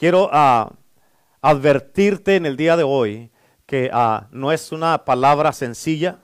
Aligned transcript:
quiero 0.00 0.30
ah, 0.32 0.72
advertirte 1.42 2.36
en 2.36 2.46
el 2.46 2.56
día 2.56 2.78
de 2.78 2.84
hoy 2.84 3.30
que 3.66 3.90
ah, 3.92 4.28
no 4.30 4.50
es 4.50 4.72
una 4.72 5.04
palabra 5.04 5.52
sencilla, 5.52 6.20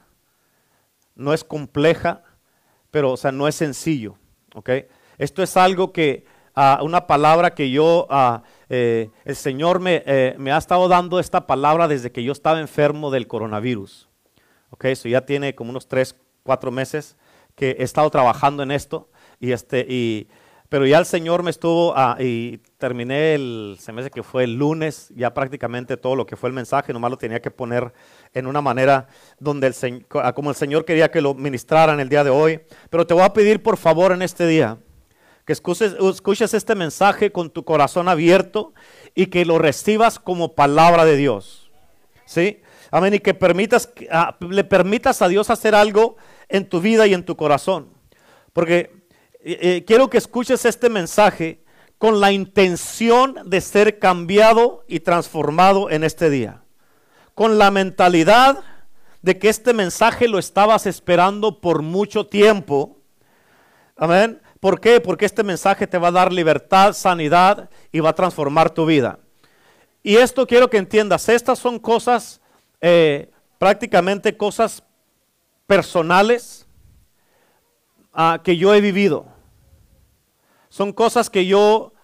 no 1.15 1.35
es 1.35 1.45
compleja, 1.45 2.23
pero 2.91 3.13
o 3.13 3.17
sea, 3.19 3.33
no 3.33 3.47
es 3.47 3.55
sencillo. 3.55 4.17
¿ok? 4.55 4.71
Esto 5.19 5.43
es 5.43 5.59
algo 5.59 5.93
que, 5.93 6.25
ah, 6.55 6.81
una 6.83 7.07
palabra 7.07 7.55
que 7.55 7.71
yo, 7.71 8.09
eh, 8.71 9.11
el 9.27 9.37
Señor 9.37 9.79
me, 9.79 10.03
eh, 10.07 10.35
me, 10.39 10.53
ha 10.53 10.57
estado 10.57 10.89
dando 10.89 11.21
esta 11.21 11.47
palabra 11.47 11.87
desde 11.87 12.11
que 12.11 12.25
yo 12.25 12.33
estaba 12.33 12.61
enfermo 12.61 13.11
del 13.11 13.27
coronavirus. 13.27 14.09
¿ok? 14.71 14.87
Eso 14.87 15.07
ya 15.07 15.27
tiene 15.27 15.55
como 15.55 15.69
unos 15.69 15.87
tres, 15.87 16.17
cuatro 16.45 16.71
meses 16.71 17.19
que 17.55 17.73
he 17.73 17.83
estado 17.83 18.09
trabajando 18.09 18.63
en 18.63 18.71
esto. 18.71 19.11
Y 19.39 19.53
este, 19.53 19.85
y, 19.87 20.29
pero 20.71 20.87
ya 20.87 20.99
el 20.99 21.05
Señor 21.05 21.43
me 21.43 21.51
estuvo, 21.51 21.95
terminé 22.79 23.35
el, 23.35 23.77
se 23.81 23.93
me 23.93 24.01
hace 24.01 24.11
que 24.11 24.23
fue 24.23 24.45
el 24.45 24.55
lunes, 24.55 25.11
ya 25.15 25.33
prácticamente 25.33 25.97
todo 25.97 26.15
lo 26.15 26.27
que 26.27 26.37
fue 26.37 26.49
el 26.49 26.55
mensaje, 26.55 26.93
nomás 26.93 27.11
lo 27.11 27.17
tenía 27.17 27.41
que 27.41 27.51
poner 27.51 27.93
en 28.35 28.47
una 28.47 28.61
manera 28.61 29.09
donde 29.39 29.67
el 29.67 30.07
como 30.35 30.51
el 30.51 30.57
Señor 30.57 30.85
quería 30.85 31.11
que 31.11 31.21
lo 31.21 31.35
ministraran 31.35 32.01
el 32.01 32.09
día 32.09 32.25
de 32.25 32.31
hoy. 32.31 32.61
Pero 32.91 33.07
te 33.07 33.15
voy 33.15 33.23
a 33.23 33.33
pedir 33.33 33.63
por 33.63 33.77
favor 33.77 34.13
en 34.13 34.23
este 34.23 34.47
día 34.47 34.79
que 35.47 35.53
escuches, 35.53 35.95
escuches 35.95 36.53
este 36.55 36.75
mensaje 36.75 37.31
con 37.31 37.51
tu 37.51 37.65
corazón 37.65 38.09
abierto 38.09 38.75
y 39.15 39.27
que 39.27 39.45
lo 39.45 39.59
recibas 39.59 40.19
como 40.19 40.55
palabra 40.55 41.05
de 41.05 41.17
Dios. 41.17 41.71
¿Sí? 42.27 42.61
Amén. 42.91 43.15
Y 43.15 43.21
que 43.21 43.33
permitas, 43.33 43.89
ah, 44.11 44.37
le 44.41 44.65
permitas 44.65 45.23
a 45.23 45.29
Dios 45.29 45.49
hacer 45.49 45.75
algo 45.75 46.17
en 46.49 46.69
tu 46.69 46.81
vida 46.81 47.07
y 47.07 47.15
en 47.15 47.25
tu 47.25 47.37
corazón. 47.37 47.89
Porque 48.53 48.91
eh, 49.41 49.59
eh, 49.61 49.85
quiero 49.87 50.11
que 50.11 50.19
escuches 50.19 50.65
este 50.65 50.91
mensaje 50.91 51.65
con 51.99 52.21
la 52.21 52.33
intención 52.33 53.37
de 53.45 53.61
ser 53.61 53.99
cambiado 53.99 54.85
y 54.87 55.01
transformado 55.01 55.91
en 55.91 56.05
este 56.05 56.31
día. 56.31 56.63
Con 57.35 57.59
la 57.59 57.71
mentalidad 57.71 58.63
de 59.23 59.39
que 59.39 59.49
este 59.49 59.73
mensaje 59.73 60.29
lo 60.29 60.39
estabas 60.39 60.87
esperando 60.87 61.61
por 61.61 61.83
mucho 61.83 62.27
tiempo. 62.27 62.99
Amén. 63.97 64.41
¿Por 64.61 64.81
qué? 64.81 65.01
Porque 65.01 65.27
este 65.27 65.43
mensaje 65.43 65.87
te 65.87 65.99
va 65.99 66.09
a 66.09 66.13
dar 66.13 66.33
libertad, 66.33 66.93
sanidad 66.93 67.71
y 67.93 68.01
va 68.01 68.11
a 68.11 68.15
transformar 68.15 68.71
tu 68.71 68.87
vida. 68.87 69.19
Y 70.03 70.17
esto 70.17 70.47
quiero 70.47 70.71
que 70.71 70.77
entiendas, 70.77 71.29
estas 71.29 71.59
son 71.59 71.79
cosas, 71.79 72.41
eh, 72.81 73.31
prácticamente 73.59 74.37
cosas 74.37 74.83
personales 75.67 76.67
ah, 78.13 78.41
que 78.43 78.57
yo 78.57 78.73
he 78.75 78.81
vivido. 78.81 79.36
Son 80.77 80.93
cosas 80.93 81.31
que 81.31 81.47
yo... 81.47 81.95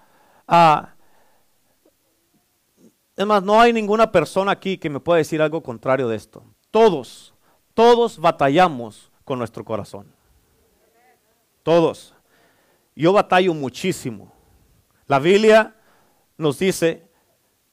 Ah, 0.49 0.95
es 3.15 3.27
más, 3.27 3.43
no 3.43 3.61
hay 3.61 3.71
ninguna 3.71 4.11
persona 4.11 4.51
aquí 4.51 4.79
que 4.79 4.89
me 4.89 4.99
pueda 4.99 5.19
decir 5.19 5.43
algo 5.43 5.63
contrario 5.63 6.09
de 6.09 6.17
esto. 6.17 6.43
Todos, 6.71 7.35
todos 7.75 8.19
batallamos 8.19 9.13
con 9.27 9.39
nuestro 9.39 9.63
corazón. 9.63 10.11
Todos. 11.63 12.15
Yo 12.97 13.13
batallo 13.13 13.53
muchísimo. 13.53 14.33
La 15.07 15.19
Biblia 15.19 15.77
nos 16.39 16.59
dice 16.59 17.07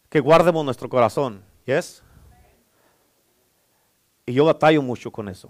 que 0.09 0.19
guardemos 0.19 0.66
nuestro 0.66 0.89
corazón. 0.89 1.45
¿Yes? 1.66 2.03
Y 4.25 4.34
yo 4.34 4.44
batallo 4.44 4.81
mucho 4.81 5.11
con 5.11 5.30
eso. 5.30 5.50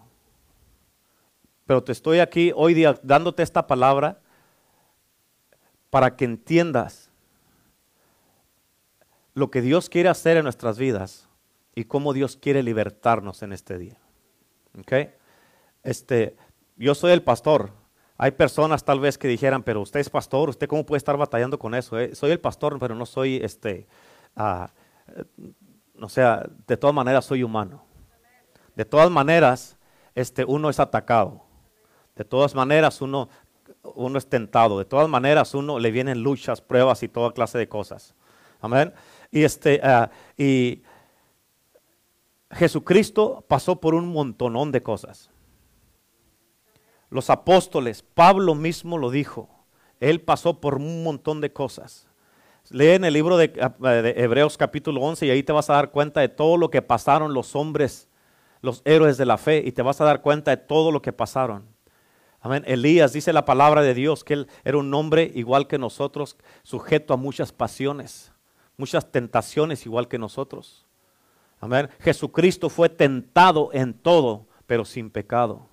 Pero 1.66 1.84
te 1.84 1.92
estoy 1.92 2.20
aquí 2.20 2.52
hoy 2.56 2.76
día 2.76 3.00
dándote 3.02 3.42
esta 3.42 3.66
palabra 3.66 4.22
para 5.90 6.16
que 6.16 6.26
entiendas 6.26 7.10
lo 9.34 9.50
que 9.50 9.62
Dios 9.62 9.90
quiere 9.90 10.10
hacer 10.10 10.38
en 10.38 10.44
nuestras 10.44 10.78
vidas 10.78 11.28
y 11.76 11.86
cómo 11.86 12.14
Dios 12.14 12.38
quiere 12.38 12.64
libertarnos 12.64 13.42
en 13.42 13.54
este 13.54 13.78
día. 13.78 13.98
Este, 15.84 16.36
yo 16.76 16.96
soy 16.96 17.12
el 17.12 17.24
pastor. 17.24 17.72
Hay 18.18 18.32
personas 18.32 18.84
tal 18.84 19.00
vez 19.00 19.18
que 19.18 19.28
dijeran, 19.28 19.64
pero 19.64 19.82
usted 19.82 20.02
es 20.02 20.10
pastor, 20.10 20.50
¿usted 20.50 20.68
cómo 20.68 20.86
puede 20.86 20.98
estar 20.98 21.16
batallando 21.16 21.58
con 21.58 21.74
eso? 21.74 21.98
Eh, 21.98 22.16
soy 22.16 22.32
el 22.32 22.40
pastor, 22.40 22.78
pero 22.80 22.96
no 22.96 23.06
soy, 23.06 23.38
este, 23.38 23.88
uh, 24.36 24.66
o 26.02 26.10
sea, 26.10 26.46
de 26.68 26.78
todas 26.78 26.94
maneras 26.94 27.26
soy 27.26 27.44
humano. 27.44 27.86
De 28.76 28.84
todas 28.84 29.10
maneras, 29.10 29.78
este, 30.16 30.44
uno 30.44 30.70
es 30.70 30.80
atacado. 30.80 31.44
De 32.16 32.26
todas 32.26 32.56
maneras, 32.56 33.02
uno 33.02 33.30
uno 33.84 34.18
es 34.18 34.28
tentado. 34.28 34.80
De 34.80 34.86
todas 34.86 35.10
maneras, 35.10 35.54
uno 35.54 35.80
le 35.80 35.92
vienen 35.92 36.22
luchas, 36.22 36.62
pruebas 36.62 37.04
y 37.04 37.08
toda 37.08 37.34
clase 37.34 37.58
de 37.58 37.68
cosas. 37.68 38.16
Amén. 38.62 38.94
Y 39.32 39.44
este 39.44 39.80
ah, 39.84 40.10
y 40.38 40.84
Jesucristo 42.52 43.46
pasó 43.48 43.80
por 43.80 43.94
un 43.94 44.08
montonón 44.12 44.72
de 44.72 44.82
cosas. 44.82 45.30
Los 47.10 47.30
apóstoles, 47.30 48.04
Pablo 48.04 48.56
mismo 48.56 48.98
lo 48.98 49.10
dijo. 49.10 49.50
Él 50.00 50.22
pasó 50.22 50.60
por 50.60 50.76
un 50.76 51.04
montón 51.04 51.42
de 51.42 51.52
cosas. 51.52 52.08
Lee 52.72 52.90
en 52.90 53.04
el 53.04 53.14
libro 53.14 53.38
de, 53.38 53.52
ah, 53.62 53.90
de, 53.90 54.14
Hebreos 54.18 54.58
capítulo 54.58 55.02
11 55.02 55.26
y 55.26 55.30
ahí 55.32 55.44
te 55.44 55.52
vas 55.52 55.70
a 55.70 55.74
dar 55.74 55.92
cuenta 55.92 56.22
de 56.22 56.30
todo 56.30 56.56
lo 56.58 56.70
que 56.70 56.82
pasaron 56.82 57.34
los 57.34 57.56
hombres, 57.56 58.08
los 58.62 58.82
héroes 58.86 59.18
de 59.18 59.26
la 59.26 59.38
fe, 59.38 59.64
y 59.66 59.72
te 59.72 59.82
vas 59.82 60.00
a 60.02 60.06
dar 60.06 60.22
cuenta 60.22 60.52
de 60.52 60.58
todo 60.58 60.92
lo 60.92 61.02
que 61.02 61.12
pasaron. 61.12 61.66
Amén. 62.42 62.64
Elías 62.66 63.12
dice 63.12 63.34
la 63.34 63.46
palabra 63.46 63.82
de 63.82 63.94
Dios 63.94 64.24
que 64.24 64.34
él 64.34 64.48
era 64.64 64.78
un 64.78 64.94
hombre 64.94 65.32
igual 65.36 65.68
que 65.68 65.78
nosotros, 65.78 66.38
sujeto 66.64 67.14
a 67.14 67.18
muchas 67.18 67.52
pasiones, 67.52 68.32
muchas 68.78 69.12
tentaciones 69.12 69.86
igual 69.86 70.08
que 70.08 70.18
nosotros. 70.18 70.86
Amén. 71.60 71.90
Jesucristo 72.00 72.70
fue 72.70 72.88
tentado 72.88 73.70
en 73.74 73.94
todo, 73.94 74.48
pero 74.66 74.86
sin 74.86 75.10
pecado. 75.10 75.68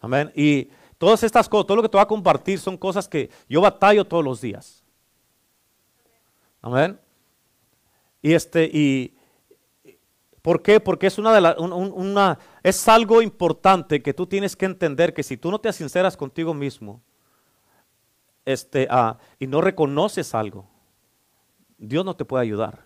Amén. 0.00 0.30
Y 0.36 0.70
todas 0.98 1.24
estas 1.24 1.48
cosas, 1.48 1.66
todo 1.66 1.76
lo 1.76 1.82
que 1.82 1.88
te 1.88 1.96
voy 1.96 2.02
a 2.02 2.08
compartir 2.08 2.60
son 2.60 2.76
cosas 2.76 3.08
que 3.08 3.30
yo 3.48 3.60
batallo 3.60 4.04
todos 4.04 4.24
los 4.24 4.40
días. 4.40 4.84
Amén. 6.62 7.00
Y 8.22 8.32
este, 8.32 8.70
y, 8.72 9.14
¿Por 10.44 10.60
qué? 10.60 10.78
Porque 10.78 11.06
es, 11.06 11.16
una 11.16 11.32
de 11.32 11.40
la, 11.40 11.56
una, 11.58 12.38
es 12.64 12.88
algo 12.88 13.20
importante 13.20 14.02
que 14.02 14.14
tú 14.14 14.26
tienes 14.26 14.56
que 14.56 14.64
entender 14.64 15.12
que 15.12 15.22
si 15.22 15.36
tú 15.36 15.50
no 15.50 15.60
te 15.60 15.70
sinceras 15.70 16.16
contigo 16.16 16.54
mismo 16.54 17.02
este, 18.46 18.88
ah, 18.90 19.18
y 19.38 19.46
no 19.46 19.60
reconoces 19.60 20.34
algo, 20.34 20.66
Dios 21.76 22.06
no 22.06 22.16
te 22.16 22.24
puede 22.24 22.42
ayudar. 22.42 22.80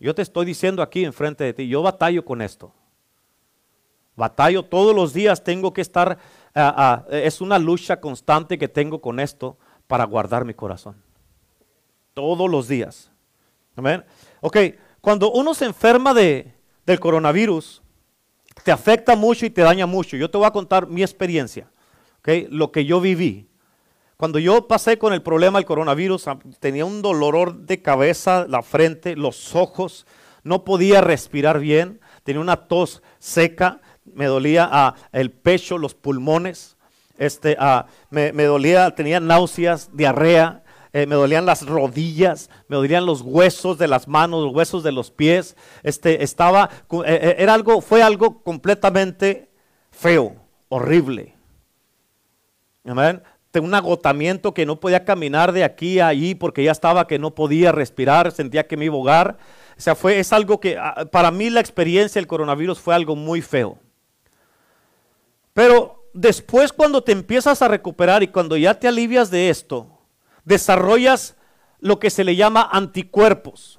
Yo 0.00 0.14
te 0.14 0.22
estoy 0.22 0.46
diciendo 0.46 0.82
aquí 0.82 1.04
enfrente 1.04 1.44
de 1.44 1.52
ti, 1.52 1.68
yo 1.68 1.82
batallo 1.82 2.24
con 2.24 2.40
esto. 2.40 2.72
Batallo 4.16 4.64
todos 4.64 4.96
los 4.96 5.12
días, 5.12 5.44
tengo 5.44 5.74
que 5.74 5.82
estar, 5.82 6.16
ah, 6.54 7.04
ah, 7.04 7.06
es 7.10 7.42
una 7.42 7.58
lucha 7.58 8.00
constante 8.00 8.56
que 8.56 8.66
tengo 8.66 9.02
con 9.02 9.20
esto 9.20 9.58
para 9.86 10.04
guardar 10.04 10.46
mi 10.46 10.54
corazón. 10.54 10.96
Todos 12.14 12.50
los 12.50 12.66
días. 12.66 13.10
Amén. 13.76 14.02
Ok, 14.40 14.56
cuando 15.02 15.30
uno 15.32 15.52
se 15.52 15.66
enferma 15.66 16.14
de, 16.14 16.54
del 16.86 16.98
coronavirus 16.98 17.82
te 18.66 18.72
afecta 18.72 19.14
mucho 19.14 19.46
y 19.46 19.50
te 19.50 19.62
daña 19.62 19.86
mucho. 19.86 20.16
Yo 20.16 20.28
te 20.28 20.38
voy 20.38 20.44
a 20.44 20.50
contar 20.50 20.88
mi 20.88 21.00
experiencia, 21.00 21.68
lo 22.50 22.72
que 22.72 22.84
yo 22.84 23.00
viví. 23.00 23.46
Cuando 24.16 24.40
yo 24.40 24.66
pasé 24.66 24.98
con 24.98 25.12
el 25.12 25.22
problema 25.22 25.60
del 25.60 25.66
coronavirus, 25.66 26.24
tenía 26.58 26.84
un 26.84 27.00
dolor 27.00 27.58
de 27.58 27.80
cabeza, 27.80 28.44
la 28.48 28.64
frente, 28.64 29.14
los 29.14 29.54
ojos, 29.54 30.04
no 30.42 30.64
podía 30.64 31.00
respirar 31.00 31.60
bien, 31.60 32.00
tenía 32.24 32.40
una 32.40 32.56
tos 32.66 33.04
seca, 33.20 33.80
me 34.04 34.24
dolía 34.24 34.68
ah, 34.68 34.96
el 35.12 35.30
pecho, 35.30 35.78
los 35.78 35.94
pulmones, 35.94 36.76
este, 37.18 37.56
ah, 37.60 37.86
me 38.10 38.32
dolía, 38.32 38.96
tenía 38.96 39.20
náuseas, 39.20 39.90
diarrea, 39.92 40.64
eh, 40.96 41.06
me 41.06 41.14
dolían 41.14 41.44
las 41.44 41.66
rodillas, 41.66 42.48
me 42.68 42.76
dolían 42.76 43.04
los 43.04 43.20
huesos 43.20 43.76
de 43.76 43.86
las 43.86 44.08
manos, 44.08 44.42
los 44.42 44.54
huesos 44.54 44.82
de 44.82 44.92
los 44.92 45.10
pies. 45.10 45.54
Este, 45.82 46.24
estaba, 46.24 46.70
eh, 46.90 47.02
eh, 47.04 47.36
era 47.38 47.52
algo, 47.52 47.82
fue 47.82 48.02
algo 48.02 48.42
completamente 48.42 49.50
feo, 49.90 50.36
horrible. 50.70 51.34
Amén. 52.86 53.22
Un 53.60 53.74
agotamiento 53.74 54.54
que 54.54 54.64
no 54.64 54.80
podía 54.80 55.04
caminar 55.04 55.52
de 55.52 55.64
aquí 55.64 56.00
a 56.00 56.06
allí 56.06 56.34
porque 56.34 56.64
ya 56.64 56.72
estaba 56.72 57.06
que 57.06 57.18
no 57.18 57.34
podía 57.34 57.72
respirar, 57.72 58.32
sentía 58.32 58.66
que 58.66 58.78
me 58.78 58.86
iba 58.86 58.94
a 58.94 58.96
ahogar. 58.96 59.38
O 59.76 59.80
sea, 59.80 59.96
fue, 59.96 60.18
es 60.18 60.32
algo 60.32 60.60
que, 60.60 60.78
ah, 60.78 61.04
para 61.12 61.30
mí 61.30 61.50
la 61.50 61.60
experiencia 61.60 62.18
del 62.18 62.26
coronavirus 62.26 62.80
fue 62.80 62.94
algo 62.94 63.16
muy 63.16 63.42
feo. 63.42 63.78
Pero 65.52 66.08
después 66.14 66.72
cuando 66.72 67.02
te 67.02 67.12
empiezas 67.12 67.60
a 67.60 67.68
recuperar 67.68 68.22
y 68.22 68.28
cuando 68.28 68.56
ya 68.56 68.72
te 68.72 68.88
alivias 68.88 69.30
de 69.30 69.50
esto, 69.50 69.95
desarrollas 70.46 71.36
lo 71.80 71.98
que 71.98 72.08
se 72.08 72.24
le 72.24 72.34
llama 72.34 72.66
anticuerpos. 72.72 73.78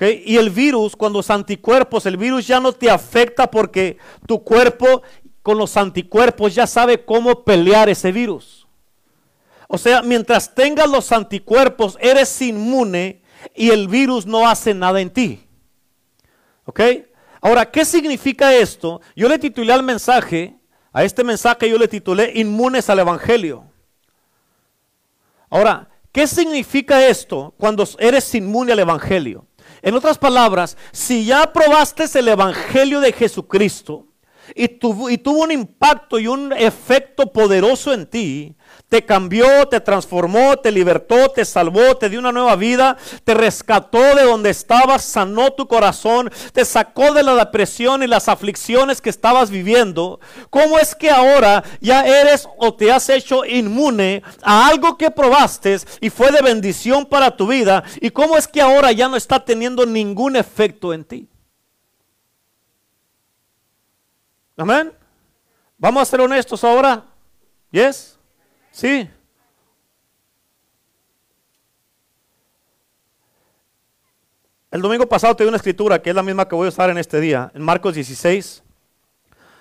Y 0.00 0.36
el 0.36 0.50
virus, 0.50 0.96
cuando 0.96 1.20
los 1.20 1.30
anticuerpos, 1.30 2.04
el 2.06 2.16
virus 2.16 2.48
ya 2.48 2.58
no 2.58 2.72
te 2.72 2.90
afecta 2.90 3.48
porque 3.48 3.98
tu 4.26 4.42
cuerpo 4.42 5.02
con 5.42 5.56
los 5.56 5.76
anticuerpos 5.76 6.52
ya 6.54 6.66
sabe 6.66 7.04
cómo 7.04 7.44
pelear 7.44 7.88
ese 7.88 8.10
virus. 8.10 8.66
O 9.68 9.78
sea, 9.78 10.02
mientras 10.02 10.52
tengas 10.52 10.90
los 10.90 11.12
anticuerpos, 11.12 11.96
eres 12.00 12.42
inmune 12.42 13.22
y 13.54 13.70
el 13.70 13.86
virus 13.86 14.26
no 14.26 14.48
hace 14.48 14.74
nada 14.74 15.00
en 15.00 15.10
ti. 15.10 15.46
¿Ok? 16.64 16.80
Ahora, 17.40 17.70
¿qué 17.70 17.84
significa 17.84 18.54
esto? 18.54 19.00
Yo 19.14 19.28
le 19.28 19.38
titulé 19.38 19.72
al 19.72 19.82
mensaje, 19.82 20.56
a 20.92 21.04
este 21.04 21.22
mensaje 21.22 21.68
yo 21.68 21.78
le 21.78 21.88
titulé 21.88 22.32
Inmunes 22.34 22.90
al 22.90 22.98
Evangelio. 22.98 23.73
Ahora, 25.54 25.88
¿qué 26.10 26.26
significa 26.26 27.06
esto 27.06 27.54
cuando 27.56 27.86
eres 28.00 28.34
inmune 28.34 28.72
al 28.72 28.80
Evangelio? 28.80 29.46
En 29.82 29.94
otras 29.94 30.18
palabras, 30.18 30.76
si 30.90 31.26
ya 31.26 31.52
probaste 31.52 32.06
el 32.18 32.26
Evangelio 32.26 32.98
de 32.98 33.12
Jesucristo 33.12 34.08
y 34.52 34.66
tuvo, 34.66 35.06
un 35.44 35.52
impacto 35.52 36.18
y 36.18 36.26
un 36.26 36.52
efecto 36.52 37.32
poderoso 37.32 37.94
en 37.94 38.06
ti, 38.06 38.56
te 38.94 39.04
cambió, 39.04 39.66
te 39.66 39.80
transformó, 39.80 40.56
te 40.56 40.70
libertó, 40.70 41.28
te 41.28 41.44
salvó, 41.44 41.96
te 41.96 42.08
dio 42.08 42.20
una 42.20 42.30
nueva 42.30 42.54
vida, 42.54 42.96
te 43.24 43.34
rescató 43.34 43.98
de 43.98 44.22
donde 44.22 44.50
estabas, 44.50 45.02
sanó 45.02 45.52
tu 45.52 45.66
corazón, 45.66 46.30
te 46.52 46.64
sacó 46.64 47.12
de 47.12 47.24
la 47.24 47.34
depresión 47.34 48.04
y 48.04 48.06
las 48.06 48.28
aflicciones 48.28 49.00
que 49.00 49.10
estabas 49.10 49.50
viviendo. 49.50 50.20
¿Cómo 50.48 50.78
es 50.78 50.94
que 50.94 51.10
ahora 51.10 51.64
ya 51.80 52.06
eres 52.06 52.48
o 52.56 52.72
te 52.72 52.92
has 52.92 53.08
hecho 53.08 53.44
inmune 53.44 54.22
a 54.44 54.68
algo 54.68 54.96
que 54.96 55.10
probaste 55.10 55.76
y 56.00 56.08
fue 56.08 56.30
de 56.30 56.40
bendición 56.40 57.04
para 57.04 57.36
tu 57.36 57.48
vida? 57.48 57.82
¿Y 58.00 58.10
cómo 58.10 58.36
es 58.36 58.46
que 58.46 58.62
ahora 58.62 58.92
ya 58.92 59.08
no 59.08 59.16
está 59.16 59.44
teniendo 59.44 59.84
ningún 59.86 60.36
efecto 60.36 60.94
en 60.94 61.04
ti? 61.04 61.28
Amén. 64.56 64.92
Vamos 65.78 66.02
a 66.02 66.04
ser 66.04 66.20
honestos 66.20 66.62
ahora. 66.62 67.06
Yes. 67.72 68.13
Sí. 68.74 69.08
El 74.72 74.82
domingo 74.82 75.08
pasado 75.08 75.36
te 75.36 75.44
di 75.44 75.48
una 75.48 75.58
escritura 75.58 76.02
que 76.02 76.10
es 76.10 76.16
la 76.16 76.24
misma 76.24 76.48
que 76.48 76.56
voy 76.56 76.66
a 76.66 76.70
usar 76.70 76.90
en 76.90 76.98
este 76.98 77.20
día, 77.20 77.52
en 77.54 77.62
Marcos 77.62 77.94
16. 77.94 78.64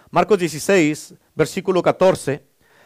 Marcos 0.10 0.40
16, 0.40 1.14
versículo 1.36 1.84
14. 1.84 2.44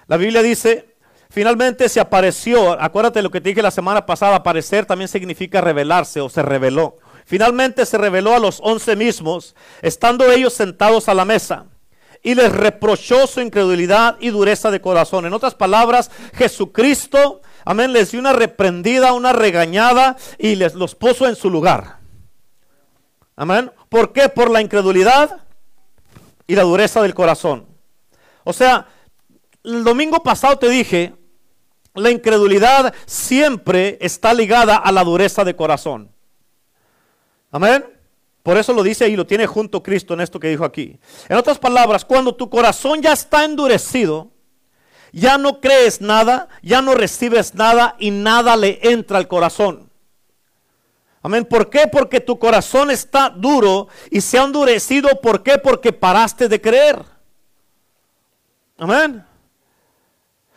La 0.07 0.17
Biblia 0.17 0.41
dice, 0.41 0.97
finalmente 1.29 1.87
se 1.87 2.01
apareció, 2.01 2.73
acuérdate 2.73 3.21
lo 3.21 3.31
que 3.31 3.39
te 3.39 3.47
dije 3.47 3.61
la 3.61 3.71
semana 3.71 4.05
pasada, 4.05 4.35
aparecer 4.35 4.85
también 4.85 5.07
significa 5.07 5.61
revelarse 5.61 6.19
o 6.19 6.27
se 6.27 6.41
reveló. 6.41 6.97
Finalmente 7.25 7.85
se 7.85 7.97
reveló 7.97 8.35
a 8.35 8.39
los 8.39 8.59
once 8.61 8.97
mismos, 8.97 9.55
estando 9.81 10.29
ellos 10.29 10.53
sentados 10.53 11.07
a 11.07 11.13
la 11.13 11.23
mesa 11.23 11.67
y 12.27 12.35
les 12.35 12.51
reprochó 12.51 13.25
su 13.25 13.39
incredulidad 13.39 14.17
y 14.19 14.31
dureza 14.31 14.69
de 14.69 14.81
corazón. 14.81 15.25
En 15.25 15.31
otras 15.31 15.55
palabras, 15.55 16.11
Jesucristo, 16.33 17.39
amén, 17.63 17.93
les 17.93 18.11
dio 18.11 18.19
una 18.19 18.33
reprendida, 18.33 19.13
una 19.13 19.31
regañada 19.31 20.17
y 20.37 20.55
les 20.55 20.75
los 20.75 20.93
puso 20.93 21.25
en 21.25 21.37
su 21.37 21.49
lugar. 21.49 21.99
Amén. 23.37 23.71
¿Por 23.87 24.11
qué? 24.11 24.27
Por 24.27 24.51
la 24.51 24.59
incredulidad 24.59 25.45
y 26.45 26.55
la 26.55 26.63
dureza 26.63 27.01
del 27.01 27.13
corazón. 27.13 27.65
O 28.43 28.51
sea, 28.51 28.87
el 29.63 29.85
domingo 29.85 30.21
pasado 30.21 30.59
te 30.59 30.67
dije, 30.67 31.15
la 31.93 32.11
incredulidad 32.11 32.93
siempre 33.05 33.97
está 34.01 34.33
ligada 34.33 34.75
a 34.75 34.91
la 34.91 35.05
dureza 35.05 35.45
de 35.45 35.55
corazón. 35.55 36.11
Amén. 37.51 37.85
Por 38.47 38.55
eso 38.57 38.71
lo 38.71 38.81
dice 38.81 39.09
y 39.09 39.17
lo 39.17 39.27
tiene 39.27 39.45
junto 39.45 39.83
Cristo 39.83 40.13
en 40.13 40.21
esto 40.21 40.39
que 40.39 40.47
dijo 40.47 40.63
aquí. 40.63 40.97
En 41.27 41.35
otras 41.35 41.59
palabras, 41.59 42.05
cuando 42.05 42.33
tu 42.33 42.49
corazón 42.49 43.01
ya 43.01 43.11
está 43.11 43.43
endurecido, 43.43 44.31
ya 45.11 45.37
no 45.37 45.59
crees 45.59 45.99
nada, 45.99 46.47
ya 46.61 46.81
no 46.81 46.95
recibes 46.95 47.55
nada 47.55 47.97
y 47.99 48.09
nada 48.09 48.55
le 48.55 48.79
entra 48.83 49.17
al 49.17 49.27
corazón. 49.27 49.89
Amén. 51.21 51.43
¿Por 51.43 51.69
qué? 51.69 51.89
Porque 51.91 52.21
tu 52.21 52.39
corazón 52.39 52.89
está 52.89 53.29
duro 53.29 53.89
y 54.09 54.21
se 54.21 54.39
ha 54.39 54.45
endurecido. 54.45 55.09
¿Por 55.19 55.43
qué? 55.43 55.57
Porque 55.57 55.91
paraste 55.91 56.47
de 56.47 56.61
creer. 56.61 57.03
Amén. 58.77 59.25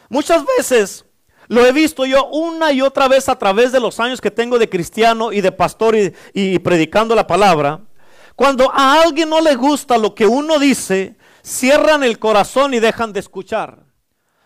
Muchas 0.09 0.45
veces 0.57 1.05
lo 1.51 1.67
he 1.67 1.73
visto 1.73 2.07
yo 2.07 2.27
una 2.29 2.71
y 2.71 2.81
otra 2.81 3.09
vez 3.09 3.29
a 3.29 3.37
través 3.37 3.73
de 3.73 3.81
los 3.81 3.99
años 3.99 4.21
que 4.21 4.31
tengo 4.31 4.57
de 4.57 4.69
cristiano 4.69 5.33
y 5.33 5.41
de 5.41 5.51
pastor 5.51 5.97
y, 6.33 6.59
predicando 6.61 7.13
la 7.17 7.27
palabra. 7.27 7.81
Cuando 8.37 8.71
a 8.73 9.03
alguien 9.03 9.29
no 9.29 9.41
le 9.41 9.57
gusta 9.57 9.99
lo 9.99 10.15
que 10.15 10.29
uno 10.29 10.61
dice, 10.61 11.17
cierran 11.43 12.05
el 12.05 12.21
corazón 12.21 12.73
y 12.73 12.79
dejan 12.79 13.13
de 13.13 13.19
escuchar. 13.19 13.81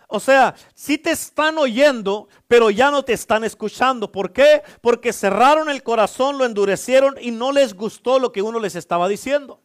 O 0.08 0.18
sea, 0.18 0.54
sí 0.74 0.96
te 0.96 1.10
están 1.10 1.58
oyendo, 1.58 2.28
pero 2.48 2.70
ya 2.70 2.90
no 2.90 3.02
te 3.02 3.12
están 3.12 3.44
escuchando. 3.44 4.10
¿Por 4.10 4.32
qué? 4.32 4.62
Porque 4.80 5.12
cerraron 5.12 5.68
el 5.68 5.82
corazón, 5.82 6.38
lo 6.38 6.46
endurecieron 6.46 7.16
y 7.20 7.32
no 7.32 7.52
les 7.52 7.74
gustó 7.74 8.18
lo 8.18 8.32
que 8.32 8.40
uno 8.40 8.58
les 8.58 8.76
estaba 8.76 9.08
diciendo. 9.08 9.60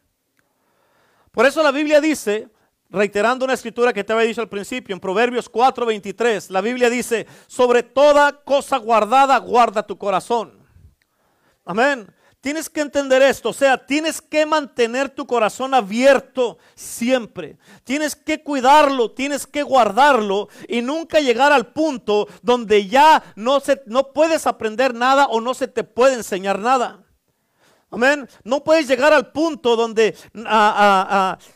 Por 1.31 1.45
eso 1.45 1.63
la 1.63 1.71
Biblia 1.71 2.01
dice, 2.01 2.50
reiterando 2.89 3.45
una 3.45 3.53
escritura 3.53 3.94
que 3.94 4.03
te 4.03 4.13
había 4.13 4.27
dicho 4.27 4.41
al 4.41 4.50
principio, 4.50 4.94
en 4.94 5.00
Proverbios 5.00 5.50
4:23, 5.50 6.50
la 6.50 6.62
Biblia 6.62 6.89
dice, 6.89 7.27
sobre 7.47 7.83
toda 7.83 8.44
cosa 8.44 8.77
guardada, 8.77 9.38
guarda 9.38 9.83
tu 9.86 9.97
corazón. 9.97 10.59
Amén. 11.65 12.07
Tienes 12.41 12.69
que 12.69 12.80
entender 12.80 13.21
esto, 13.21 13.50
o 13.50 13.53
sea, 13.53 13.86
tienes 13.86 14.21
que 14.21 14.45
mantener 14.45 15.09
tu 15.09 15.27
corazón 15.27 15.74
abierto 15.74 16.57
siempre. 16.74 17.57
Tienes 17.83 18.15
que 18.15 18.41
cuidarlo, 18.41 19.12
tienes 19.12 19.45
que 19.45 19.62
guardarlo 19.62 20.47
y 20.69 20.81
nunca 20.81 21.19
llegar 21.19 21.51
al 21.51 21.74
punto 21.74 22.30
donde 22.42 22.88
ya 22.88 23.21
no, 23.35 23.59
se, 23.59 23.81
no 23.88 24.13
puedes 24.13 24.47
aprender 24.47 24.94
nada 24.94 25.25
o 25.25 25.42
no 25.42 25.53
se 25.53 25.68
te 25.68 25.83
puede 25.83 26.13
enseñar 26.13 26.59
nada. 26.59 27.03
Amén. 27.91 28.30
No 28.44 28.63
puedes 28.63 28.88
llegar 28.88 29.13
al 29.13 29.31
punto 29.31 29.75
donde 29.75 30.15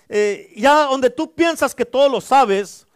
eh, 0.09 0.53
ya 0.55 0.83
donde 0.85 1.09
tú 1.09 1.33
piensas 1.33 1.75
que 1.75 1.85
todo 1.85 2.09
lo 2.09 2.21
sabes 2.21 2.87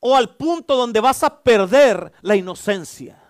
o 0.00 0.16
al 0.16 0.36
punto 0.36 0.76
donde 0.76 1.00
vas 1.00 1.22
a 1.22 1.42
perder 1.42 2.12
la 2.22 2.34
inocencia. 2.36 3.22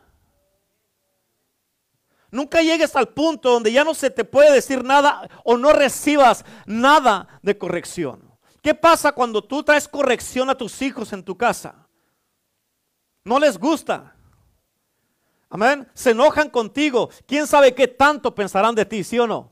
Nunca 2.30 2.62
llegues 2.62 2.96
al 2.96 3.08
punto 3.08 3.50
donde 3.50 3.72
ya 3.72 3.84
no 3.84 3.94
se 3.94 4.10
te 4.10 4.24
puede 4.24 4.52
decir 4.52 4.82
nada 4.82 5.28
o 5.44 5.56
no 5.56 5.72
recibas 5.72 6.44
nada 6.66 7.40
de 7.42 7.56
corrección. 7.56 8.30
¿Qué 8.62 8.74
pasa 8.74 9.12
cuando 9.12 9.44
tú 9.44 9.62
traes 9.62 9.86
corrección 9.86 10.50
a 10.50 10.56
tus 10.56 10.82
hijos 10.82 11.12
en 11.12 11.22
tu 11.22 11.36
casa? 11.36 11.86
No 13.22 13.38
les 13.38 13.58
gusta. 13.58 14.15
Amén. 15.56 15.88
Se 15.94 16.10
enojan 16.10 16.50
contigo. 16.50 17.08
¿Quién 17.26 17.46
sabe 17.46 17.74
qué 17.74 17.88
tanto 17.88 18.34
pensarán 18.34 18.74
de 18.74 18.84
ti, 18.84 19.02
sí 19.02 19.18
o 19.18 19.26
no? 19.26 19.50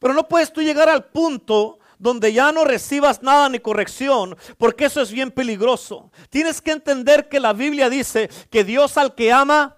Pero 0.00 0.14
no 0.14 0.26
puedes 0.26 0.52
tú 0.52 0.60
llegar 0.60 0.88
al 0.88 1.04
punto 1.04 1.78
donde 1.96 2.32
ya 2.32 2.50
no 2.50 2.64
recibas 2.64 3.22
nada 3.22 3.48
ni 3.48 3.60
corrección, 3.60 4.36
porque 4.58 4.86
eso 4.86 5.00
es 5.00 5.12
bien 5.12 5.30
peligroso. 5.30 6.10
Tienes 6.28 6.60
que 6.60 6.72
entender 6.72 7.28
que 7.28 7.38
la 7.38 7.52
Biblia 7.52 7.88
dice 7.88 8.28
que 8.50 8.64
Dios 8.64 8.96
al 8.96 9.14
que 9.14 9.30
ama, 9.30 9.76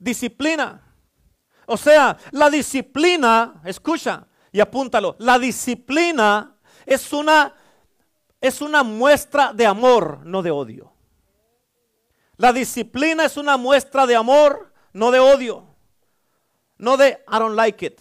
disciplina. 0.00 0.82
O 1.66 1.76
sea, 1.76 2.16
la 2.32 2.50
disciplina, 2.50 3.62
escucha 3.64 4.26
y 4.50 4.58
apúntalo, 4.58 5.14
la 5.20 5.38
disciplina 5.38 6.56
es 6.84 7.12
una, 7.12 7.54
es 8.40 8.60
una 8.60 8.82
muestra 8.82 9.52
de 9.52 9.66
amor, 9.66 10.22
no 10.24 10.42
de 10.42 10.50
odio. 10.50 10.95
La 12.36 12.52
disciplina 12.52 13.24
es 13.24 13.36
una 13.36 13.56
muestra 13.56 14.06
de 14.06 14.16
amor, 14.16 14.72
no 14.92 15.10
de 15.10 15.20
odio. 15.20 15.66
No 16.78 16.96
de 16.96 17.24
I 17.28 17.38
don't 17.38 17.56
like 17.56 17.84
it. 17.84 18.00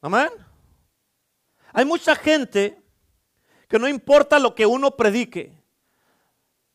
Amén. 0.00 0.28
Hay 1.72 1.84
mucha 1.84 2.14
gente 2.14 2.80
que 3.68 3.78
no 3.78 3.88
importa 3.88 4.38
lo 4.38 4.54
que 4.54 4.64
uno 4.66 4.92
predique. 4.92 5.52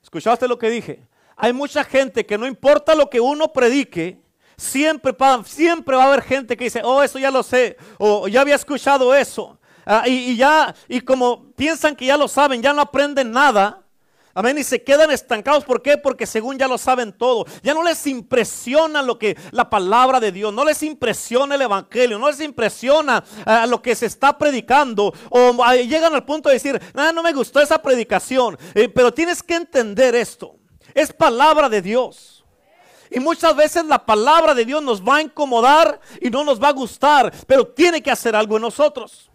¿Escuchaste 0.03 0.47
lo 0.47 0.57
que 0.57 0.69
dije? 0.69 1.07
Hay 1.37 1.53
mucha 1.53 1.83
gente 1.83 2.25
que 2.25 2.37
no 2.37 2.45
importa 2.45 2.93
lo 2.93 3.09
que 3.09 3.19
uno 3.19 3.51
predique, 3.53 4.21
siempre, 4.57 5.15
siempre 5.45 5.95
va 5.95 6.03
a 6.03 6.07
haber 6.07 6.21
gente 6.21 6.57
que 6.57 6.65
dice, 6.65 6.81
oh, 6.83 7.01
eso 7.01 7.17
ya 7.17 7.31
lo 7.31 7.41
sé, 7.41 7.77
o 7.97 8.27
ya 8.27 8.41
había 8.41 8.55
escuchado 8.55 9.15
eso. 9.15 9.57
Ah, 9.85 10.03
y, 10.05 10.31
y 10.31 10.35
ya, 10.35 10.75
y 10.87 11.01
como 11.01 11.51
piensan 11.53 11.95
que 11.95 12.05
ya 12.05 12.17
lo 12.17 12.27
saben, 12.27 12.61
ya 12.61 12.73
no 12.73 12.81
aprenden 12.81 13.31
nada, 13.31 13.83
Amén. 14.33 14.57
Y 14.57 14.63
se 14.63 14.83
quedan 14.83 15.11
estancados. 15.11 15.63
¿Por 15.63 15.81
qué? 15.81 15.97
Porque 15.97 16.25
según 16.25 16.57
ya 16.57 16.67
lo 16.67 16.77
saben 16.77 17.13
todo. 17.13 17.45
Ya 17.63 17.73
no 17.73 17.83
les 17.83 18.05
impresiona 18.07 19.01
lo 19.01 19.19
que 19.19 19.37
la 19.51 19.69
palabra 19.69 20.19
de 20.19 20.31
Dios. 20.31 20.53
No 20.53 20.63
les 20.63 20.81
impresiona 20.83 21.55
el 21.55 21.61
evangelio. 21.61 22.17
No 22.17 22.29
les 22.29 22.39
impresiona 22.39 23.23
eh, 23.45 23.67
lo 23.67 23.81
que 23.81 23.95
se 23.95 24.05
está 24.05 24.37
predicando. 24.37 25.13
O 25.29 25.71
eh, 25.73 25.87
llegan 25.87 26.13
al 26.13 26.25
punto 26.25 26.49
de 26.49 26.55
decir, 26.55 26.81
ah, 26.95 27.11
no 27.13 27.23
me 27.23 27.33
gustó 27.33 27.59
esa 27.59 27.81
predicación. 27.81 28.57
Eh, 28.73 28.89
pero 28.89 29.13
tienes 29.13 29.43
que 29.43 29.55
entender 29.55 30.15
esto. 30.15 30.55
Es 30.93 31.11
palabra 31.11 31.69
de 31.69 31.81
Dios. 31.81 32.45
Y 33.09 33.19
muchas 33.19 33.53
veces 33.55 33.85
la 33.85 34.05
palabra 34.05 34.53
de 34.53 34.63
Dios 34.63 34.81
nos 34.81 35.03
va 35.03 35.17
a 35.17 35.21
incomodar 35.21 35.99
y 36.21 36.29
no 36.29 36.45
nos 36.45 36.61
va 36.61 36.69
a 36.69 36.73
gustar. 36.73 37.31
Pero 37.45 37.67
tiene 37.67 38.01
que 38.01 38.09
hacer 38.09 38.35
algo 38.35 38.55
en 38.55 38.61
nosotros. 38.61 39.29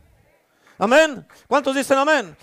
Amén. 0.79 1.27
¿Cuántos 1.47 1.75
dicen 1.75 1.99
amén? 1.99 2.37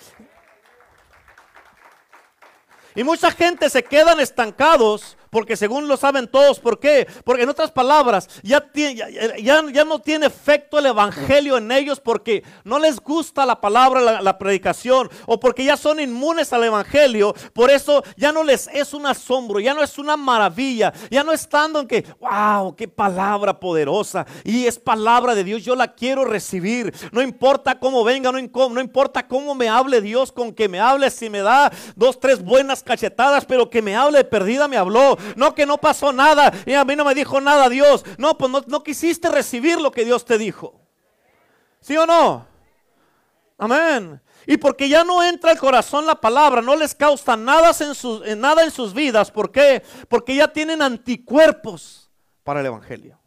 Y 2.96 3.04
mucha 3.04 3.32
gente 3.32 3.70
se 3.70 3.84
quedan 3.84 4.20
estancados 4.20 5.18
porque 5.34 5.58
según 5.58 5.88
lo 5.88 5.98
saben 5.98 6.28
todos, 6.28 6.60
¿por 6.60 6.80
qué? 6.80 7.08
Porque 7.26 7.42
en 7.42 7.50
otras 7.50 7.72
palabras, 7.72 8.30
ya, 8.44 8.64
ya, 8.74 9.10
ya, 9.40 9.84
no 9.84 10.00
tiene 10.00 10.28
efecto 10.28 10.78
el 10.78 10.86
Evangelio 10.86 11.58
en 11.58 11.72
ellos 11.72 12.00
porque 12.00 12.44
no 12.64 12.78
les 12.78 13.00
gusta 13.00 13.44
la 13.46 13.60
palabra, 13.60 14.22
la, 14.22 14.38
predicación, 14.38 15.10
o 15.26 15.40
porque 15.40 15.66
ya 15.66 15.76
son 15.76 16.00
inmunes 16.00 16.54
al 16.54 16.64
Evangelio. 16.64 17.34
Por 17.54 17.72
eso 17.72 18.04
ya 18.16 18.32
no 18.32 18.44
les 18.44 18.68
es 18.68 18.94
un 18.94 19.08
asombro, 19.08 19.60
ya 19.60 19.74
no 19.74 19.82
es 19.82 19.98
una 19.98 20.16
maravilla, 20.16 20.94
ya 21.10 21.24
no 21.24 21.32
estando 21.32 21.80
en 21.80 21.88
que, 21.88 22.06
wow, 22.20 22.76
qué 22.76 22.88
palabra 22.88 23.60
poderosa. 23.60 24.28
Y 24.44 24.68
es 24.68 24.78
palabra 24.78 25.34
de 25.34 25.44
Dios, 25.44 25.64
yo 25.64 25.76
la 25.76 25.94
quiero 25.94 26.26
recibir. 26.26 26.94
No 27.12 27.24
importa 27.24 27.80
cómo 27.80 28.04
venga, 28.04 28.32
no, 28.32 28.38
importa 28.38 29.28
cómo 29.28 29.56
me 29.56 29.68
hable 29.68 30.00
Dios, 30.00 30.32
con 30.32 30.54
que 30.54 30.70
me 30.70 30.80
hable, 30.80 31.10
si 31.10 31.28
me 31.32 31.40
da 31.40 31.72
dos, 31.96 32.20
tres 32.20 32.44
buenas 32.44 32.84
cachetadas, 32.84 33.46
pero 33.46 33.72
que 33.72 33.82
me 33.82 33.96
hable 33.96 34.24
perdida, 34.24 34.68
me 34.68 34.78
habló. 34.78 35.18
No 35.36 35.54
que 35.56 35.66
no 35.66 35.78
pasó 35.78 36.12
nada 36.12 36.52
y 36.66 36.74
a 36.74 36.86
mí 36.86 36.96
no 36.96 37.06
me 37.06 37.16
dijo 37.16 37.40
nada 37.42 37.70
Dios. 37.70 38.06
No, 38.18 38.38
pues 38.38 38.52
no, 38.68 38.84
quisiste 38.84 39.30
recibir 39.30 39.80
lo 39.80 39.92
que 39.92 40.06
Dios 40.06 40.26
te 40.26 40.38
dijo. 40.38 40.82
¿Sí 41.82 41.98
o 41.98 42.06
no? 42.06 42.48
Amén. 43.58 44.22
Y 44.46 44.58
porque 44.58 44.90
ya 44.90 45.04
no 45.04 45.24
entra 45.24 45.52
al 45.52 45.60
corazón 45.60 46.06
la 46.06 46.20
palabra, 46.20 46.62
no 46.62 46.76
les 46.76 46.94
causa 46.94 47.38
nada 47.38 47.72
en, 47.80 47.96
sus, 47.96 48.26
nada 48.36 48.64
en 48.64 48.72
sus 48.72 48.94
vidas. 48.94 49.32
¿Por 49.32 49.52
qué? 49.52 49.84
Porque 50.10 50.36
ya 50.36 50.48
tienen 50.48 50.82
anticuerpos 50.82 52.10
para 52.44 52.60
el 52.60 52.66
Evangelio. 52.66 53.20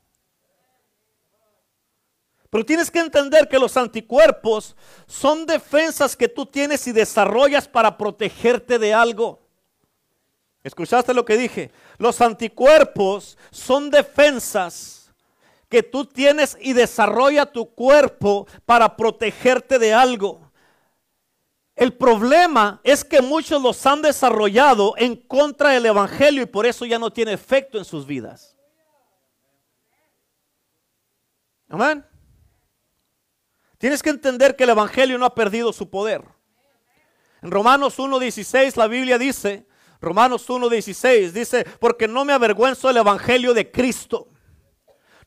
Pero 2.51 2.65
tienes 2.65 2.91
que 2.91 3.01
entender 3.01 3.49
que 3.49 3.59
los 3.59 3.77
anticuerpos 3.77 4.77
son 5.07 5.47
defensas 5.47 6.17
que 6.17 6.29
tú 6.29 6.47
tienes 6.47 6.87
y 6.87 6.93
desarrollas 6.93 7.69
para 7.69 7.99
protegerte 7.99 8.79
de 8.79 8.95
algo. 8.95 9.46
¿Escuchaste 10.67 11.15
lo 11.15 11.25
que 11.25 11.37
dije? 11.37 11.71
Los 11.97 12.21
anticuerpos 12.21 13.39
son 13.53 13.89
defensas 13.89 15.13
que 15.69 15.85
tú 15.85 16.05
tienes 16.05 16.59
y 16.61 16.73
desarrolla 16.73 17.47
tu 17.47 17.73
cuerpo 17.73 18.49
para 18.65 18.97
protegerte 18.97 19.79
de 19.79 19.95
algo. 19.95 20.51
El 21.77 21.93
problema 21.93 22.81
es 22.83 23.05
que 23.05 23.23
muchos 23.23 23.63
los 23.63 23.87
han 23.87 24.03
desarrollado 24.03 24.95
en 24.97 25.15
contra 25.15 25.71
del 25.71 25.87
Evangelio 25.87 26.43
y 26.43 26.47
por 26.47 26.67
eso 26.67 26.85
ya 26.85 26.99
no 26.99 27.13
tiene 27.13 27.33
efecto 27.33 27.79
en 27.79 27.85
sus 27.85 28.05
vidas. 28.05 28.57
Amén. 31.69 32.05
Tienes 33.79 34.03
que 34.03 34.11
entender 34.11 34.57
que 34.57 34.65
el 34.65 34.71
Evangelio 34.71 35.17
no 35.17 35.27
ha 35.27 35.35
perdido 35.37 35.73
su 35.73 35.89
poder. 35.89 36.25
En 37.41 37.53
Romanos 37.53 38.01
1.16 38.01 38.75
la 38.75 38.89
Biblia 38.89 39.17
dice, 39.17 39.65
Romanos 40.01 40.49
1.16 40.49 41.31
dice, 41.31 41.65
porque 41.81 42.09
no 42.09 42.25
me 42.25 42.33
avergüenzo 42.33 42.89
del 42.89 42.99
Evangelio 42.99 43.55
de 43.55 43.71
Cristo. 43.71 44.29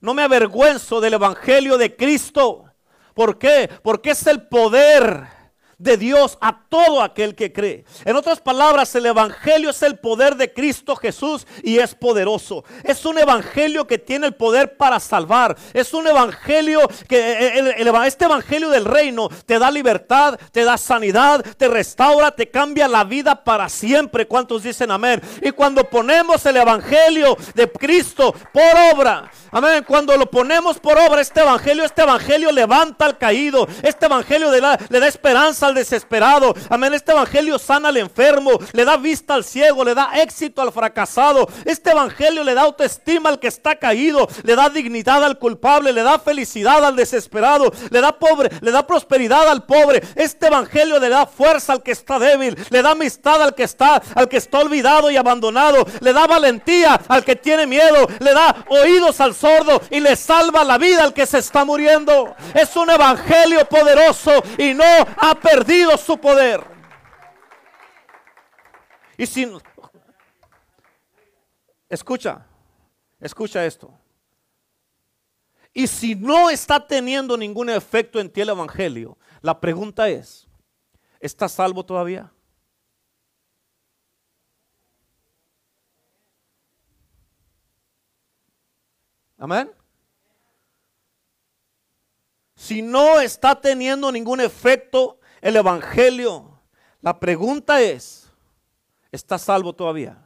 No 0.01 0.13
me 0.13 0.23
avergüenzo 0.23 1.01
del 1.01 1.13
Evangelio 1.13 1.77
de 1.77 1.95
Cristo. 1.95 2.65
¿Por 3.13 3.37
qué? 3.37 3.69
Porque 3.83 4.11
es 4.11 4.27
el 4.27 4.47
poder 4.47 5.38
de 5.79 5.95
Dios 5.97 6.37
a 6.41 6.61
todo 6.67 7.01
aquel 7.01 7.33
que 7.33 7.51
cree. 7.51 7.85
En 8.05 8.15
otras 8.15 8.39
palabras, 8.41 8.93
el 8.95 9.05
Evangelio 9.05 9.69
es 9.69 9.81
el 9.81 9.97
poder 9.97 10.35
de 10.35 10.53
Cristo 10.53 10.95
Jesús 10.95 11.47
y 11.63 11.79
es 11.79 11.95
poderoso. 11.95 12.65
Es 12.83 13.05
un 13.05 13.17
Evangelio 13.17 13.87
que 13.87 13.97
tiene 13.97 14.27
el 14.27 14.35
poder 14.35 14.75
para 14.75 14.99
salvar. 14.99 15.57
Es 15.73 15.93
un 15.93 16.05
Evangelio 16.05 16.81
que 17.07 17.57
eh, 17.57 17.85
este 18.05 18.25
Evangelio 18.25 18.69
del 18.69 18.85
reino 18.85 19.29
te 19.45 19.57
da 19.57 19.71
libertad, 19.71 20.37
te 20.51 20.65
da 20.65 20.77
sanidad, 20.77 21.43
te 21.57 21.69
restaura, 21.69 22.31
te 22.31 22.49
cambia 22.49 22.87
la 22.87 23.05
vida 23.05 23.43
para 23.43 23.69
siempre. 23.69 24.27
¿Cuántos 24.27 24.63
dicen 24.63 24.91
amén? 24.91 25.21
Y 25.41 25.51
cuando 25.51 25.85
ponemos 25.85 26.45
el 26.45 26.57
Evangelio 26.57 27.37
de 27.55 27.71
Cristo 27.71 28.35
por 28.51 28.63
obra, 28.93 29.31
amén, 29.51 29.85
cuando 29.87 30.17
lo 30.17 30.29
ponemos 30.29 30.77
por 30.79 30.97
obra, 30.97 31.21
este 31.21 31.39
Evangelio, 31.39 31.85
este 31.85 32.01
Evangelio 32.01 32.51
levanta 32.51 33.05
al 33.05 33.17
caído, 33.17 33.65
este 33.81 34.07
Evangelio 34.07 34.51
le 34.51 34.59
da, 34.59 34.77
le 34.89 34.99
da 34.99 35.07
esperanza 35.07 35.68
desesperado. 35.73 36.53
Amén. 36.69 36.93
Este 36.93 37.11
evangelio 37.11 37.59
sana 37.59 37.89
al 37.89 37.97
enfermo, 37.97 38.51
le 38.73 38.85
da 38.85 38.97
vista 38.97 39.33
al 39.33 39.43
ciego, 39.43 39.83
le 39.83 39.95
da 39.95 40.11
éxito 40.15 40.61
al 40.61 40.71
fracasado. 40.71 41.47
Este 41.65 41.91
evangelio 41.91 42.43
le 42.43 42.53
da 42.53 42.63
autoestima 42.63 43.29
al 43.29 43.39
que 43.39 43.47
está 43.47 43.75
caído, 43.75 44.27
le 44.43 44.55
da 44.55 44.69
dignidad 44.69 45.23
al 45.23 45.39
culpable, 45.39 45.93
le 45.93 46.03
da 46.03 46.19
felicidad 46.19 46.83
al 46.83 46.95
desesperado, 46.95 47.71
le 47.89 48.01
da 48.01 48.11
pobre, 48.11 48.49
le 48.61 48.71
da 48.71 48.85
prosperidad 48.85 49.47
al 49.47 49.65
pobre. 49.65 50.03
Este 50.15 50.47
evangelio 50.47 50.99
le 50.99 51.09
da 51.09 51.25
fuerza 51.25 51.73
al 51.73 51.83
que 51.83 51.91
está 51.91 52.19
débil, 52.19 52.57
le 52.69 52.81
da 52.81 52.91
amistad 52.91 53.41
al 53.41 53.55
que 53.55 53.63
está, 53.63 54.01
al 54.15 54.27
que 54.27 54.37
está 54.37 54.59
olvidado 54.59 55.11
y 55.11 55.17
abandonado, 55.17 55.85
le 56.01 56.13
da 56.13 56.27
valentía 56.27 56.99
al 57.07 57.23
que 57.23 57.35
tiene 57.35 57.67
miedo, 57.67 58.07
le 58.19 58.33
da 58.33 58.65
oídos 58.67 59.19
al 59.21 59.33
sordo 59.33 59.81
y 59.89 59.99
le 59.99 60.15
salva 60.15 60.63
la 60.63 60.77
vida 60.77 61.03
al 61.03 61.13
que 61.13 61.25
se 61.25 61.39
está 61.39 61.65
muriendo. 61.65 62.35
Es 62.53 62.75
un 62.75 62.89
evangelio 62.89 63.65
poderoso 63.65 64.31
y 64.57 64.73
no 64.73 64.83
ha 65.17 65.35
perdido 65.35 65.58
perdido 65.59 65.97
su 65.97 66.17
poder. 66.17 66.63
Y 69.17 69.25
si 69.25 69.45
escucha, 71.89 72.47
escucha 73.19 73.65
esto. 73.65 73.93
Y 75.73 75.85
si 75.85 76.15
no 76.15 76.49
está 76.49 76.87
teniendo 76.87 77.35
ningún 77.35 77.69
efecto 77.69 78.21
en 78.21 78.31
ti 78.31 78.39
el 78.39 78.49
evangelio, 78.49 79.17
la 79.41 79.59
pregunta 79.59 80.07
es, 80.07 80.47
¿estás 81.19 81.51
salvo 81.51 81.85
todavía? 81.85 82.31
Amén. 89.37 89.69
Si 92.55 92.81
no 92.81 93.19
está 93.19 93.59
teniendo 93.59 94.09
ningún 94.09 94.39
efecto 94.39 95.18
el 95.41 95.55
Evangelio. 95.55 96.59
La 97.01 97.19
pregunta 97.19 97.81
es, 97.81 98.31
¿estás 99.11 99.43
salvo 99.43 99.73
todavía? 99.73 100.25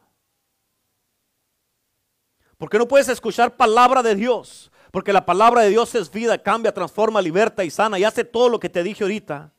Porque 2.57 2.77
no 2.77 2.87
puedes 2.87 3.09
escuchar 3.09 3.55
palabra 3.55 4.01
de 4.01 4.15
Dios? 4.15 4.71
Porque 4.91 5.11
la 5.11 5.25
palabra 5.25 5.61
de 5.61 5.69
Dios 5.69 5.95
es 5.95 6.11
vida, 6.11 6.37
cambia, 6.37 6.73
transforma, 6.73 7.21
liberta 7.21 7.63
y 7.63 7.69
sana 7.69 7.97
y 7.97 8.03
hace 8.03 8.23
todo 8.23 8.49
lo 8.49 8.59
que 8.59 8.69
te 8.69 8.83
dije 8.83 9.03
ahorita. 9.03 9.51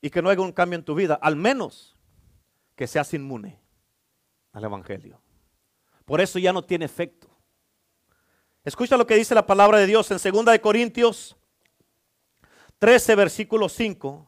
Y 0.00 0.10
que 0.10 0.22
no 0.22 0.30
haya 0.30 0.40
un 0.40 0.52
cambio 0.52 0.78
en 0.78 0.84
tu 0.84 0.94
vida, 0.94 1.18
al 1.20 1.36
menos 1.36 1.96
que 2.76 2.86
seas 2.86 3.12
inmune 3.14 3.60
al 4.52 4.64
Evangelio. 4.64 5.20
Por 6.04 6.20
eso 6.20 6.38
ya 6.38 6.52
no 6.52 6.64
tiene 6.64 6.84
efecto. 6.84 7.28
Escucha 8.64 8.96
lo 8.96 9.06
que 9.06 9.16
dice 9.16 9.34
la 9.34 9.46
palabra 9.46 9.78
de 9.78 9.86
Dios 9.86 10.10
en 10.10 10.18
2 10.18 10.44
de 10.46 10.60
Corintios 10.60 11.35
13, 12.78 13.14
versículo 13.14 13.68
5. 13.68 14.26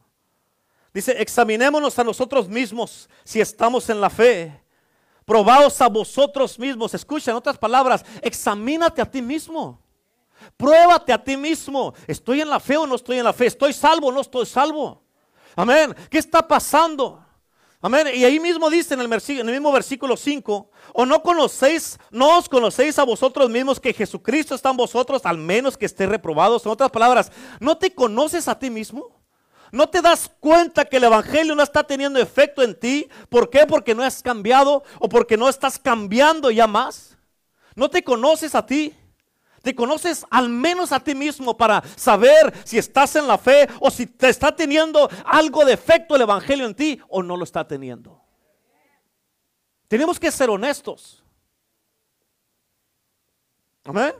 Dice, 0.93 1.21
examinémonos 1.21 1.97
a 1.99 2.03
nosotros 2.03 2.47
mismos 2.47 3.09
si 3.23 3.39
estamos 3.39 3.89
en 3.89 4.01
la 4.01 4.09
fe. 4.09 4.59
Probaos 5.23 5.79
a 5.81 5.87
vosotros 5.87 6.57
mismos. 6.57 6.93
Escucha, 6.93 7.31
en 7.31 7.37
otras 7.37 7.57
palabras, 7.57 8.03
examínate 8.21 9.01
a 9.01 9.05
ti 9.05 9.21
mismo. 9.21 9.79
Pruébate 10.57 11.13
a 11.13 11.23
ti 11.23 11.37
mismo. 11.37 11.93
¿Estoy 12.07 12.41
en 12.41 12.49
la 12.49 12.59
fe 12.59 12.77
o 12.77 12.87
no 12.87 12.95
estoy 12.95 13.19
en 13.19 13.25
la 13.25 13.33
fe? 13.33 13.45
¿Estoy 13.45 13.73
salvo 13.73 14.07
o 14.07 14.11
no 14.11 14.21
estoy 14.21 14.45
salvo? 14.45 15.03
Amén. 15.55 15.95
¿Qué 16.09 16.17
está 16.17 16.47
pasando? 16.47 17.23
Amén. 17.81 18.07
Y 18.13 18.25
ahí 18.25 18.39
mismo 18.41 18.69
dice 18.69 18.93
en 18.93 18.99
el, 18.99 19.07
mismo 19.51 19.71
versículo 19.71 20.17
5, 20.17 20.69
o 20.93 21.05
no 21.05 21.23
conocéis, 21.23 21.97
no 22.11 22.37
os 22.37 22.49
conocéis 22.49 22.99
a 22.99 23.05
vosotros 23.05 23.49
mismos 23.49 23.79
que 23.79 23.93
Jesucristo 23.93 24.53
está 24.53 24.69
en 24.71 24.77
vosotros, 24.77 25.21
al 25.25 25.37
menos 25.37 25.77
que 25.77 25.85
esté 25.85 26.05
reprobados. 26.05 26.65
En 26.65 26.73
otras 26.73 26.91
palabras, 26.91 27.31
¿no 27.61 27.77
te 27.77 27.93
conoces 27.93 28.49
a 28.49 28.59
ti 28.59 28.69
mismo? 28.69 29.17
¿No 29.71 29.87
te 29.87 30.01
das 30.01 30.29
cuenta 30.41 30.83
que 30.83 30.97
el 30.97 31.05
Evangelio 31.05 31.55
no 31.55 31.63
está 31.63 31.83
teniendo 31.83 32.19
efecto 32.19 32.63
en 32.63 32.77
ti? 32.77 33.07
¿Por 33.29 33.49
qué? 33.49 33.65
Porque 33.65 33.95
no 33.95 34.03
has 34.03 34.21
cambiado 34.21 34.83
o 34.99 35.07
porque 35.07 35.37
no 35.37 35.47
estás 35.47 35.79
cambiando 35.79 36.51
ya 36.51 36.67
más. 36.67 37.17
¿No 37.75 37.89
te 37.89 38.03
conoces 38.03 38.55
a 38.55 38.65
ti? 38.65 38.93
Te 39.61 39.75
conoces 39.75 40.25
al 40.29 40.49
menos 40.49 40.91
a 40.91 40.99
ti 40.99 41.15
mismo 41.15 41.55
para 41.55 41.83
saber 41.95 42.53
si 42.63 42.77
estás 42.77 43.15
en 43.15 43.27
la 43.27 43.37
fe 43.37 43.67
o 43.79 43.91
si 43.91 44.05
te 44.05 44.29
está 44.29 44.55
teniendo 44.55 45.09
algo 45.25 45.65
de 45.65 45.73
efecto 45.73 46.15
el 46.15 46.21
Evangelio 46.21 46.65
en 46.65 46.75
ti 46.75 46.99
o 47.09 47.21
no 47.21 47.35
lo 47.35 47.43
está 47.43 47.67
teniendo. 47.67 48.21
Tenemos 49.87 50.19
que 50.19 50.31
ser 50.31 50.49
honestos. 50.49 51.23
Amén. 53.83 54.13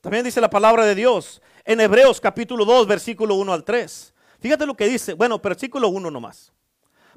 También 0.00 0.24
dice 0.24 0.40
la 0.40 0.50
palabra 0.50 0.84
de 0.84 0.94
Dios 0.94 1.40
en 1.64 1.80
Hebreos 1.80 2.20
capítulo 2.20 2.64
2, 2.64 2.86
versículo 2.86 3.34
1 3.36 3.52
al 3.52 3.62
3. 3.62 4.14
Fíjate 4.40 4.66
lo 4.66 4.74
que 4.74 4.88
dice. 4.88 5.14
Bueno, 5.14 5.38
versículo 5.38 5.88
1 5.88 6.10
nomás. 6.10 6.52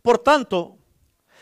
Por 0.04 0.20
tanto, 0.20 0.77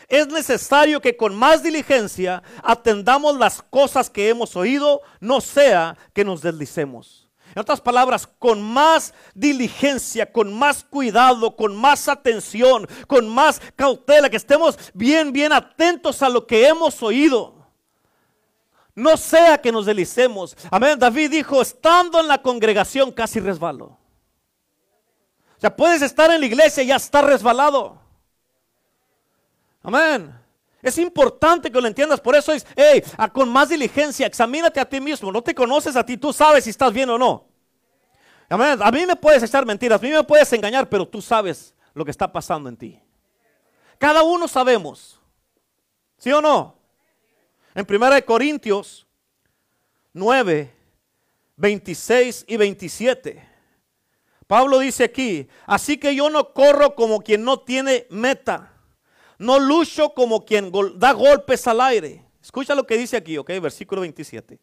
es 0.08 0.28
necesario 0.28 1.00
que 1.00 1.16
con 1.16 1.34
más 1.34 1.62
diligencia 1.62 2.42
atendamos 2.62 3.36
las 3.36 3.62
cosas 3.62 4.10
que 4.10 4.28
hemos 4.28 4.56
oído, 4.56 5.00
no 5.20 5.40
sea 5.40 5.96
que 6.12 6.24
nos 6.24 6.42
deslicemos. 6.42 7.28
En 7.54 7.60
otras 7.60 7.80
palabras, 7.80 8.26
con 8.26 8.60
más 8.60 9.14
diligencia, 9.32 10.32
con 10.32 10.52
más 10.52 10.82
cuidado, 10.82 11.54
con 11.54 11.76
más 11.76 12.08
atención, 12.08 12.88
con 13.06 13.28
más 13.28 13.60
cautela, 13.76 14.28
que 14.28 14.36
estemos 14.36 14.76
bien, 14.92 15.32
bien 15.32 15.52
atentos 15.52 16.20
a 16.22 16.28
lo 16.28 16.46
que 16.46 16.66
hemos 16.66 17.00
oído. 17.02 17.54
No 18.96 19.16
sea 19.16 19.58
que 19.58 19.70
nos 19.70 19.86
delicemos. 19.86 20.56
Amén. 20.70 20.98
David 20.98 21.30
dijo, 21.30 21.62
estando 21.62 22.18
en 22.20 22.28
la 22.28 22.42
congregación 22.42 23.12
casi 23.12 23.38
resbalo. 23.38 23.98
O 25.56 25.60
sea, 25.60 25.74
puedes 25.74 26.02
estar 26.02 26.30
en 26.32 26.40
la 26.40 26.46
iglesia 26.46 26.82
y 26.82 26.88
ya 26.88 26.96
estar 26.96 27.24
resbalado. 27.24 28.03
Amén. 29.84 30.34
Es 30.82 30.98
importante 30.98 31.70
que 31.70 31.80
lo 31.80 31.86
entiendas. 31.86 32.20
Por 32.20 32.34
eso 32.34 32.52
es, 32.52 32.66
hey, 32.74 33.02
con 33.32 33.48
más 33.48 33.68
diligencia, 33.68 34.26
examínate 34.26 34.80
a 34.80 34.88
ti 34.88 35.00
mismo. 35.00 35.30
No 35.30 35.42
te 35.42 35.54
conoces 35.54 35.94
a 35.94 36.04
ti, 36.04 36.16
tú 36.16 36.32
sabes 36.32 36.64
si 36.64 36.70
estás 36.70 36.92
bien 36.92 37.08
o 37.10 37.18
no. 37.18 37.46
Amén. 38.48 38.78
A 38.82 38.90
mí 38.90 39.06
me 39.06 39.14
puedes 39.14 39.42
echar 39.42 39.64
mentiras, 39.64 40.00
a 40.00 40.02
mí 40.02 40.10
me 40.10 40.24
puedes 40.24 40.52
engañar, 40.52 40.88
pero 40.88 41.06
tú 41.06 41.22
sabes 41.22 41.74
lo 41.92 42.04
que 42.04 42.10
está 42.10 42.32
pasando 42.32 42.68
en 42.68 42.76
ti. 42.76 43.00
Cada 43.98 44.22
uno 44.22 44.48
sabemos. 44.48 45.20
¿Sí 46.18 46.32
o 46.32 46.40
no? 46.40 46.76
En 47.74 47.86
1 47.88 48.24
Corintios 48.24 49.06
9, 50.12 50.74
26 51.56 52.44
y 52.48 52.56
27. 52.56 53.48
Pablo 54.46 54.78
dice 54.78 55.04
aquí, 55.04 55.48
así 55.66 55.98
que 55.98 56.14
yo 56.14 56.30
no 56.30 56.52
corro 56.52 56.94
como 56.94 57.20
quien 57.20 57.44
no 57.44 57.60
tiene 57.60 58.06
meta 58.10 58.73
no 59.38 59.58
lucho 59.58 60.10
como 60.10 60.44
quien 60.44 60.72
da 60.96 61.12
golpes 61.12 61.66
al 61.66 61.80
aire. 61.80 62.24
Escucha 62.42 62.74
lo 62.74 62.86
que 62.86 62.96
dice 62.96 63.16
aquí, 63.16 63.38
ok, 63.38 63.48
versículo 63.60 64.02
27. 64.02 64.60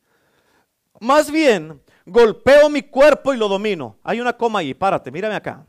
Más 0.99 1.31
bien, 1.31 1.81
golpeo 2.05 2.69
mi 2.69 2.83
cuerpo 2.83 3.33
y 3.33 3.37
lo 3.37 3.47
domino. 3.47 3.97
Hay 4.03 4.21
una 4.21 4.33
coma 4.33 4.59
ahí, 4.59 4.73
párate, 4.73 5.11
mírame 5.11 5.35
acá. 5.35 5.65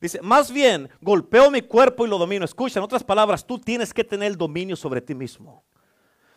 Dice, 0.00 0.20
más 0.22 0.50
bien, 0.50 0.88
golpeo 1.00 1.50
mi 1.50 1.62
cuerpo 1.62 2.06
y 2.06 2.08
lo 2.08 2.18
domino. 2.18 2.44
Escucha, 2.44 2.78
en 2.78 2.84
otras 2.84 3.04
palabras, 3.04 3.46
tú 3.46 3.58
tienes 3.58 3.92
que 3.92 4.04
tener 4.04 4.36
dominio 4.36 4.76
sobre 4.76 5.00
ti 5.00 5.14
mismo. 5.14 5.62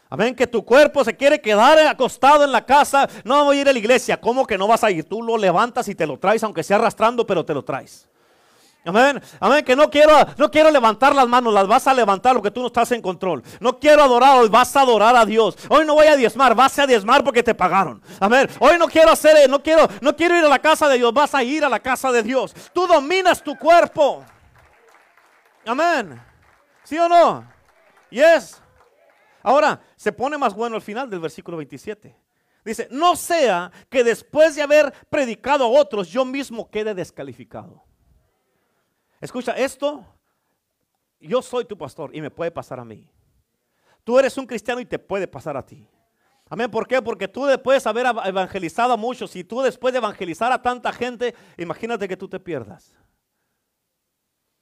Amén, 0.10 0.36
que 0.36 0.46
tu 0.46 0.64
cuerpo 0.64 1.04
se 1.04 1.16
quiere 1.16 1.42
quedar 1.42 1.80
acostado 1.80 2.44
en 2.44 2.52
la 2.52 2.66
casa. 2.66 3.10
No 3.24 3.46
voy 3.46 3.58
a 3.58 3.62
ir 3.62 3.70
a 3.70 3.74
la 3.74 3.80
iglesia. 3.80 4.22
¿Cómo 4.22 4.46
que 4.46 4.58
no 4.58 4.68
vas 4.68 4.84
a 4.84 4.92
ir? 4.92 5.06
Tú 5.06 5.24
lo 5.24 5.38
levantas 5.38 5.88
y 5.88 5.96
te 5.96 6.06
lo 6.06 6.20
traes, 6.20 6.44
aunque 6.44 6.62
sea 6.62 6.78
arrastrando, 6.78 7.26
pero 7.26 7.44
te 7.44 7.54
lo 7.54 7.64
traes. 7.64 8.08
Amén. 8.86 9.22
Amén. 9.40 9.64
Que 9.64 9.76
no 9.76 9.90
quiero, 9.90 10.14
no 10.38 10.52
quiero 10.52 10.70
levantar 10.70 11.16
las 11.16 11.28
manos, 11.28 11.54
las 11.54 11.68
vas 11.68 11.88
a 11.88 11.94
levantar 11.94 12.36
porque 12.36 12.52
tú 12.52 12.62
no 12.62 12.68
estás 12.68 12.92
en 12.92 13.02
control. 13.02 13.42
No 13.60 13.80
quiero 13.80 14.04
adorar, 14.04 14.38
hoy 14.40 14.50
vas 14.50 14.76
a 14.76 14.82
adorar 14.82 15.16
a 15.16 15.26
Dios. 15.26 15.58
Hoy 15.70 15.86
no 15.86 15.96
voy 15.96 16.08
a 16.08 16.18
diezmar, 16.18 16.54
vas 16.54 16.78
a 16.80 16.86
diezmar 16.86 17.24
porque 17.24 17.42
te 17.42 17.56
pagaron. 17.56 18.02
Amén. 18.20 18.50
Hoy 18.60 18.78
no 18.78 18.88
quiero 18.88 19.12
hacer, 19.12 19.50
no 19.50 19.64
quiero, 19.64 19.88
no 20.02 20.16
quiero 20.16 20.38
ir 20.38 20.44
a 20.44 20.50
la 20.50 20.60
casa 20.60 20.90
de 20.90 20.98
Dios, 20.98 21.14
vas 21.14 21.34
a 21.34 21.44
ir 21.44 21.64
a 21.64 21.70
la 21.70 21.80
casa 21.80 22.12
de 22.12 22.24
Dios. 22.24 22.54
Tú 22.74 22.86
dominas 22.86 23.42
tu 23.42 23.58
cuerpo. 23.58 24.26
Amén. 25.66 26.22
¿Sí 26.84 26.98
o 26.98 27.08
no? 27.08 27.48
Yes. 28.10 28.62
Ahora, 29.42 29.80
se 29.96 30.12
pone 30.12 30.38
más 30.38 30.54
bueno 30.54 30.76
al 30.76 30.82
final 30.82 31.10
del 31.10 31.22
versículo 31.22 31.58
27. 31.58 32.16
Dice, 32.66 32.88
no 32.92 33.16
sea 33.16 33.72
que 33.90 34.04
después 34.04 34.56
de 34.56 34.62
haber 34.62 34.94
predicado 35.10 35.66
a 35.66 35.68
otros, 35.68 36.10
yo 36.10 36.24
mismo 36.26 36.70
quede 36.70 36.94
descalificado. 36.94 37.84
Escucha, 39.24 39.54
esto, 39.54 40.06
yo 41.18 41.42
soy 41.42 41.64
tu 41.64 41.78
pastor 41.78 42.14
y 42.14 42.20
me 42.20 42.30
puede 42.30 42.52
pasar 42.52 42.78
a 42.78 42.84
mí. 42.84 43.10
Tú 44.04 44.20
eres 44.20 44.38
un 44.38 44.46
cristiano 44.46 44.82
y 44.82 44.86
te 44.86 45.00
puede 45.00 45.30
pasar 45.30 45.56
a 45.56 45.66
ti. 45.66 45.88
Amén. 46.50 46.70
¿Por 46.70 46.86
qué? 46.86 47.02
Porque 47.02 47.30
tú 47.30 47.46
después 47.46 47.82
de 47.82 47.90
haber 47.90 48.06
evangelizado 48.26 48.92
a 48.92 48.98
muchos 48.98 49.34
y 49.38 49.46
tú 49.46 49.62
después 49.62 49.94
de 49.94 50.00
evangelizar 50.00 50.52
a 50.52 50.62
tanta 50.62 50.92
gente, 50.92 51.34
imagínate 51.58 52.06
que 52.06 52.18
tú 52.18 52.28
te 52.28 52.38
pierdas. 52.38 52.94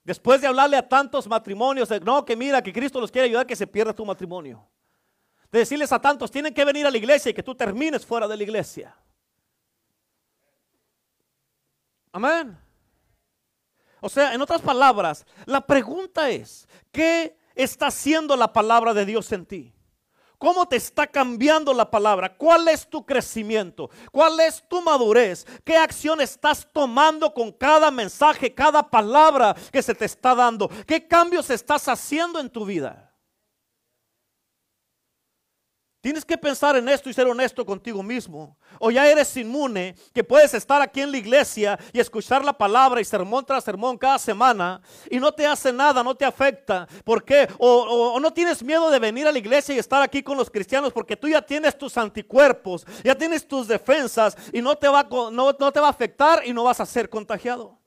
Después 0.03 0.39
de 0.41 0.45
hablarle 0.45 0.77
a 0.77 0.87
tantos 0.87 1.27
matrimonios, 1.27 1.89
no, 2.03 2.23
que 2.23 2.35
mira, 2.35 2.61
que 2.61 2.71
Cristo 2.71 3.01
los 3.01 3.09
quiere 3.09 3.29
ayudar, 3.29 3.47
que 3.47 3.55
se 3.55 3.65
pierda 3.65 3.95
tu 3.95 4.05
matrimonio. 4.05 4.63
De 5.51 5.57
decirles 5.57 5.91
a 5.91 5.99
tantos, 5.99 6.29
tienen 6.29 6.53
que 6.53 6.63
venir 6.63 6.85
a 6.85 6.91
la 6.91 6.97
iglesia 6.99 7.31
y 7.31 7.33
que 7.33 7.41
tú 7.41 7.55
termines 7.55 8.05
fuera 8.05 8.27
de 8.27 8.37
la 8.37 8.43
iglesia. 8.43 8.95
Amén. 12.11 12.70
O 14.01 14.09
sea, 14.09 14.33
en 14.33 14.41
otras 14.41 14.61
palabras, 14.61 15.25
la 15.45 15.61
pregunta 15.61 16.29
es, 16.29 16.67
¿qué 16.91 17.37
está 17.55 17.87
haciendo 17.87 18.35
la 18.35 18.51
palabra 18.51 18.93
de 18.93 19.05
Dios 19.05 19.31
en 19.31 19.45
ti? 19.45 19.73
¿Cómo 20.39 20.67
te 20.67 20.75
está 20.75 21.05
cambiando 21.05 21.71
la 21.71 21.91
palabra? 21.91 22.35
¿Cuál 22.35 22.67
es 22.67 22.89
tu 22.89 23.05
crecimiento? 23.05 23.91
¿Cuál 24.11 24.39
es 24.39 24.67
tu 24.67 24.81
madurez? 24.81 25.45
¿Qué 25.63 25.77
acción 25.77 26.19
estás 26.19 26.67
tomando 26.73 27.31
con 27.31 27.51
cada 27.51 27.91
mensaje, 27.91 28.51
cada 28.51 28.89
palabra 28.89 29.55
que 29.71 29.83
se 29.83 29.93
te 29.93 30.05
está 30.05 30.33
dando? 30.33 30.67
¿Qué 30.87 31.07
cambios 31.07 31.51
estás 31.51 31.87
haciendo 31.87 32.39
en 32.39 32.49
tu 32.49 32.65
vida? 32.65 33.10
Tienes 36.01 36.25
que 36.25 36.35
pensar 36.35 36.75
en 36.75 36.89
esto 36.89 37.11
y 37.11 37.13
ser 37.13 37.27
honesto 37.27 37.63
contigo 37.63 38.01
mismo. 38.01 38.57
O 38.79 38.89
ya 38.89 39.07
eres 39.07 39.37
inmune, 39.37 39.95
que 40.11 40.23
puedes 40.23 40.51
estar 40.55 40.81
aquí 40.81 40.99
en 40.99 41.11
la 41.11 41.17
iglesia 41.19 41.77
y 41.93 41.99
escuchar 41.99 42.43
la 42.43 42.53
palabra 42.53 42.99
y 42.99 43.05
sermón 43.05 43.45
tras 43.45 43.63
sermón 43.63 43.99
cada 43.99 44.17
semana 44.17 44.81
y 45.11 45.19
no 45.19 45.31
te 45.31 45.45
hace 45.45 45.71
nada, 45.71 46.03
no 46.03 46.15
te 46.15 46.25
afecta. 46.25 46.87
¿Por 47.05 47.23
qué? 47.23 47.47
O, 47.59 48.19
no 48.19 48.33
tienes 48.33 48.63
miedo 48.63 48.89
de 48.89 48.97
venir 48.97 49.27
a 49.27 49.31
la 49.31 49.37
iglesia 49.37 49.75
y 49.75 49.77
estar 49.77 50.01
aquí 50.01 50.23
con 50.23 50.35
los 50.35 50.49
cristianos 50.49 50.91
porque 50.91 51.15
tú 51.15 51.27
ya 51.27 51.39
tienes 51.39 51.77
tus 51.77 51.95
anticuerpos, 51.95 52.83
ya 53.03 53.13
tienes 53.13 53.47
tus 53.47 53.67
defensas 53.67 54.35
y 54.51 54.59
no 54.59 54.75
te 54.75 54.87
va, 54.87 55.07
no, 55.31 55.53
te 55.53 55.79
va 55.79 55.87
a 55.87 55.91
afectar 55.91 56.41
y 56.47 56.51
no 56.51 56.63
vas 56.63 56.79
a 56.79 56.85
ser 56.87 57.11
contagiado. 57.11 57.77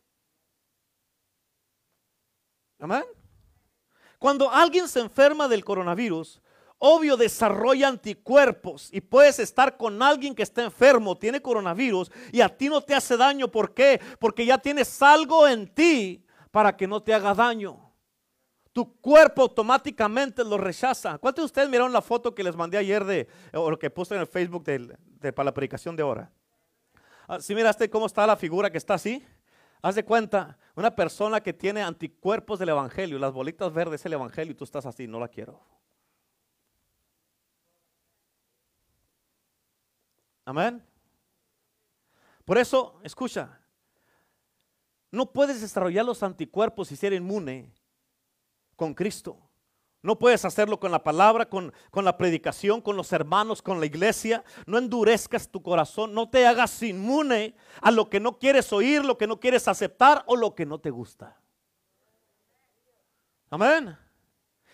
Amén. 2.78 3.02
Cuando 4.20 4.48
alguien 4.48 4.86
se 4.86 5.00
enferma 5.00 5.48
del 5.48 5.64
coronavirus, 5.64 6.40
obvio 6.86 7.16
desarrolla 7.16 7.88
anticuerpos 7.88 8.90
y 8.92 9.00
puedes 9.00 9.38
estar 9.38 9.78
con 9.78 10.02
alguien 10.02 10.34
que 10.34 10.42
está 10.42 10.62
enfermo, 10.62 11.16
tiene 11.16 11.40
coronavirus 11.40 12.10
y 12.30 12.42
a 12.42 12.48
ti 12.54 12.68
no 12.68 12.82
te 12.82 12.94
hace 12.94 13.16
daño. 13.16 13.50
¿Por 13.50 13.72
qué? 13.72 13.98
Porque 14.18 14.44
ya 14.44 14.58
tienes 14.58 15.00
algo 15.00 15.48
en 15.48 15.66
ti 15.66 16.22
para 16.50 16.76
que 16.76 16.86
no 16.86 17.02
te 17.02 17.14
haga 17.14 17.32
daño. 17.32 17.90
Tu 18.74 19.00
cuerpo 19.00 19.40
automáticamente 19.40 20.44
lo 20.44 20.58
rechaza. 20.58 21.16
¿Cuántos 21.16 21.44
de 21.44 21.46
ustedes 21.46 21.70
miraron 21.70 21.90
la 21.90 22.02
foto 22.02 22.34
que 22.34 22.44
les 22.44 22.54
mandé 22.54 22.76
ayer 22.76 23.02
de, 23.02 23.28
o 23.54 23.70
lo 23.70 23.78
que 23.78 23.88
puse 23.88 24.14
en 24.14 24.20
el 24.20 24.26
Facebook 24.26 24.64
de, 24.64 25.32
para 25.32 25.46
la 25.46 25.54
predicación 25.54 25.96
de 25.96 26.02
ahora? 26.02 26.30
Ah, 27.26 27.40
si 27.40 27.54
miraste 27.54 27.88
cómo 27.88 28.04
está 28.04 28.26
la 28.26 28.36
figura 28.36 28.68
que 28.68 28.76
está 28.76 28.94
así, 28.94 29.24
haz 29.80 29.94
de 29.94 30.04
cuenta, 30.04 30.58
una 30.76 30.94
persona 30.94 31.40
que 31.40 31.54
tiene 31.54 31.82
anticuerpos 31.82 32.58
del 32.58 32.68
Evangelio, 32.68 33.18
las 33.18 33.32
bolitas 33.32 33.72
verdes 33.72 34.02
del 34.02 34.12
Evangelio 34.12 34.52
y 34.52 34.54
tú 34.54 34.64
estás 34.64 34.84
así, 34.84 35.06
no 35.06 35.18
la 35.18 35.28
quiero. 35.28 35.62
Amén. 40.44 40.84
Por 42.44 42.58
eso, 42.58 43.00
escucha, 43.02 43.58
no 45.10 45.32
puedes 45.32 45.60
desarrollar 45.60 46.04
los 46.04 46.22
anticuerpos 46.22 46.92
y 46.92 46.96
ser 46.96 47.12
inmune 47.12 47.72
con 48.76 48.92
Cristo. 48.92 49.38
No 50.02 50.18
puedes 50.18 50.44
hacerlo 50.44 50.78
con 50.78 50.90
la 50.92 51.02
palabra, 51.02 51.48
con, 51.48 51.72
con, 51.90 52.04
la 52.04 52.18
predicación, 52.18 52.82
con 52.82 52.94
los 52.94 53.10
hermanos, 53.12 53.62
con 53.62 53.80
la 53.80 53.86
iglesia. 53.86 54.44
No 54.66 54.76
endurezcas 54.76 55.48
tu 55.48 55.62
corazón, 55.62 56.12
no 56.12 56.28
te 56.28 56.46
hagas 56.46 56.82
inmune 56.82 57.56
a 57.80 57.90
lo 57.90 58.10
que 58.10 58.20
no 58.20 58.38
quieres 58.38 58.70
oír, 58.74 59.02
lo 59.02 59.16
que 59.16 59.26
no 59.26 59.40
quieres 59.40 59.66
aceptar 59.66 60.22
o 60.26 60.36
lo 60.36 60.54
que 60.54 60.66
no 60.66 60.78
te 60.78 60.90
gusta. 60.90 61.40
Amén. 63.48 63.96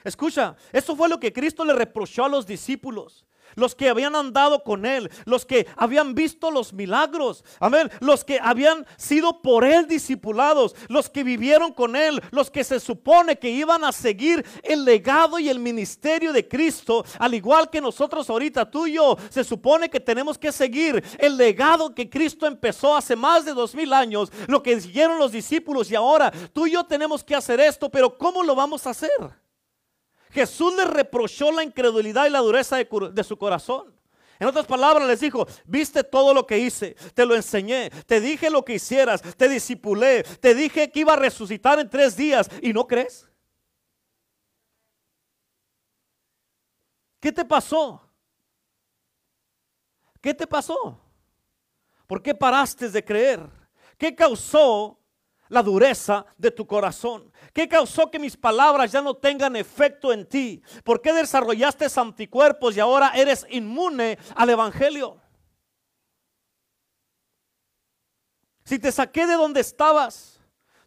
Escucha, 0.03 0.57
eso 0.73 0.97
fue 0.97 1.09
lo 1.09 1.21
que 1.21 1.33
Cristo 1.33 1.65
le 1.65 1.75
reprochó 1.75 2.25
a 2.25 2.29
los 2.29 2.45
discípulos 2.45 3.25
los 3.55 3.75
que 3.75 3.89
habían 3.89 4.17
andado 4.17 4.63
con 4.63 4.87
él, 4.87 5.11
los 5.25 5.45
que 5.45 5.67
habían 5.77 6.15
visto 6.15 6.51
los 6.51 6.73
milagros, 6.73 7.45
amén, 7.59 7.91
los 8.01 8.25
que 8.25 8.39
habían 8.43 8.87
sido 8.97 9.43
por 9.43 9.65
él 9.65 9.87
discipulados, 9.87 10.75
los 10.89 11.09
que 11.09 11.25
vivieron 11.25 11.73
con 11.73 11.97
él, 11.97 12.23
los 12.31 12.51
que 12.51 12.65
se 12.65 12.81
supone 12.81 13.39
que 13.39 13.51
iban 13.51 13.85
a 13.85 13.93
seguir 13.93 14.45
el 14.63 14.85
legado 14.85 15.39
y 15.39 15.49
el 15.49 15.59
ministerio 15.59 16.33
de 16.33 16.47
Cristo, 16.47 17.05
al 17.19 17.35
igual 17.35 17.71
que 17.71 17.81
nosotros 17.81 18.29
ahorita, 18.31 18.71
tú 18.71 18.87
y 18.87 18.95
yo, 18.95 19.17
se 19.31 19.45
supone 19.45 19.89
que 19.89 20.01
tenemos 20.01 20.39
que 20.39 20.53
seguir 20.53 21.03
el 21.19 21.37
legado 21.37 21.95
que 21.95 22.09
Cristo 22.09 22.47
empezó 22.47 22.97
hace 22.97 23.17
más 23.17 23.45
de 23.45 23.53
dos 23.53 23.75
mil 23.75 23.93
años, 23.93 24.31
lo 24.47 24.63
que 24.63 24.81
siguieron 24.81 25.19
los 25.19 25.33
discípulos 25.33 25.91
y 25.91 25.95
ahora 25.95 26.33
tú 26.53 26.67
y 26.67 26.73
yo 26.73 26.85
tenemos 26.85 27.25
que 27.25 27.35
hacer 27.35 27.61
esto, 27.61 27.91
pero 27.91 28.17
¿cómo 28.17 28.43
lo 28.43 28.55
vamos 28.55 28.87
a 28.87 28.91
hacer? 28.91 29.11
Jesús 30.31 30.75
les 30.77 30.87
reprochó 30.89 31.51
la 31.51 31.65
incredulidad 31.65 32.27
y 32.27 32.31
la 32.31 32.39
dureza 32.39 32.77
de, 32.77 33.25
su 33.25 33.37
corazón. 33.37 33.95
En 34.39 34.47
otras 34.47 34.67
palabras 34.67 35.07
les 35.07 35.21
dijo, 35.21 35.47
viste 35.67 36.03
todo 36.03 36.33
lo 36.33 36.47
que 36.47 36.59
hice, 36.59 36.95
te 37.15 37.27
lo 37.27 37.35
enseñé, 37.35 37.91
te 38.07 38.21
dije 38.21 38.49
lo 38.49 38.65
que 38.65 38.75
hicieras, 38.75 39.21
te 39.21 39.49
disipulé, 39.49 40.23
te 40.23 40.55
dije 40.55 40.91
que 40.91 41.01
iba 41.01 41.13
a 41.13 41.17
resucitar 41.17 41.79
en 41.79 41.91
tres 41.91 42.17
días 42.17 42.49
y 42.63 42.73
no 42.73 42.87
crees. 42.87 43.29
¿Qué 47.21 47.31
te 47.33 47.45
pasó? 47.45 48.01
¿Qué 50.21 50.33
te 50.33 50.47
pasó? 50.47 50.99
¿Por 52.07 52.23
qué 52.23 52.35
paraste 52.35 52.89
de 52.89 53.05
creer? 53.05 53.41
¿Qué 53.99 54.15
causó 54.15 55.00
la 55.51 55.63
dureza 55.63 56.25
de 56.39 56.51
tu 56.51 56.67
corazón? 56.67 57.31
¿Qué 57.53 57.69
causó 57.69 58.11
que 58.11 58.19
mis 58.19 58.37
palabras 58.37 58.91
ya 58.91 59.03
no 59.03 59.15
tengan 59.15 59.55
efecto 59.57 60.13
en 60.13 60.27
ti? 60.27 60.63
¿Por 60.83 61.03
qué 61.03 61.13
desarrollaste 61.13 61.87
anticuerpos 61.97 62.77
y 62.77 62.81
ahora 62.81 63.13
eres 63.15 63.47
inmune 63.51 64.19
al 64.35 64.49
Evangelio? 64.49 65.21
Si 68.65 68.79
te 68.79 68.93
saqué 68.93 69.27
de 69.27 69.35
donde 69.35 69.61
estabas, 69.61 70.30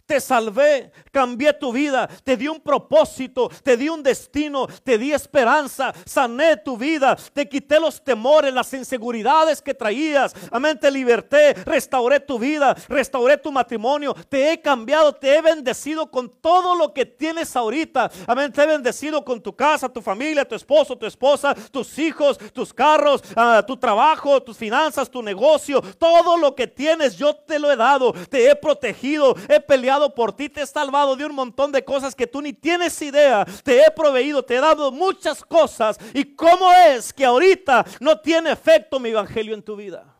te 0.05 0.19
salvé, 0.19 0.91
cambié 1.11 1.53
tu 1.53 1.71
vida, 1.71 2.09
te 2.23 2.35
di 2.35 2.47
un 2.47 2.59
propósito, 2.59 3.49
te 3.63 3.77
di 3.77 3.87
un 3.87 4.03
destino, 4.03 4.67
te 4.83 4.97
di 4.97 5.13
esperanza, 5.13 5.93
sané 6.05 6.57
tu 6.57 6.77
vida, 6.77 7.15
te 7.33 7.47
quité 7.47 7.79
los 7.79 8.03
temores, 8.03 8.53
las 8.53 8.73
inseguridades 8.73 9.61
que 9.61 9.73
traías. 9.73 10.35
Amén, 10.51 10.77
te 10.77 10.91
liberté, 10.91 11.53
restauré 11.65 12.19
tu 12.19 12.37
vida, 12.37 12.75
restauré 12.89 13.37
tu 13.37 13.51
matrimonio, 13.51 14.13
te 14.27 14.51
he 14.51 14.61
cambiado, 14.61 15.13
te 15.13 15.37
he 15.37 15.41
bendecido 15.41 16.11
con 16.11 16.29
todo 16.29 16.75
lo 16.75 16.93
que 16.93 17.05
tienes 17.05 17.55
ahorita. 17.55 18.11
Amén, 18.27 18.51
te 18.51 18.61
he 18.61 18.67
bendecido 18.67 19.23
con 19.23 19.41
tu 19.41 19.55
casa, 19.55 19.87
tu 19.87 20.01
familia, 20.01 20.45
tu 20.45 20.55
esposo, 20.55 20.97
tu 20.97 21.05
esposa, 21.05 21.55
tus 21.71 21.97
hijos, 21.97 22.37
tus 22.51 22.73
carros, 22.73 23.23
ah, 23.35 23.63
tu 23.65 23.77
trabajo, 23.77 24.41
tus 24.41 24.57
finanzas, 24.57 25.09
tu 25.09 25.23
negocio, 25.23 25.81
todo 25.97 26.37
lo 26.37 26.53
que 26.53 26.67
tienes 26.67 27.15
yo 27.15 27.33
te 27.33 27.57
lo 27.57 27.71
he 27.71 27.77
dado, 27.77 28.11
te 28.29 28.49
he 28.49 28.55
protegido, 28.55 29.35
he 29.47 29.59
peleado 29.61 29.92
por 30.13 30.35
ti, 30.35 30.49
te 30.49 30.61
he 30.61 30.67
salvado 30.67 31.15
de 31.15 31.25
un 31.25 31.35
montón 31.35 31.71
de 31.71 31.83
cosas 31.83 32.15
que 32.15 32.27
tú 32.27 32.41
ni 32.41 32.53
tienes 32.53 33.01
idea. 33.01 33.45
Te 33.63 33.81
he 33.81 33.91
proveído, 33.91 34.43
te 34.43 34.55
he 34.55 34.59
dado 34.59 34.91
muchas 34.91 35.43
cosas. 35.43 35.97
¿Y 36.13 36.35
cómo 36.35 36.71
es 36.71 37.13
que 37.13 37.25
ahorita 37.25 37.85
no 37.99 38.19
tiene 38.19 38.51
efecto 38.51 38.99
mi 38.99 39.09
evangelio 39.09 39.53
en 39.53 39.63
tu 39.63 39.75
vida? 39.75 40.13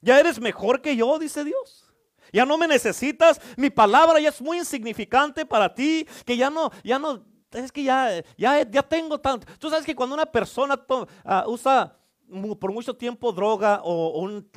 Ya 0.00 0.20
eres 0.20 0.40
mejor 0.40 0.80
que 0.80 0.96
yo, 0.96 1.18
dice 1.18 1.44
Dios. 1.44 1.92
Ya 2.32 2.44
no 2.44 2.58
me 2.58 2.68
necesitas, 2.68 3.40
mi 3.56 3.70
palabra 3.70 4.20
ya 4.20 4.28
es 4.28 4.40
muy 4.40 4.58
insignificante 4.58 5.46
para 5.46 5.72
ti, 5.72 6.06
que 6.24 6.36
ya 6.36 6.50
no, 6.50 6.70
ya 6.84 6.98
no, 6.98 7.24
es 7.52 7.72
que 7.72 7.82
ya, 7.82 8.22
ya, 8.36 8.68
ya 8.68 8.82
tengo 8.82 9.18
tanto. 9.18 9.46
Tú 9.58 9.70
sabes 9.70 9.86
que 9.86 9.94
cuando 9.94 10.14
una 10.14 10.26
persona 10.26 10.78
ah, 11.24 11.44
usa 11.46 11.98
por 12.58 12.72
mucho 12.72 12.94
tiempo 12.94 13.32
droga 13.32 13.80
o, 13.84 14.20
un, 14.20 14.48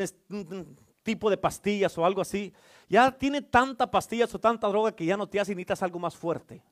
tipo 1.09 1.27
de 1.27 1.37
pastillas 1.37 1.97
o 1.97 2.05
algo 2.05 2.21
así, 2.21 2.53
ya 2.87 3.11
tiene 3.11 3.41
tanta 3.41 3.89
pastillas 3.89 4.33
o 4.35 4.39
tanta 4.39 4.67
droga 4.67 4.95
que 4.95 5.05
ya 5.05 5.17
no 5.17 5.27
te 5.27 5.39
hace 5.39 5.53
y 5.53 5.55
necesitas 5.55 5.81
algo 5.81 5.97
más 5.97 6.15
fuerte. 6.15 6.63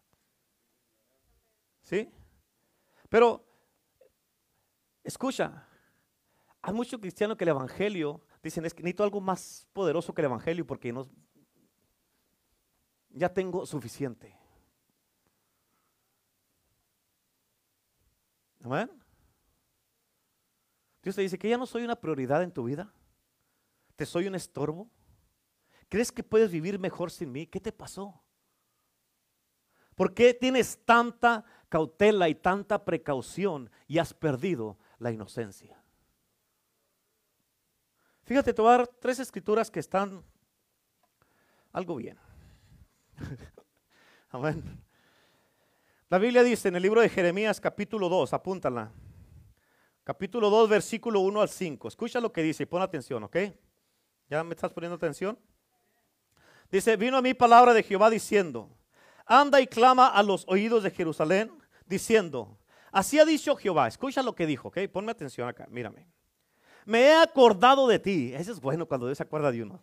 ¿Sí? 1.81 2.07
Pero, 3.09 3.43
escucha, 5.03 5.67
hay 6.61 6.71
muchos 6.71 6.99
cristianos 6.99 7.35
que 7.35 7.45
el 7.45 7.49
Evangelio 7.49 8.21
dicen, 8.43 8.63
es 8.63 8.75
que 8.75 8.83
necesito 8.83 9.03
algo 9.03 9.19
más 9.19 9.67
poderoso 9.73 10.13
que 10.13 10.21
el 10.21 10.25
Evangelio 10.25 10.67
porque 10.67 10.93
no, 10.93 11.09
ya 13.09 13.33
tengo 13.33 13.65
suficiente. 13.65 14.37
Amén. 18.63 18.91
Dios 21.01 21.15
te 21.15 21.23
dice 21.23 21.39
que 21.39 21.49
ya 21.49 21.57
no 21.57 21.65
soy 21.65 21.83
una 21.83 21.95
prioridad 21.95 22.43
en 22.43 22.51
tu 22.51 22.65
vida. 22.65 22.93
¿Te 23.97 24.05
soy 24.05 24.27
un 24.27 24.35
estorbo? 24.35 24.89
¿Crees 25.89 26.11
que 26.11 26.23
puedes 26.23 26.51
vivir 26.51 26.79
mejor 26.79 27.11
sin 27.11 27.31
mí? 27.31 27.47
¿Qué 27.47 27.59
te 27.59 27.71
pasó? 27.71 28.23
¿Por 29.95 30.13
qué 30.13 30.35
tienes 30.35 30.85
tanta 30.85 31.43
cautela 31.67 32.29
y 32.29 32.35
tanta 32.35 32.85
precaución 32.85 33.71
y 33.87 33.97
has 33.97 34.13
perdido 34.13 34.77
la 34.99 35.11
inocencia? 35.11 35.81
Fíjate, 38.23 38.53
te 38.53 38.61
voy 38.61 38.71
a 38.71 38.77
dar 38.77 38.87
tres 38.87 39.17
escrituras 39.17 39.71
que 39.71 39.79
están 39.79 40.23
algo 41.71 41.95
bien. 41.95 42.19
Amén. 44.29 44.79
La 46.09 46.19
Biblia 46.19 46.43
dice 46.43 46.67
en 46.67 46.75
el 46.75 46.83
libro 46.83 47.01
de 47.01 47.09
Jeremías 47.09 47.59
capítulo 47.59 48.09
2, 48.09 48.31
apúntala. 48.31 48.91
Capítulo 50.03 50.51
2, 50.51 50.69
versículo 50.69 51.21
1 51.21 51.41
al 51.41 51.49
5. 51.49 51.87
Escucha 51.87 52.21
lo 52.21 52.31
que 52.31 52.43
dice 52.43 52.63
y 52.63 52.65
pon 52.67 52.83
atención, 52.83 53.23
¿ok? 53.23 53.37
¿Ya 54.29 54.43
me 54.43 54.53
estás 54.53 54.71
poniendo 54.71 54.95
atención? 54.95 55.37
Dice, 56.71 56.97
vino 56.97 57.17
a 57.17 57.21
mí 57.21 57.33
palabra 57.33 57.73
de 57.73 57.83
Jehová 57.83 58.09
diciendo, 58.09 58.69
anda 59.25 59.61
y 59.61 59.67
clama 59.67 60.07
a 60.07 60.21
los 60.21 60.45
oídos 60.47 60.83
de 60.83 60.91
Jerusalén, 60.91 61.51
diciendo, 61.85 62.57
así 62.91 63.19
ha 63.19 63.25
dicho 63.25 63.55
Jehová, 63.55 63.87
escucha 63.87 64.21
lo 64.21 64.35
que 64.35 64.45
dijo, 64.45 64.67
¿ok? 64.67 64.79
Ponme 64.91 65.11
atención 65.11 65.47
acá, 65.47 65.65
mírame. 65.69 66.07
Me 66.85 67.01
he 67.01 67.15
acordado 67.15 67.87
de 67.87 67.99
ti, 67.99 68.33
eso 68.33 68.51
es 68.51 68.59
bueno 68.59 68.85
cuando 68.85 69.07
Dios 69.07 69.17
se 69.17 69.23
acuerda 69.23 69.51
de 69.51 69.63
uno. 69.63 69.81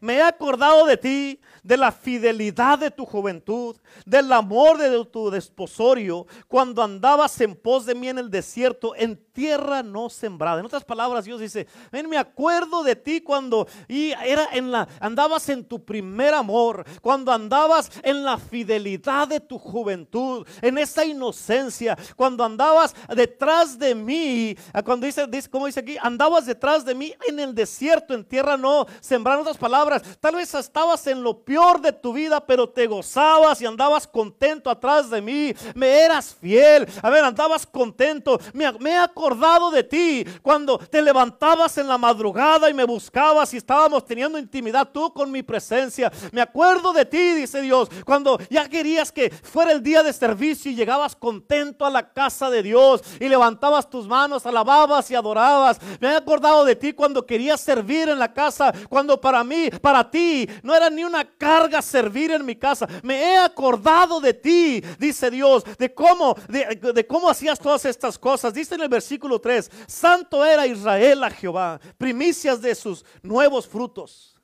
Me 0.00 0.14
he 0.14 0.22
acordado 0.22 0.86
de 0.86 0.96
ti, 0.96 1.40
de 1.62 1.76
la 1.76 1.92
fidelidad 1.92 2.78
de 2.78 2.90
tu 2.90 3.04
juventud, 3.04 3.76
del 4.04 4.32
amor 4.32 4.78
de 4.78 5.04
tu 5.06 5.30
desposorio, 5.30 6.26
cuando 6.48 6.82
andabas 6.82 7.40
en 7.40 7.54
pos 7.54 7.86
de 7.86 7.94
mí 7.94 8.08
en 8.08 8.18
el 8.18 8.30
desierto, 8.30 8.94
en 8.96 9.16
tierra 9.32 9.82
no 9.82 10.10
sembrada. 10.10 10.60
En 10.60 10.66
otras 10.66 10.84
palabras, 10.84 11.24
Dios 11.24 11.40
dice, 11.40 11.66
ven, 11.90 12.08
me 12.08 12.18
acuerdo 12.18 12.82
de 12.82 12.96
ti 12.96 13.20
cuando 13.20 13.66
y 13.88 14.12
era 14.12 14.48
en 14.52 14.70
la, 14.70 14.88
andabas 15.00 15.48
en 15.48 15.64
tu 15.64 15.84
primer 15.84 16.34
amor, 16.34 16.84
cuando 17.00 17.32
andabas 17.32 17.90
en 18.02 18.24
la 18.24 18.38
fidelidad 18.38 19.28
de 19.28 19.40
tu 19.40 19.58
juventud, 19.58 20.46
en 20.62 20.78
esa 20.78 21.04
inocencia, 21.04 21.96
cuando 22.16 22.44
andabas 22.44 22.94
detrás 23.14 23.78
de 23.78 23.94
mí, 23.94 24.56
cuando 24.84 25.06
dice, 25.06 25.26
dice 25.26 25.48
como 25.48 25.66
dice 25.66 25.80
aquí, 25.80 25.96
andabas 26.00 26.46
detrás 26.46 26.84
de 26.84 26.94
mí 26.94 27.12
en 27.28 27.40
el 27.40 27.54
desierto, 27.54 28.14
en 28.14 28.24
tierra 28.24 28.56
no 28.56 28.86
sembrada 29.00 29.33
otras 29.38 29.56
palabras, 29.56 30.02
tal 30.20 30.36
vez 30.36 30.54
estabas 30.54 31.06
en 31.06 31.22
lo 31.22 31.44
peor 31.44 31.80
de 31.80 31.92
tu 31.92 32.12
vida, 32.12 32.44
pero 32.44 32.68
te 32.68 32.86
gozabas 32.86 33.60
y 33.60 33.66
andabas 33.66 34.06
contento 34.06 34.70
atrás 34.70 35.10
de 35.10 35.20
mí. 35.20 35.54
Me 35.74 36.00
eras 36.00 36.34
fiel. 36.40 36.86
A 37.02 37.10
ver, 37.10 37.24
andabas 37.24 37.66
contento. 37.66 38.38
Me, 38.52 38.70
me 38.72 38.90
he 38.90 38.98
acordado 38.98 39.70
de 39.70 39.84
ti 39.84 40.24
cuando 40.42 40.78
te 40.78 41.02
levantabas 41.02 41.78
en 41.78 41.88
la 41.88 41.98
madrugada 41.98 42.68
y 42.68 42.74
me 42.74 42.84
buscabas 42.84 43.52
y 43.54 43.58
estábamos 43.58 44.04
teniendo 44.04 44.38
intimidad 44.38 44.88
tú 44.92 45.12
con 45.12 45.30
mi 45.30 45.42
presencia. 45.42 46.12
Me 46.32 46.40
acuerdo 46.40 46.92
de 46.92 47.04
ti, 47.04 47.34
dice 47.34 47.60
Dios, 47.60 47.88
cuando 48.04 48.38
ya 48.50 48.68
querías 48.68 49.12
que 49.12 49.30
fuera 49.30 49.72
el 49.72 49.82
día 49.82 50.02
de 50.02 50.12
servicio 50.12 50.70
y 50.70 50.74
llegabas 50.74 51.16
contento 51.16 51.86
a 51.86 51.90
la 51.90 52.12
casa 52.12 52.50
de 52.50 52.62
Dios 52.62 53.02
y 53.20 53.28
levantabas 53.28 53.88
tus 53.88 54.06
manos, 54.06 54.46
alababas 54.46 55.10
y 55.10 55.14
adorabas. 55.14 55.78
Me 56.00 56.08
he 56.08 56.16
acordado 56.16 56.64
de 56.64 56.76
ti 56.76 56.92
cuando 56.92 57.26
querías 57.26 57.60
servir 57.60 58.08
en 58.08 58.18
la 58.18 58.32
casa, 58.32 58.72
cuando 58.88 59.20
para 59.24 59.42
mí, 59.42 59.70
para 59.80 60.10
ti, 60.10 60.46
no 60.62 60.74
era 60.74 60.90
ni 60.90 61.02
una 61.02 61.24
carga 61.24 61.80
servir 61.80 62.30
en 62.30 62.44
mi 62.44 62.56
casa. 62.56 62.86
Me 63.02 63.22
he 63.22 63.38
acordado 63.38 64.20
de 64.20 64.34
ti, 64.34 64.82
dice 64.98 65.30
Dios, 65.30 65.64
de 65.78 65.94
cómo, 65.94 66.36
de, 66.46 67.06
cómo 67.06 67.30
hacías 67.30 67.58
todas 67.58 67.86
estas 67.86 68.18
cosas. 68.18 68.52
Dice 68.52 68.74
en 68.74 68.82
el 68.82 68.90
versículo 68.90 69.40
3, 69.40 69.70
santo 69.86 70.44
era 70.44 70.66
Israel 70.66 71.24
a 71.24 71.30
Jehová, 71.30 71.80
primicias 71.96 72.60
de 72.60 72.74
sus 72.74 73.02
nuevos 73.22 73.66
frutos. 73.66 74.38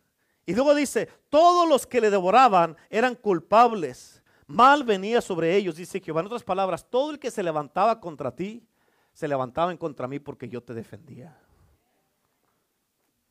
Y 0.47 0.55
luego 0.55 0.75
dice, 0.75 1.11
todos 1.29 1.69
los 1.69 1.87
que 1.87 2.01
le 2.01 2.09
devoraban 2.09 2.75
eran 2.89 3.17
culpables. 3.17 4.23
Mal 4.47 4.83
venía 4.83 5.21
sobre 5.21 5.57
ellos, 5.57 5.77
dice 5.77 6.01
Jehová. 6.01 6.21
En 6.21 6.27
otras 6.29 6.43
palabras, 6.43 6.87
todo 6.89 7.11
el 7.11 7.19
que 7.19 7.31
se 7.31 7.43
levantaba 7.43 8.01
contra 8.01 8.35
ti, 8.35 8.67
se 9.13 9.29
levantaba 9.29 9.73
en 9.73 9.77
contra 9.77 10.09
mí 10.09 10.21
porque 10.21 10.49
yo 10.49 10.63
te 10.63 10.73
defendía. 10.73 11.37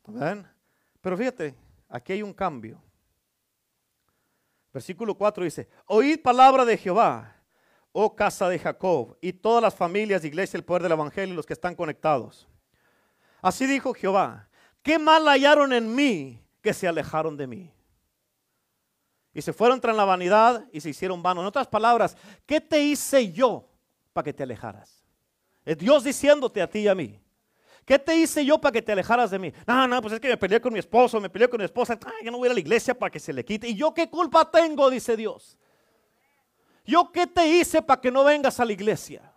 ¿Ven? 0.06 0.46
Pero 1.00 1.16
fíjate, 1.16 1.54
aquí 1.88 2.12
hay 2.12 2.22
un 2.22 2.32
cambio. 2.32 2.80
Versículo 4.72 5.16
4 5.16 5.44
dice, 5.44 5.68
oíd 5.86 6.20
palabra 6.22 6.64
de 6.64 6.76
Jehová, 6.76 7.36
oh 7.92 8.14
casa 8.14 8.48
de 8.48 8.58
Jacob, 8.58 9.16
y 9.20 9.32
todas 9.32 9.62
las 9.62 9.74
familias, 9.74 10.24
iglesia, 10.24 10.56
el 10.56 10.64
poder 10.64 10.84
del 10.84 10.92
Evangelio 10.92 11.32
y 11.32 11.36
los 11.36 11.46
que 11.46 11.54
están 11.54 11.74
conectados. 11.74 12.46
Así 13.42 13.66
dijo 13.66 13.94
Jehová, 13.94 14.48
qué 14.82 14.98
mal 14.98 15.26
hallaron 15.26 15.72
en 15.72 15.92
mí 15.94 16.44
que 16.60 16.72
se 16.72 16.86
alejaron 16.86 17.36
de 17.36 17.46
mí. 17.46 17.72
Y 19.32 19.42
se 19.42 19.52
fueron 19.52 19.80
tras 19.80 19.96
la 19.96 20.04
vanidad 20.04 20.66
y 20.72 20.80
se 20.80 20.90
hicieron 20.90 21.22
vanos. 21.22 21.42
En 21.42 21.48
otras 21.48 21.68
palabras, 21.68 22.16
¿qué 22.46 22.60
te 22.60 22.80
hice 22.82 23.32
yo 23.32 23.68
para 24.12 24.24
que 24.24 24.32
te 24.32 24.42
alejaras? 24.42 25.04
Es 25.64 25.78
Dios 25.78 26.04
diciéndote 26.04 26.60
a 26.60 26.68
ti 26.68 26.80
y 26.80 26.88
a 26.88 26.94
mí. 26.94 27.20
¿Qué 27.90 27.98
te 27.98 28.14
hice 28.14 28.44
yo 28.44 28.56
para 28.56 28.70
que 28.70 28.82
te 28.82 28.92
alejaras 28.92 29.32
de 29.32 29.38
mí? 29.40 29.52
No, 29.66 29.88
no, 29.88 30.00
pues 30.00 30.14
es 30.14 30.20
que 30.20 30.28
me 30.28 30.36
peleé 30.36 30.60
con 30.60 30.72
mi 30.72 30.78
esposo, 30.78 31.20
me 31.20 31.28
peleé 31.28 31.48
con 31.48 31.58
mi 31.58 31.64
esposa. 31.64 31.98
Ay, 32.06 32.24
yo 32.26 32.30
no 32.30 32.38
voy 32.38 32.46
a 32.46 32.46
ir 32.46 32.50
a 32.52 32.54
la 32.54 32.60
iglesia 32.60 32.96
para 32.96 33.10
que 33.10 33.18
se 33.18 33.32
le 33.32 33.44
quite. 33.44 33.66
¿Y 33.66 33.74
yo 33.74 33.92
qué 33.92 34.08
culpa 34.08 34.48
tengo? 34.48 34.88
Dice 34.88 35.16
Dios. 35.16 35.58
¿Yo 36.86 37.10
qué 37.10 37.26
te 37.26 37.44
hice 37.48 37.82
para 37.82 38.00
que 38.00 38.12
no 38.12 38.22
vengas 38.22 38.60
a 38.60 38.64
la 38.64 38.72
iglesia? 38.72 39.32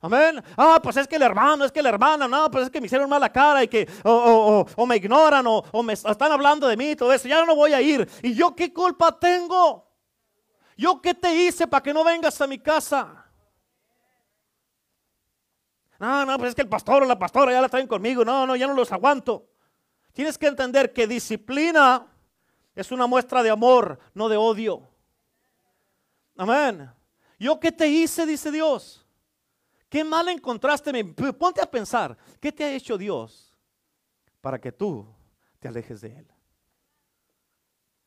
Amén. 0.00 0.40
Ah, 0.56 0.78
pues 0.80 0.96
es 0.96 1.08
que 1.08 1.16
el 1.16 1.22
hermano, 1.22 1.64
es 1.64 1.72
que 1.72 1.82
la 1.82 1.88
hermana, 1.88 2.28
no, 2.28 2.48
pues 2.52 2.66
es 2.66 2.70
que 2.70 2.80
me 2.80 2.86
hicieron 2.86 3.10
mala 3.10 3.32
cara 3.32 3.64
y 3.64 3.66
que 3.66 3.88
o, 4.04 4.86
me 4.86 4.94
ignoran 4.94 5.44
o, 5.48 5.64
o, 5.72 5.82
me 5.82 5.94
están 5.94 6.30
hablando 6.30 6.68
de 6.68 6.76
mí 6.76 6.94
todo 6.94 7.12
eso. 7.12 7.26
Ya 7.26 7.44
no 7.44 7.56
voy 7.56 7.72
a 7.72 7.82
ir. 7.82 8.08
¿Y 8.22 8.32
yo 8.34 8.54
qué 8.54 8.72
culpa 8.72 9.10
tengo? 9.18 9.90
¿Yo 10.76 11.02
qué 11.02 11.14
te 11.14 11.34
hice 11.34 11.66
para 11.66 11.82
que 11.82 11.92
no 11.92 12.04
vengas 12.04 12.40
a 12.40 12.46
mi 12.46 12.60
casa? 12.60 13.23
No, 16.04 16.26
no, 16.26 16.36
pues 16.36 16.50
es 16.50 16.54
que 16.54 16.60
el 16.60 16.68
pastor 16.68 17.02
o 17.02 17.06
la 17.06 17.18
pastora 17.18 17.50
ya 17.50 17.62
la 17.62 17.68
traen 17.70 17.86
conmigo. 17.86 18.26
No, 18.26 18.46
no, 18.46 18.54
ya 18.56 18.66
no 18.66 18.74
los 18.74 18.92
aguanto. 18.92 19.48
Tienes 20.12 20.36
que 20.36 20.46
entender 20.46 20.92
que 20.92 21.06
disciplina 21.06 22.06
es 22.74 22.92
una 22.92 23.06
muestra 23.06 23.42
de 23.42 23.48
amor, 23.48 23.98
no 24.12 24.28
de 24.28 24.36
odio. 24.36 24.86
Amén. 26.36 26.90
¿Yo 27.38 27.58
qué 27.58 27.72
te 27.72 27.88
hice? 27.88 28.26
Dice 28.26 28.52
Dios. 28.52 29.06
¿Qué 29.88 30.04
mal 30.04 30.28
encontraste? 30.28 30.92
Ponte 31.32 31.62
a 31.62 31.70
pensar, 31.70 32.18
¿qué 32.38 32.52
te 32.52 32.64
ha 32.64 32.72
hecho 32.74 32.98
Dios 32.98 33.56
para 34.42 34.60
que 34.60 34.72
tú 34.72 35.06
te 35.58 35.68
alejes 35.68 36.02
de 36.02 36.18
Él? 36.18 36.26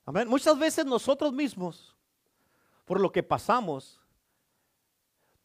Amén. 0.05 0.27
Muchas 0.27 0.59
veces 0.59 0.85
nosotros 0.85 1.33
mismos, 1.33 1.95
por 2.85 3.01
lo 3.01 3.11
que 3.11 3.23
pasamos, 3.23 3.99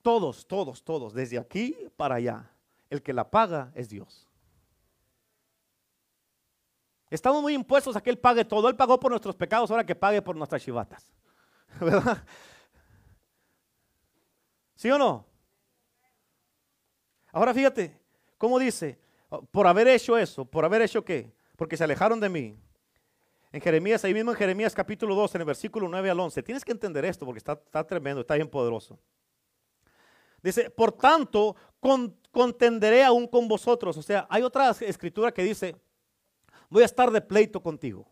todos, 0.03 0.47
todos, 0.47 0.83
todos, 0.83 1.15
desde 1.15 1.39
aquí 1.39 1.77
para 1.97 2.17
allá, 2.17 2.51
el 2.91 3.03
que 3.03 3.13
la 3.13 3.31
paga 3.31 3.73
es 3.75 3.89
Dios. 3.89 4.29
Estamos 7.09 7.43
muy 7.43 7.55
impuestos 7.55 7.95
a 7.95 8.01
que 8.03 8.11
Él 8.11 8.19
pague 8.19 8.45
todo. 8.45 8.69
Él 8.69 8.77
pagó 8.77 8.99
por 8.99 9.11
nuestros 9.11 9.37
pecados, 9.37 9.71
ahora 9.71 9.85
que 9.85 9.95
pague 9.95 10.23
por 10.23 10.35
nuestras 10.35 10.63
chivatas. 10.63 11.13
¿Verdad? 11.81 12.25
¿Sí 14.75 14.91
o 14.91 14.99
no? 14.99 15.27
Ahora 17.31 17.55
fíjate, 17.55 18.01
¿cómo 18.39 18.59
dice? 18.59 18.99
Por 19.51 19.67
haber 19.67 19.89
hecho 19.89 20.19
eso, 20.19 20.45
por 20.45 20.65
haber 20.65 20.83
hecho 20.83 21.05
qué? 21.05 21.33
Porque 21.57 21.77
se 21.77 21.85
alejaron 21.85 22.19
de 22.19 22.29
mí. 22.29 22.59
En 23.53 23.61
Jeremías, 23.61 24.03
ahí 24.05 24.15
mismo 24.15 24.31
en 24.31 24.37
Jeremías 24.39 24.75
capítulo 24.75 25.15
2, 25.15 25.35
en 25.35 25.41
el 25.43 25.47
versículo 25.47 25.89
9 25.89 26.11
al 26.11 26.19
11. 26.19 26.43
Tienes 26.43 26.65
que 26.65 26.73
entender 26.73 27.05
esto 27.05 27.27
porque 27.27 27.39
está, 27.39 27.53
está 27.53 27.87
tremendo, 27.87 28.23
está 28.23 28.35
bien 28.35 28.49
poderoso. 28.49 28.99
Dice, 30.43 30.71
por 30.71 30.93
tanto, 30.93 31.55
contenderé 32.31 33.05
aún 33.05 33.27
con 33.27 33.47
vosotros. 33.47 33.97
O 33.97 34.03
sea, 34.03 34.27
hay 34.29 34.43
otra 34.43 34.71
escritura 34.71 35.33
que 35.33 35.43
dice, 35.43 35.77
voy 36.69 36.83
a 36.83 36.87
estar 36.87 37.11
de 37.11 37.21
pleito 37.21 37.63
contigo. 37.63 38.07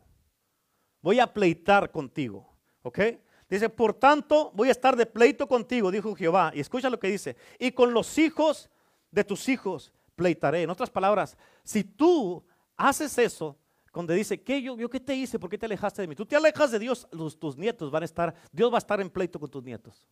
Voy 1.03 1.19
a 1.19 1.33
pleitar 1.33 1.91
contigo. 1.91 2.49
¿Ok? 2.83 3.01
Dice, 3.49 3.69
por 3.69 3.95
tanto, 3.95 4.53
voy 4.55 4.69
a 4.69 4.73
estar 4.73 4.95
de 4.97 5.07
pleito 5.07 5.49
contigo, 5.49 5.91
dijo 5.91 6.15
Jehová. 6.15 6.53
Y 6.55 6.61
escucha 6.61 6.89
lo 6.89 7.01
que 7.01 7.09
dice. 7.09 7.37
Y 7.59 7.73
con 7.73 7.93
los 7.93 8.17
hijos 8.19 8.71
de 9.11 9.25
tus 9.25 9.49
hijos 9.49 9.93
pleitaré. 10.15 10.63
En 10.63 10.71
otras 10.71 10.91
palabras, 10.91 11.37
si 11.65 11.83
tú 11.83 12.45
haces 12.77 13.19
eso, 13.19 13.57
cuando 13.91 14.13
dice, 14.13 14.41
¿qué 14.41 14.63
yo, 14.63 14.77
yo 14.77 14.89
qué 14.89 15.01
te 15.01 15.15
hice? 15.15 15.39
¿Por 15.39 15.51
qué 15.51 15.59
te 15.59 15.67
alejaste 15.67 16.03
de 16.03 16.09
mí? 16.09 16.15
Tú 16.15 16.25
te 16.25 16.37
alejas 16.37 16.71
de 16.71 16.79
Dios, 16.79 17.09
tus 17.39 17.57
nietos 17.57 17.91
van 17.91 18.03
a 18.03 18.07
estar, 18.07 18.35
Dios 18.53 18.71
va 18.71 18.77
a 18.77 18.79
estar 18.79 19.01
en 19.01 19.11
pleito 19.11 19.41
con 19.41 19.51
tus 19.51 19.65
nietos. 19.65 20.07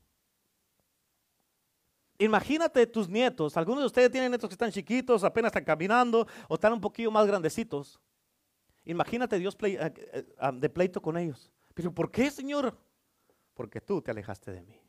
Imagínate 2.19 2.85
tus 2.89 3.09
nietos, 3.09 3.57
algunos 3.57 3.83
de 3.83 3.87
ustedes 3.87 4.11
tienen 4.11 4.33
nietos 4.33 4.49
que 4.49 4.55
están 4.55 4.73
chiquitos, 4.73 5.23
apenas 5.23 5.51
están 5.51 5.65
caminando 5.65 6.27
o 6.49 6.55
están 6.55 6.73
un 6.73 6.81
poquito 6.81 7.11
más 7.13 7.27
grandecitos. 7.27 8.01
Imagínate 8.85 9.39
Dios 9.39 9.57
eh, 9.63 9.79
eh, 10.13 10.35
ah, 10.39 10.51
de 10.51 10.69
pleito 10.69 11.01
con 11.01 11.17
ellos. 11.17 11.53
Pero 11.75 11.95
¿por 11.95 12.11
qué, 12.11 12.29
Señor? 12.31 12.77
Porque 13.55 13.81
tú 13.81 14.03
te 14.03 14.11
alejaste 14.11 14.51
de 14.51 14.63
mí. 14.63 14.81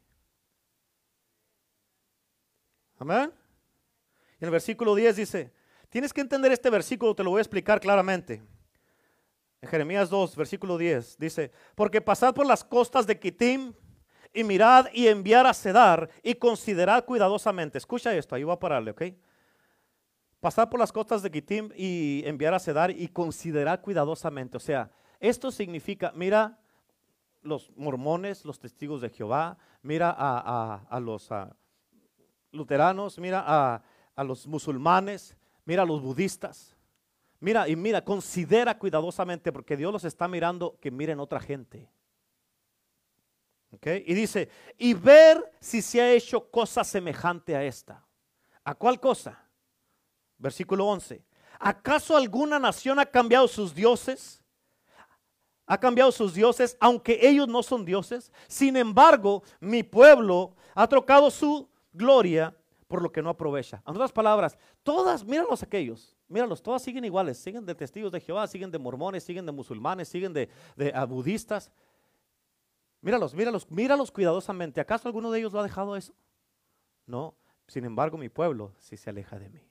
Amén. 2.97 3.31
En 4.39 4.45
el 4.45 4.49
versículo 4.49 4.95
10 4.95 5.15
dice, 5.15 5.53
tienes 5.89 6.11
que 6.11 6.21
entender 6.21 6.51
este 6.51 6.69
versículo, 6.69 7.13
te 7.13 7.23
lo 7.23 7.29
voy 7.29 7.39
a 7.39 7.41
explicar 7.41 7.79
claramente. 7.79 8.41
En 9.61 9.69
Jeremías 9.69 10.09
2, 10.09 10.35
versículo 10.35 10.77
10, 10.77 11.17
dice, 11.17 11.51
porque 11.75 12.01
pasad 12.01 12.33
por 12.33 12.47
las 12.47 12.63
costas 12.63 13.05
de 13.05 13.19
Kitim 13.19 13.73
y 14.33 14.43
mirad 14.43 14.87
y 14.93 15.07
enviar 15.07 15.45
a 15.47 15.53
Cedar 15.53 16.09
y 16.23 16.35
considerad 16.35 17.05
cuidadosamente. 17.05 17.77
Escucha 17.77 18.15
esto, 18.15 18.35
ahí 18.35 18.43
voy 18.43 18.53
a 18.53 18.59
pararle, 18.59 18.91
¿ok? 18.91 19.03
Pasad 20.39 20.69
por 20.69 20.79
las 20.79 20.91
costas 20.91 21.21
de 21.21 21.31
Kitim 21.31 21.69
y 21.75 22.23
enviar 22.25 22.53
a 22.53 22.59
Cedar 22.59 22.91
y 22.91 23.07
considerad 23.07 23.81
cuidadosamente. 23.81 24.57
O 24.57 24.59
sea, 24.59 24.89
esto 25.19 25.51
significa, 25.51 26.11
mira 26.15 26.59
los 27.41 27.71
mormones, 27.75 28.45
los 28.45 28.59
testigos 28.59 29.01
de 29.01 29.09
Jehová, 29.09 29.57
mira 29.81 30.15
a, 30.17 30.99
los 30.99 31.29
luteranos, 32.51 33.17
mira 33.19 33.43
a 33.45 33.83
a 34.19 34.23
los 34.25 34.45
musulmanes, 34.47 35.37
mira 35.63 35.83
a 35.83 35.85
los 35.85 36.01
budistas. 36.01 36.75
Mira 37.39 37.69
y 37.69 37.77
mira, 37.77 38.03
considera 38.03 38.77
cuidadosamente 38.77 39.53
porque 39.53 39.77
Dios 39.77 39.93
los 39.93 40.03
está 40.03 40.27
mirando 40.27 40.77
que 40.81 40.91
miren 40.91 41.21
otra 41.21 41.39
gente. 41.39 41.89
Y 43.71 44.13
dice, 44.13 44.49
y 44.77 44.93
ver 44.93 45.51
si 45.59 45.81
se 45.81 46.01
ha 46.01 46.11
hecho 46.11 46.49
cosa 46.49 46.83
semejante 46.83 47.55
a 47.55 47.63
esta. 47.63 48.03
¿A 48.63 48.73
cuál 48.73 48.99
cosa? 48.99 49.43
Versículo 50.37 50.85
11. 50.87 51.23
¿Acaso 51.59 52.15
alguna 52.15 52.57
nación 52.57 52.99
ha 52.99 53.05
cambiado 53.05 53.47
sus 53.47 53.75
dioses? 53.75 54.43
Ha 55.65 55.77
cambiado 55.77 56.11
sus 56.11 56.33
dioses, 56.33 56.77
aunque 56.79 57.19
ellos 57.21 57.47
no 57.47 57.61
son 57.61 57.85
dioses. 57.85 58.31
Sin 58.47 58.75
embargo, 58.75 59.43
mi 59.59 59.83
pueblo 59.83 60.55
ha 60.73 60.87
trocado 60.87 61.29
su 61.29 61.69
gloria 61.93 62.55
por 62.87 63.03
lo 63.03 63.11
que 63.11 63.21
no 63.21 63.29
aprovecha. 63.29 63.83
En 63.85 63.93
otras 63.93 64.11
palabras, 64.11 64.57
todas, 64.81 65.23
míralos 65.23 65.61
aquellos, 65.61 66.17
míralos, 66.27 66.63
todas 66.63 66.81
siguen 66.81 67.05
iguales, 67.05 67.37
siguen 67.37 67.63
de 67.63 67.75
testigos 67.75 68.11
de 68.11 68.19
Jehová, 68.19 68.47
siguen 68.47 68.71
de 68.71 68.79
mormones, 68.79 69.23
siguen 69.23 69.45
de 69.45 69.51
musulmanes, 69.51 70.07
siguen 70.07 70.33
de, 70.33 70.49
de 70.75 70.91
budistas. 71.05 71.71
Míralos, 73.01 73.33
míralos, 73.33 73.69
míralos 73.71 74.11
cuidadosamente. 74.11 74.81
¿Acaso 74.81 75.07
alguno 75.07 75.31
de 75.31 75.39
ellos 75.39 75.53
lo 75.53 75.59
ha 75.59 75.63
dejado 75.63 75.95
eso? 75.95 76.13
No. 77.05 77.35
Sin 77.67 77.85
embargo, 77.85 78.17
mi 78.17 78.29
pueblo 78.29 78.73
sí 78.79 78.97
se 78.97 79.09
aleja 79.09 79.39
de 79.39 79.49
mí. 79.49 79.61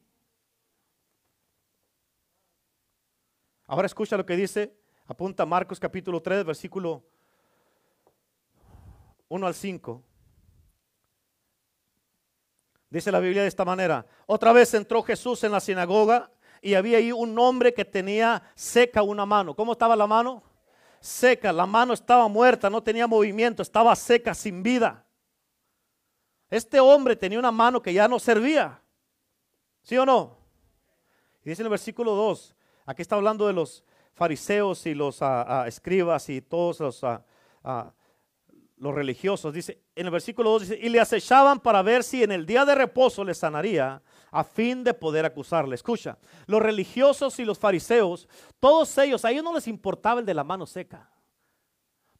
Ahora 3.66 3.86
escucha 3.86 4.16
lo 4.16 4.24
que 4.24 4.36
dice, 4.36 4.74
apunta 5.06 5.44
Marcos 5.44 5.78
capítulo 5.78 6.22
3, 6.22 6.44
versículo 6.44 7.04
1 9.28 9.46
al 9.46 9.54
5. 9.54 10.02
Dice 12.88 13.12
la 13.12 13.20
Biblia 13.20 13.42
de 13.42 13.48
esta 13.48 13.66
manera. 13.66 14.06
Otra 14.26 14.52
vez 14.52 14.72
entró 14.72 15.02
Jesús 15.02 15.44
en 15.44 15.52
la 15.52 15.60
sinagoga 15.60 16.30
y 16.62 16.74
había 16.74 16.96
ahí 16.96 17.12
un 17.12 17.38
hombre 17.38 17.74
que 17.74 17.84
tenía 17.84 18.42
seca 18.54 19.02
una 19.02 19.26
mano. 19.26 19.54
¿Cómo 19.54 19.72
estaba 19.72 19.94
la 19.94 20.06
mano? 20.06 20.42
Seca, 21.00 21.52
la 21.52 21.66
mano 21.66 21.92
estaba 21.94 22.28
muerta, 22.28 22.68
no 22.68 22.82
tenía 22.82 23.06
movimiento, 23.06 23.62
estaba 23.62 23.94
seca, 23.94 24.34
sin 24.34 24.62
vida. 24.62 25.04
Este 26.50 26.80
hombre 26.80 27.14
tenía 27.14 27.38
una 27.38 27.52
mano 27.52 27.80
que 27.80 27.92
ya 27.92 28.08
no 28.08 28.18
servía. 28.18 28.80
¿Sí 29.82 29.96
o 29.96 30.04
no? 30.04 30.36
Y 31.44 31.50
dice 31.50 31.62
en 31.62 31.66
el 31.66 31.70
versículo 31.70 32.14
2, 32.14 32.56
aquí 32.86 33.02
está 33.02 33.16
hablando 33.16 33.46
de 33.46 33.52
los 33.52 33.84
fariseos 34.14 34.84
y 34.86 34.94
los 34.94 35.22
ah, 35.22 35.62
ah, 35.62 35.68
escribas 35.68 36.28
y 36.28 36.40
todos 36.40 36.80
los 36.80 37.04
ah, 37.04 37.22
los 38.80 38.94
religiosos, 38.94 39.52
dice, 39.52 39.82
en 39.94 40.06
el 40.06 40.12
versículo 40.12 40.50
2 40.50 40.62
dice, 40.62 40.78
y 40.80 40.88
le 40.88 41.00
acechaban 41.00 41.60
para 41.60 41.82
ver 41.82 42.04
si 42.04 42.22
en 42.22 42.32
el 42.32 42.46
día 42.46 42.64
de 42.64 42.74
reposo 42.74 43.24
le 43.24 43.34
sanaría 43.34 44.02
a 44.30 44.44
fin 44.44 44.84
de 44.84 44.94
poder 44.94 45.24
acusarle. 45.24 45.74
Escucha, 45.74 46.18
los 46.46 46.62
religiosos 46.62 47.38
y 47.38 47.44
los 47.44 47.58
fariseos, 47.58 48.28
todos 48.60 48.96
ellos, 48.98 49.24
a 49.24 49.30
ellos 49.30 49.44
no 49.44 49.54
les 49.54 49.66
importaba 49.68 50.20
el 50.20 50.26
de 50.26 50.34
la 50.34 50.44
mano 50.44 50.66
seca. 50.66 51.10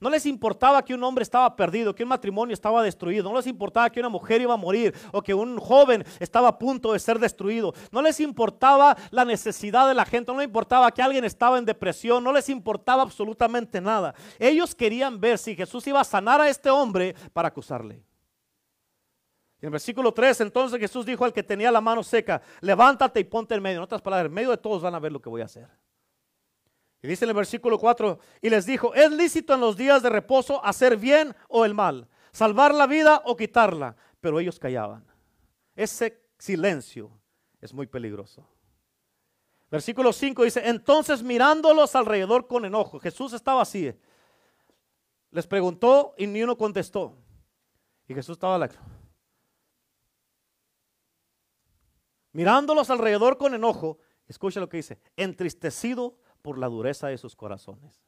No 0.01 0.11
les 0.11 0.27
importaba 0.27 0.85
que 0.85 0.95
un 0.95 1.03
hombre 1.03 1.25
estaba 1.25 1.57
perdido, 1.57 1.93
que 1.93 2.05
un 2.05 2.09
matrimonio 2.09 2.55
estaba 2.55 2.83
destruido. 2.85 3.29
No 3.29 3.37
les 3.37 3.49
importaba 3.49 3.91
que 3.91 3.99
una 3.99 4.09
mujer 4.09 4.41
iba 4.41 4.55
a 4.55 4.57
morir 4.57 4.95
o 5.11 5.21
que 5.21 5.35
un 5.35 5.59
joven 5.59 6.05
estaba 6.21 6.49
a 6.49 6.59
punto 6.59 6.93
de 6.93 7.01
ser 7.01 7.19
destruido. 7.19 7.75
No 7.91 8.01
les 8.01 8.21
importaba 8.21 8.97
la 9.11 9.25
necesidad 9.25 9.89
de 9.89 9.95
la 9.95 10.05
gente. 10.05 10.31
No 10.31 10.39
les 10.39 10.47
importaba 10.47 10.93
que 10.93 11.03
alguien 11.03 11.25
estaba 11.25 11.59
en 11.59 11.65
depresión. 11.65 12.23
No 12.23 12.33
les 12.33 12.49
importaba 12.49 13.03
absolutamente 13.03 13.81
nada. 13.81 14.15
Ellos 14.39 14.73
querían 14.73 15.21
ver 15.21 15.37
si 15.37 15.57
Jesús 15.57 15.85
iba 15.89 16.01
a 16.01 16.05
sanar 16.05 16.41
a 16.41 16.49
este 16.49 16.71
hombre 16.71 17.17
para 17.33 17.49
acusarle. 17.49 17.97
En 19.61 19.67
el 19.67 19.71
versículo 19.71 20.15
3, 20.15 20.43
entonces 20.43 20.79
Jesús 20.79 21.05
dijo 21.05 21.25
al 21.25 21.33
que 21.33 21.43
tenía 21.43 21.73
la 21.73 21.81
mano 21.81 22.05
seca, 22.05 22.41
levántate 22.61 23.19
y 23.19 23.25
ponte 23.25 23.57
en 23.57 23.63
medio. 23.63 23.79
En 23.79 23.83
otras 23.83 24.01
palabras, 24.01 24.27
en 24.27 24.35
medio 24.35 24.51
de 24.51 24.59
todos 24.59 24.81
van 24.81 24.95
a 24.95 25.01
ver 25.01 25.11
lo 25.11 25.21
que 25.21 25.29
voy 25.29 25.43
a 25.43 25.47
hacer. 25.47 25.69
Dice 27.09 27.25
en 27.25 27.31
el 27.31 27.37
versículo 27.37 27.79
4, 27.79 28.19
y 28.43 28.51
les 28.51 28.67
dijo, 28.67 28.93
es 28.93 29.11
lícito 29.11 29.55
en 29.55 29.61
los 29.61 29.79
días 29.79 30.03
de 30.03 30.11
reposo 30.11 30.63
hacer 30.63 30.99
bien 30.99 31.35
o 31.49 31.65
el 31.65 31.73
mal, 31.73 32.07
salvar 32.33 32.75
la 32.75 32.87
vida 32.87 33.23
o 33.25 33.35
quitarla. 33.35 33.97
Pero 34.21 34.39
ellos 34.39 34.59
callaban. 34.59 35.07
Ese 35.75 36.21
silencio 36.39 37.11
es 37.63 37.73
muy 37.73 37.87
peligroso. 37.87 38.47
Versículo 39.71 40.13
5 40.13 40.45
dice, 40.45 40.69
entonces 40.69 41.23
mirándolos 41.23 41.95
alrededor 41.97 42.47
con 42.47 42.67
enojo, 42.67 43.01
Jesús 43.01 43.33
estaba 43.33 43.63
así. 43.63 43.91
Les 45.31 45.47
preguntó 45.47 46.15
y 46.19 46.27
ni 46.27 46.43
uno 46.43 46.59
contestó. 46.59 47.17
Y 48.07 48.13
Jesús 48.13 48.35
estaba 48.35 48.59
la... 48.59 48.69
Mirándolos 52.33 52.91
alrededor 52.91 53.39
con 53.39 53.55
enojo, 53.55 53.99
escucha 54.27 54.61
lo 54.61 54.69
que 54.69 54.77
dice, 54.77 54.99
entristecido 55.17 56.19
por 56.49 56.57
la 56.57 56.69
dureza 56.69 57.09
de 57.09 57.19
sus 57.19 57.37
corazones. 57.37 58.03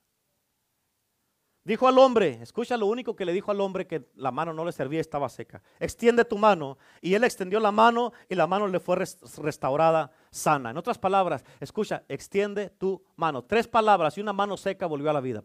Dijo 1.63 1.87
al 1.87 1.99
hombre, 1.99 2.39
escucha 2.41 2.79
lo 2.79 2.87
único 2.87 3.15
que 3.15 3.27
le 3.27 3.35
dijo 3.35 3.51
al 3.51 3.61
hombre 3.61 3.87
que 3.87 4.09
la 4.15 4.31
mano 4.31 4.55
no 4.55 4.65
le 4.65 4.73
servía 4.73 4.99
estaba 4.99 5.29
seca. 5.29 5.63
Extiende 5.79 6.25
tu 6.25 6.39
mano. 6.39 6.79
Y 7.03 7.13
él 7.13 7.23
extendió 7.23 7.61
la 7.61 7.71
mano 7.71 8.15
y 8.31 8.35
la 8.37 8.47
mano 8.47 8.67
le 8.67 8.81
fue 8.81 8.97
restaurada 8.97 10.11
sana. 10.31 10.71
En 10.71 10.79
otras 10.79 10.97
palabras, 10.97 11.45
escucha, 11.61 12.03
extiende 12.09 12.71
tu 12.71 13.05
mano. 13.15 13.45
Tres 13.45 13.69
palabras 13.69 14.17
y 14.17 14.23
una 14.23 14.33
mano 14.33 14.57
seca 14.57 14.87
volvió 14.87 15.11
a 15.11 15.13
la 15.13 15.21
vida. 15.21 15.45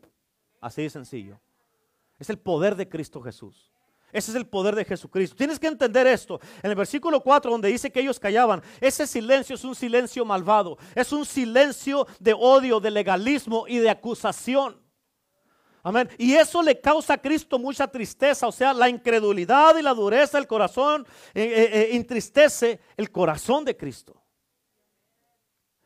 Así 0.62 0.84
de 0.84 0.90
sencillo. 0.90 1.42
Es 2.18 2.30
el 2.30 2.40
poder 2.40 2.78
de 2.78 2.88
Cristo 2.88 3.22
Jesús. 3.22 3.75
Ese 4.16 4.32
es 4.32 4.38
el 4.38 4.48
poder 4.48 4.76
de 4.76 4.86
Jesucristo. 4.86 5.36
Tienes 5.36 5.60
que 5.60 5.68
entender 5.68 6.08
esto. 6.08 6.40
En 6.64 6.70
el 6.70 6.76
versículo 6.78 7.20
4, 7.20 7.52
donde 7.52 7.68
dice 7.68 7.92
que 7.92 8.00
ellos 8.00 8.18
callaban, 8.18 8.64
ese 8.80 9.06
silencio 9.06 9.56
es 9.56 9.64
un 9.66 9.76
silencio 9.76 10.24
malvado. 10.24 10.78
Es 10.96 11.12
un 11.12 11.26
silencio 11.26 12.08
de 12.18 12.34
odio, 12.34 12.80
de 12.80 12.92
legalismo 12.92 13.66
y 13.68 13.80
de 13.80 13.90
acusación. 13.90 14.82
Amén. 15.84 16.10
Y 16.18 16.34
eso 16.34 16.64
le 16.64 16.80
causa 16.80 17.16
a 17.16 17.18
Cristo 17.18 17.60
mucha 17.60 17.90
tristeza. 17.90 18.48
O 18.48 18.54
sea, 18.54 18.74
la 18.74 18.88
incredulidad 18.88 19.76
y 19.78 19.82
la 19.82 19.94
dureza 19.94 20.38
del 20.38 20.48
corazón 20.48 21.06
eh, 21.34 21.44
eh, 21.44 21.70
eh, 21.74 21.96
entristece 21.98 22.80
el 22.96 23.12
corazón 23.12 23.66
de 23.66 23.76
Cristo. 23.76 24.16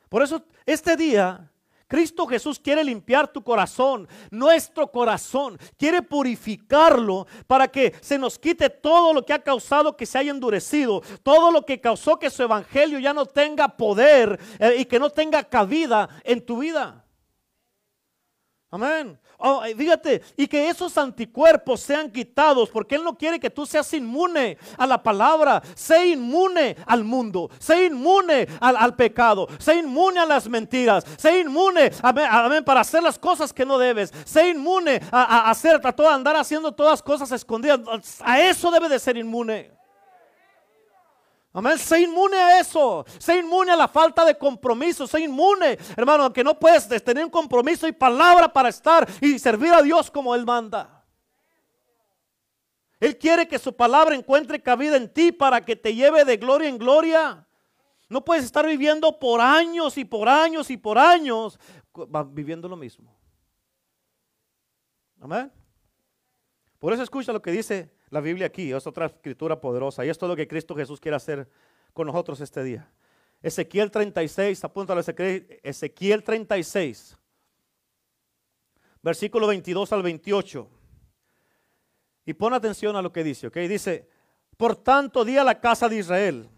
Por 0.08 0.22
eso, 0.22 0.44
este 0.68 0.96
día 0.96 1.52
Cristo 1.90 2.28
Jesús 2.28 2.60
quiere 2.60 2.84
limpiar 2.84 3.28
tu 3.28 3.42
corazón, 3.44 4.08
nuestro 4.30 4.92
corazón. 4.92 5.58
Quiere 5.76 6.04
purificarlo 6.04 7.26
para 7.48 7.68
que 7.68 7.96
se 8.00 8.20
nos 8.20 8.38
quite 8.38 8.70
todo 8.70 9.12
lo 9.12 9.26
que 9.26 9.34
ha 9.34 9.40
causado 9.40 9.98
que 9.98 10.06
se 10.06 10.20
haya 10.20 10.30
endurecido. 10.30 11.02
Todo 11.24 11.52
lo 11.52 11.66
que 11.66 11.82
causó 11.82 12.20
que 12.20 12.30
su 12.30 12.44
evangelio 12.44 13.00
ya 13.00 13.12
no 13.12 13.26
tenga 13.26 13.70
poder 13.70 14.40
eh, 14.60 14.76
y 14.78 14.86
que 14.86 15.00
no 15.00 15.10
tenga 15.10 15.44
cabida 15.44 16.08
en 16.24 16.46
tu 16.46 16.60
vida. 16.60 17.04
Amén. 18.72 19.18
Oh, 19.40 19.64
fíjate, 19.76 20.22
y 20.38 20.46
que 20.48 20.70
esos 20.70 20.96
anticuerpos 20.98 21.80
sean 21.80 22.12
quitados, 22.12 22.70
porque 22.70 22.96
Él 22.96 23.04
no 23.04 23.18
quiere 23.18 23.40
que 23.40 23.50
tú 23.50 23.66
seas 23.66 23.92
inmune 23.94 24.58
a 24.78 24.86
la 24.86 25.02
palabra, 25.02 25.64
sé 25.74 26.10
inmune 26.10 26.76
al 26.86 27.04
mundo, 27.04 27.50
sé 27.58 27.86
inmune 27.86 28.48
al, 28.60 28.96
pecado, 28.96 29.48
sé 29.58 29.78
inmune 29.78 30.20
a 30.20 30.26
las 30.26 30.48
mentiras, 30.48 31.04
sé 31.18 31.40
inmune, 31.40 31.90
para 32.64 32.82
hacer 32.82 33.02
las 33.02 33.18
cosas 33.18 33.52
que 33.54 33.66
no 33.66 33.80
debes, 33.80 34.14
sé 34.26 34.50
inmune 34.50 35.02
a, 35.10 35.50
hacer, 35.50 35.80
a 35.84 35.92
todo, 35.94 36.10
andar 36.10 36.36
haciendo 36.36 36.72
todas 36.72 37.02
cosas 37.02 37.32
escondidas, 37.32 37.80
a 38.20 38.42
eso 38.42 38.70
debe 38.70 38.90
de 38.90 39.00
ser 39.00 39.18
inmune. 39.18 39.79
Amén. 41.52 41.78
Sé 41.78 42.02
inmune 42.02 42.38
a 42.38 42.60
eso. 42.60 43.06
Sé 43.18 43.40
inmune 43.40 43.72
a 43.72 43.76
la 43.76 43.88
falta 43.88 44.24
de 44.24 44.38
compromiso. 44.38 45.08
Sé 45.08 45.22
inmune, 45.22 45.78
hermano, 45.98 46.32
que 46.32 46.44
no 46.44 46.60
puedes 46.60 46.88
tener 47.04 47.24
un 47.24 47.32
compromiso 47.32 47.88
y 47.88 47.92
palabra 47.92 48.52
para 48.52 48.70
estar 48.70 49.08
y 49.20 49.40
servir 49.40 49.74
a 49.74 49.82
Dios 49.82 50.12
como 50.12 50.36
Él 50.36 50.46
manda. 50.46 51.04
Él 53.00 53.18
quiere 53.18 53.48
que 53.48 53.58
su 53.58 53.76
palabra 53.76 54.14
encuentre 54.14 54.62
cabida 54.62 54.98
en 54.98 55.12
ti 55.12 55.32
para 55.32 55.64
que 55.64 55.76
te 55.76 55.96
lleve 55.96 56.26
de 56.26 56.38
gloria 56.38 56.70
en 56.70 56.78
gloria. 56.78 57.48
No 58.10 58.26
puedes 58.26 58.44
estar 58.44 58.66
viviendo 58.66 59.18
por 59.18 59.40
años 59.40 59.98
y 59.98 60.04
por 60.04 60.28
años 60.28 60.70
y 60.70 60.78
por 60.78 60.98
años 60.98 61.60
viviendo 62.28 62.68
lo 62.68 62.76
mismo. 62.76 63.16
Amén. 65.22 65.52
Por 66.78 66.94
eso 66.94 67.04
escucha 67.04 67.32
lo 67.32 67.42
que 67.42 67.52
dice 67.52 67.92
la 68.10 68.22
Biblia 68.22 68.48
aquí, 68.48 68.72
es 68.72 68.88
otra 68.88 69.08
escritura 69.08 69.60
poderosa. 69.60 70.06
Y 70.06 70.10
esto 70.10 70.26
es 70.26 70.30
lo 70.30 70.36
que 70.36 70.48
Cristo 70.48 70.76
Jesús 70.76 71.00
quiere 71.00 71.18
hacer 71.18 71.48
con 71.94 72.08
nosotros 72.08 72.42
este 72.42 72.64
día. 72.64 72.90
Ezequiel 73.42 73.90
36, 73.90 74.64
apúntalo, 74.64 75.02
Ezequiel 75.02 76.24
36, 76.24 77.18
versículo 79.02 79.48
22 79.48 79.94
al 79.94 80.04
28. 80.04 80.70
Y 82.26 82.34
pon 82.34 82.54
atención 82.54 82.96
a 82.96 83.02
lo 83.02 83.12
que 83.12 83.24
dice, 83.24 83.48
¿ok? 83.48 83.58
Dice, 83.60 84.10
por 84.58 84.76
tanto 84.76 85.24
di 85.24 85.34
la 85.36 85.60
casa 85.60 85.88
de 85.88 85.98
Israel. 85.98 86.50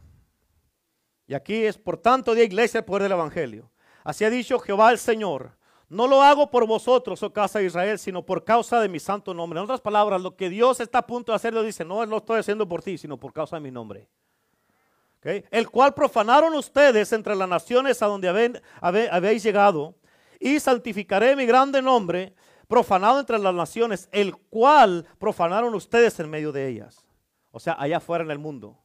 Y 1.27 1.33
aquí 1.33 1.65
es, 1.65 1.77
por 1.77 1.97
tanto 1.97 2.33
di 2.33 2.41
a 2.41 2.45
iglesia 2.45 2.79
el 2.79 2.85
poder 2.85 3.03
del 3.03 3.13
Evangelio. 3.13 3.71
Así 4.03 4.25
ha 4.25 4.29
dicho 4.29 4.59
Jehová 4.59 4.91
el 4.91 4.97
Señor. 4.97 5.55
No 5.91 6.07
lo 6.07 6.21
hago 6.21 6.49
por 6.49 6.65
vosotros, 6.65 7.21
oh 7.21 7.33
casa 7.33 7.59
de 7.59 7.65
Israel, 7.65 7.99
sino 7.99 8.25
por 8.25 8.45
causa 8.45 8.79
de 8.79 8.87
mi 8.87 8.97
santo 8.97 9.33
nombre. 9.33 9.59
En 9.59 9.65
otras 9.65 9.81
palabras, 9.81 10.21
lo 10.21 10.37
que 10.37 10.49
Dios 10.49 10.79
está 10.79 10.99
a 10.99 11.05
punto 11.05 11.33
de 11.33 11.35
hacer, 11.35 11.53
lo 11.53 11.63
dice, 11.63 11.83
no 11.83 12.05
lo 12.05 12.15
estoy 12.15 12.39
haciendo 12.39 12.65
por 12.65 12.81
ti, 12.81 12.97
sino 12.97 13.17
por 13.17 13.33
causa 13.33 13.57
de 13.57 13.59
mi 13.59 13.71
nombre. 13.71 14.07
El 15.21 15.69
cual 15.69 15.93
profanaron 15.93 16.53
ustedes 16.53 17.11
entre 17.11 17.35
las 17.35 17.49
naciones 17.49 18.01
a 18.01 18.05
donde 18.05 18.61
habéis 18.79 19.43
llegado, 19.43 19.95
y 20.39 20.61
santificaré 20.61 21.35
mi 21.35 21.45
grande 21.45 21.81
nombre, 21.81 22.33
profanado 22.69 23.19
entre 23.19 23.37
las 23.37 23.53
naciones, 23.53 24.07
el 24.13 24.33
cual 24.37 25.05
profanaron 25.19 25.75
ustedes 25.75 26.17
en 26.21 26.29
medio 26.29 26.53
de 26.53 26.69
ellas. 26.69 27.05
O 27.51 27.59
sea, 27.59 27.75
allá 27.77 27.97
afuera 27.97 28.23
en 28.23 28.31
el 28.31 28.39
mundo, 28.39 28.77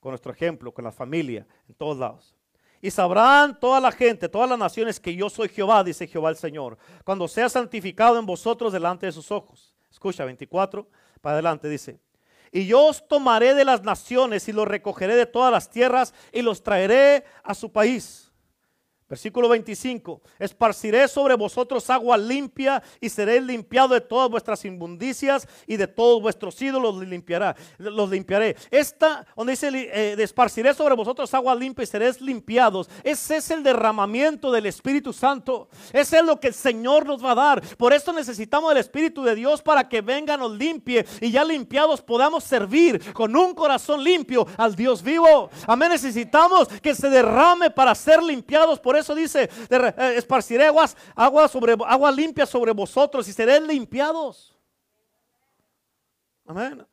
con 0.00 0.10
nuestro 0.10 0.32
ejemplo, 0.32 0.74
con 0.74 0.82
la 0.82 0.90
familia, 0.90 1.46
en 1.68 1.76
todos 1.76 1.96
lados. 1.96 2.34
Y 2.80 2.90
sabrán 2.90 3.58
toda 3.58 3.80
la 3.80 3.92
gente, 3.92 4.28
todas 4.28 4.48
las 4.48 4.58
naciones 4.58 4.98
que 4.98 5.14
yo 5.14 5.28
soy 5.28 5.48
Jehová, 5.48 5.84
dice 5.84 6.06
Jehová 6.06 6.30
el 6.30 6.36
Señor, 6.36 6.78
cuando 7.04 7.28
sea 7.28 7.48
santificado 7.48 8.18
en 8.18 8.26
vosotros 8.26 8.72
delante 8.72 9.06
de 9.06 9.12
sus 9.12 9.30
ojos. 9.30 9.74
Escucha, 9.90 10.24
24, 10.24 10.88
para 11.20 11.34
adelante 11.34 11.68
dice. 11.68 12.00
Y 12.52 12.66
yo 12.66 12.86
os 12.86 13.06
tomaré 13.06 13.54
de 13.54 13.64
las 13.64 13.82
naciones 13.82 14.48
y 14.48 14.52
los 14.52 14.66
recogeré 14.66 15.14
de 15.14 15.26
todas 15.26 15.52
las 15.52 15.70
tierras 15.70 16.14
y 16.32 16.42
los 16.42 16.62
traeré 16.62 17.24
a 17.42 17.54
su 17.54 17.70
país 17.70 18.29
Versículo 19.10 19.48
25, 19.48 20.20
esparciré 20.38 21.08
sobre 21.08 21.34
vosotros 21.34 21.90
agua 21.90 22.16
limpia 22.16 22.80
y 23.00 23.08
seré 23.08 23.40
limpiado 23.40 23.92
de 23.94 24.00
todas 24.00 24.30
vuestras 24.30 24.64
inmundicias 24.64 25.48
y 25.66 25.76
de 25.76 25.88
todos 25.88 26.22
vuestros 26.22 26.62
ídolos 26.62 26.94
los 26.94 27.08
limpiará, 27.08 27.56
los 27.78 28.08
limpiaré. 28.08 28.54
Esta, 28.70 29.26
donde 29.36 29.54
dice, 29.54 29.68
eh, 29.72 30.14
esparciré 30.16 30.72
sobre 30.74 30.94
vosotros 30.94 31.34
agua 31.34 31.56
limpia 31.56 31.82
y 31.82 31.86
seréis 31.86 32.20
limpiados. 32.20 32.88
Ese 33.02 33.38
es 33.38 33.50
el 33.50 33.64
derramamiento 33.64 34.52
del 34.52 34.66
Espíritu 34.66 35.12
Santo. 35.12 35.68
Ese 35.92 36.18
es 36.18 36.24
lo 36.24 36.38
que 36.38 36.46
el 36.46 36.54
Señor 36.54 37.04
nos 37.04 37.24
va 37.24 37.32
a 37.32 37.34
dar. 37.34 37.62
Por 37.78 37.92
eso 37.92 38.12
necesitamos 38.12 38.70
el 38.70 38.78
Espíritu 38.78 39.24
de 39.24 39.34
Dios 39.34 39.60
para 39.60 39.88
que 39.88 40.02
venga, 40.02 40.36
nos 40.36 40.52
limpie 40.52 41.04
y 41.20 41.32
ya 41.32 41.44
limpiados 41.44 42.00
podamos 42.00 42.44
servir 42.44 43.12
con 43.12 43.34
un 43.34 43.54
corazón 43.54 44.04
limpio 44.04 44.46
al 44.56 44.76
Dios 44.76 45.02
vivo. 45.02 45.50
Amén, 45.66 45.88
necesitamos 45.88 46.68
que 46.80 46.94
se 46.94 47.10
derrame 47.10 47.72
para 47.72 47.92
ser 47.96 48.22
limpiados 48.22 48.78
eso 49.00 49.14
dice, 49.14 49.50
eh, 49.68 50.14
esparciré 50.16 50.66
aguas, 50.66 50.96
agua, 51.14 51.48
sobre, 51.48 51.76
agua 51.86 52.12
limpia 52.12 52.46
sobre 52.46 52.72
vosotros 52.72 53.26
y 53.28 53.32
seréis 53.32 53.62
limpiados. 53.62 54.56
Amén. 56.46 56.86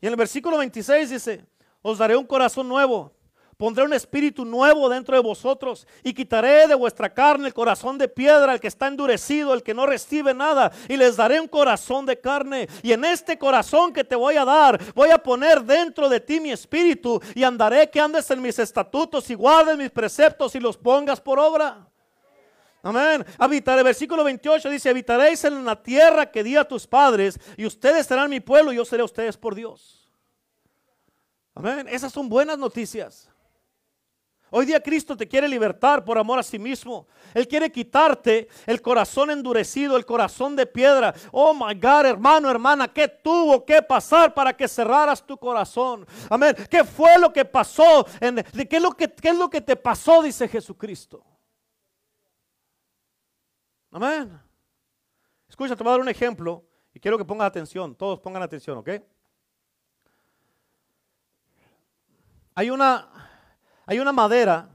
Y 0.00 0.06
en 0.06 0.12
el 0.12 0.16
versículo 0.16 0.58
26 0.58 1.10
dice, 1.10 1.46
os 1.80 1.98
daré 1.98 2.16
un 2.16 2.26
corazón 2.26 2.68
nuevo. 2.68 3.13
Pondré 3.56 3.84
un 3.84 3.92
espíritu 3.92 4.44
nuevo 4.44 4.88
dentro 4.88 5.14
de 5.16 5.22
vosotros 5.22 5.86
y 6.02 6.12
quitaré 6.12 6.66
de 6.66 6.74
vuestra 6.74 7.12
carne 7.12 7.46
el 7.46 7.54
corazón 7.54 7.98
de 7.98 8.08
piedra, 8.08 8.54
el 8.54 8.60
que 8.60 8.68
está 8.68 8.88
endurecido, 8.88 9.54
el 9.54 9.62
que 9.62 9.74
no 9.74 9.86
recibe 9.86 10.34
nada, 10.34 10.72
y 10.88 10.96
les 10.96 11.16
daré 11.16 11.40
un 11.40 11.48
corazón 11.48 12.04
de 12.06 12.18
carne. 12.20 12.68
Y 12.82 12.92
en 12.92 13.04
este 13.04 13.38
corazón 13.38 13.92
que 13.92 14.04
te 14.04 14.16
voy 14.16 14.36
a 14.36 14.44
dar, 14.44 14.80
voy 14.94 15.10
a 15.10 15.18
poner 15.18 15.62
dentro 15.62 16.08
de 16.08 16.20
ti 16.20 16.40
mi 16.40 16.50
espíritu 16.50 17.20
y 17.34 17.44
andaré 17.44 17.88
que 17.90 18.00
andes 18.00 18.30
en 18.30 18.42
mis 18.42 18.58
estatutos 18.58 19.30
y 19.30 19.34
guardes 19.34 19.78
mis 19.78 19.90
preceptos 19.90 20.54
y 20.54 20.60
los 20.60 20.76
pongas 20.76 21.20
por 21.20 21.38
obra. 21.38 21.86
Amén. 22.82 23.24
Habitaré, 23.38 23.82
versículo 23.82 24.22
28 24.24 24.68
dice, 24.68 24.90
habitaréis 24.90 25.42
en 25.44 25.64
la 25.64 25.82
tierra 25.82 26.30
que 26.30 26.42
di 26.42 26.54
a 26.54 26.64
tus 26.64 26.86
padres 26.86 27.40
y 27.56 27.64
ustedes 27.64 28.06
serán 28.06 28.28
mi 28.28 28.40
pueblo 28.40 28.72
y 28.72 28.76
yo 28.76 28.84
seré 28.84 29.02
ustedes 29.02 29.38
por 29.38 29.54
Dios. 29.54 30.06
Amén. 31.54 31.88
Esas 31.88 32.12
son 32.12 32.28
buenas 32.28 32.58
noticias. 32.58 33.30
Hoy 34.56 34.66
día 34.66 34.80
Cristo 34.80 35.16
te 35.16 35.26
quiere 35.26 35.48
libertar 35.48 36.04
por 36.04 36.16
amor 36.16 36.38
a 36.38 36.42
sí 36.44 36.60
mismo. 36.60 37.08
Él 37.34 37.48
quiere 37.48 37.72
quitarte 37.72 38.46
el 38.66 38.80
corazón 38.80 39.32
endurecido, 39.32 39.96
el 39.96 40.06
corazón 40.06 40.54
de 40.54 40.64
piedra. 40.64 41.12
Oh 41.32 41.52
my 41.52 41.74
God, 41.74 42.06
hermano, 42.06 42.48
hermana, 42.48 42.86
¿qué 42.86 43.08
tuvo 43.08 43.64
que 43.64 43.82
pasar 43.82 44.32
para 44.32 44.56
que 44.56 44.68
cerraras 44.68 45.26
tu 45.26 45.36
corazón? 45.36 46.06
Amén. 46.30 46.54
¿Qué 46.70 46.84
fue 46.84 47.18
lo 47.18 47.32
que 47.32 47.44
pasó? 47.44 48.06
¿Qué 48.20 48.76
es 48.76 48.80
lo 48.80 48.92
que, 48.92 49.12
qué 49.12 49.30
es 49.30 49.36
lo 49.36 49.50
que 49.50 49.60
te 49.60 49.74
pasó? 49.74 50.22
Dice 50.22 50.46
Jesucristo. 50.46 51.24
Amén. 53.90 54.40
Escucha, 55.48 55.74
te 55.74 55.82
voy 55.82 55.90
a 55.90 55.94
dar 55.94 56.00
un 56.00 56.08
ejemplo 56.08 56.64
y 56.92 57.00
quiero 57.00 57.18
que 57.18 57.24
pongas 57.24 57.48
atención. 57.48 57.96
Todos 57.96 58.20
pongan 58.20 58.44
atención, 58.44 58.78
¿ok? 58.78 58.90
Hay 62.54 62.70
una 62.70 63.33
hay 63.86 63.98
una 63.98 64.12
madera. 64.12 64.70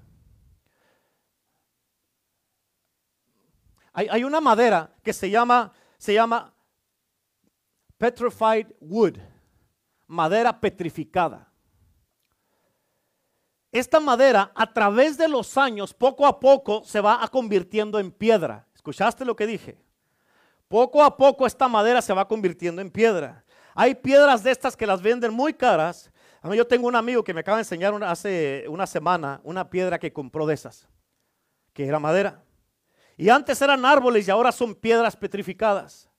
Hay, 3.91 4.23
una 4.23 4.39
madera 4.39 4.95
que 5.03 5.11
se 5.11 5.29
llama, 5.29 5.73
se 5.97 6.13
llama 6.13 6.53
petrified 7.97 8.67
wood, 8.79 9.17
madera 10.07 10.57
petrificada. 10.57 11.51
Esta 13.71 13.99
madera 13.99 14.53
a 14.55 14.71
través 14.71 15.17
de 15.17 15.27
los 15.27 15.57
años, 15.57 15.93
poco 15.93 16.25
a 16.25 16.39
poco, 16.39 16.81
se 16.85 17.01
va 17.01 17.27
convirtiendo 17.27 17.99
en 17.99 18.11
piedra. 18.11 18.65
¿Escuchaste 18.73 19.25
lo 19.25 19.35
que 19.35 19.45
dije? 19.45 19.77
Poco 20.69 21.03
a 21.03 21.17
poco 21.17 21.45
esta 21.45 21.67
madera 21.67 22.01
se 22.01 22.13
va 22.13 22.27
convirtiendo 22.27 22.81
en 22.81 22.89
piedra. 22.89 23.43
Hay 23.75 23.95
piedras 23.95 24.43
de 24.43 24.51
estas 24.51 24.77
que 24.77 24.87
las 24.87 25.01
venden 25.01 25.33
muy 25.33 25.53
caras. 25.53 26.09
Yo 26.43 26.65
tengo 26.65 26.87
un 26.87 26.95
amigo 26.95 27.23
que 27.23 27.33
me 27.33 27.41
acaba 27.41 27.57
de 27.57 27.61
enseñar 27.61 27.93
hace 28.03 28.65
una 28.69 28.87
semana 28.87 29.41
una 29.43 29.69
piedra 29.69 29.99
que 29.99 30.13
compró 30.13 30.45
de 30.45 30.53
esas, 30.53 30.87
que 31.73 31.85
era 31.85 31.99
madera. 31.99 32.43
Y 33.17 33.29
antes 33.29 33.61
eran 33.61 33.83
árboles 33.83 34.27
y 34.27 34.31
ahora 34.31 34.51
son 34.51 34.73
piedras 34.73 35.17
petrificadas. 35.17 36.09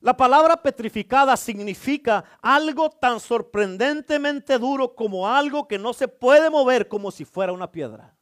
La 0.00 0.16
palabra 0.16 0.60
petrificada 0.60 1.36
significa 1.36 2.24
algo 2.42 2.90
tan 2.90 3.18
sorprendentemente 3.20 4.58
duro 4.58 4.94
como 4.94 5.28
algo 5.28 5.66
que 5.66 5.78
no 5.78 5.92
se 5.92 6.08
puede 6.08 6.50
mover 6.50 6.88
como 6.88 7.10
si 7.10 7.24
fuera 7.24 7.52
una 7.52 7.70
piedra. 7.70 8.16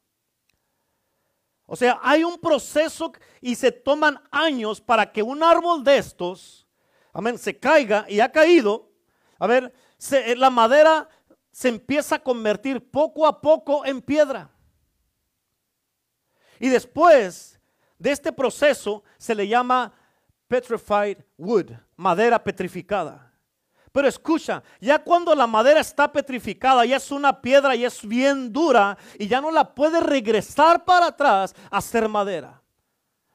O 1.66 1.77
sea, 1.77 1.99
hay 2.03 2.22
un 2.22 2.39
proceso 2.39 3.12
y 3.41 3.55
se 3.55 3.72
toman 3.72 4.20
años 4.31 4.81
para 4.81 5.11
que 5.11 5.22
un 5.22 5.43
árbol 5.43 5.83
de 5.83 5.97
estos, 5.97 6.68
amén, 7.12 7.39
se 7.39 7.59
caiga 7.59 8.05
y 8.09 8.20
ha 8.20 8.31
caído. 8.31 8.91
A 9.39 9.47
ver, 9.47 9.72
eh, 10.11 10.35
la 10.37 10.51
madera 10.51 11.09
se 11.51 11.69
empieza 11.69 12.17
a 12.17 12.23
convertir 12.23 12.91
poco 12.91 13.27
a 13.27 13.41
poco 13.41 13.85
en 13.85 14.03
piedra. 14.03 14.51
Y 16.59 16.69
después 16.69 17.61
de 17.99 18.11
este 18.11 18.33
proceso 18.33 19.05
se 19.19 19.35
le 19.35 19.47
llama 19.47 19.93
petrified 20.49 21.19
wood, 21.39 21.71
madera 21.97 22.43
petrificada. 22.43 23.33
Pero 23.93 24.09
escucha, 24.09 24.63
ya 24.81 24.99
cuando 24.99 25.35
la 25.37 25.47
madera 25.47 25.79
está 25.79 26.11
petrificada, 26.11 26.85
ya 26.85 26.97
es 26.97 27.13
una 27.13 27.41
piedra 27.41 27.77
y 27.77 27.85
es 27.85 28.05
bien 28.05 28.53
dura 28.53 28.99
y 29.19 29.29
ya 29.29 29.41
no 29.41 29.53
la 29.53 29.73
puede 29.73 30.01
regresar 30.01 30.85
para 30.85 31.07
atrás 31.07 31.55
a 31.71 31.81
ser 31.81 32.09
madera. 32.09 32.61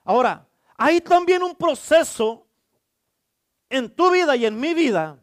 Ahora, 0.04 0.46
hay 0.76 1.00
también 1.00 1.44
un 1.44 1.56
proceso 1.56 2.46
en 3.70 3.90
tu 3.90 4.12
vida 4.12 4.36
y 4.36 4.46
en 4.46 4.60
mi 4.60 4.74
vida 4.74 5.18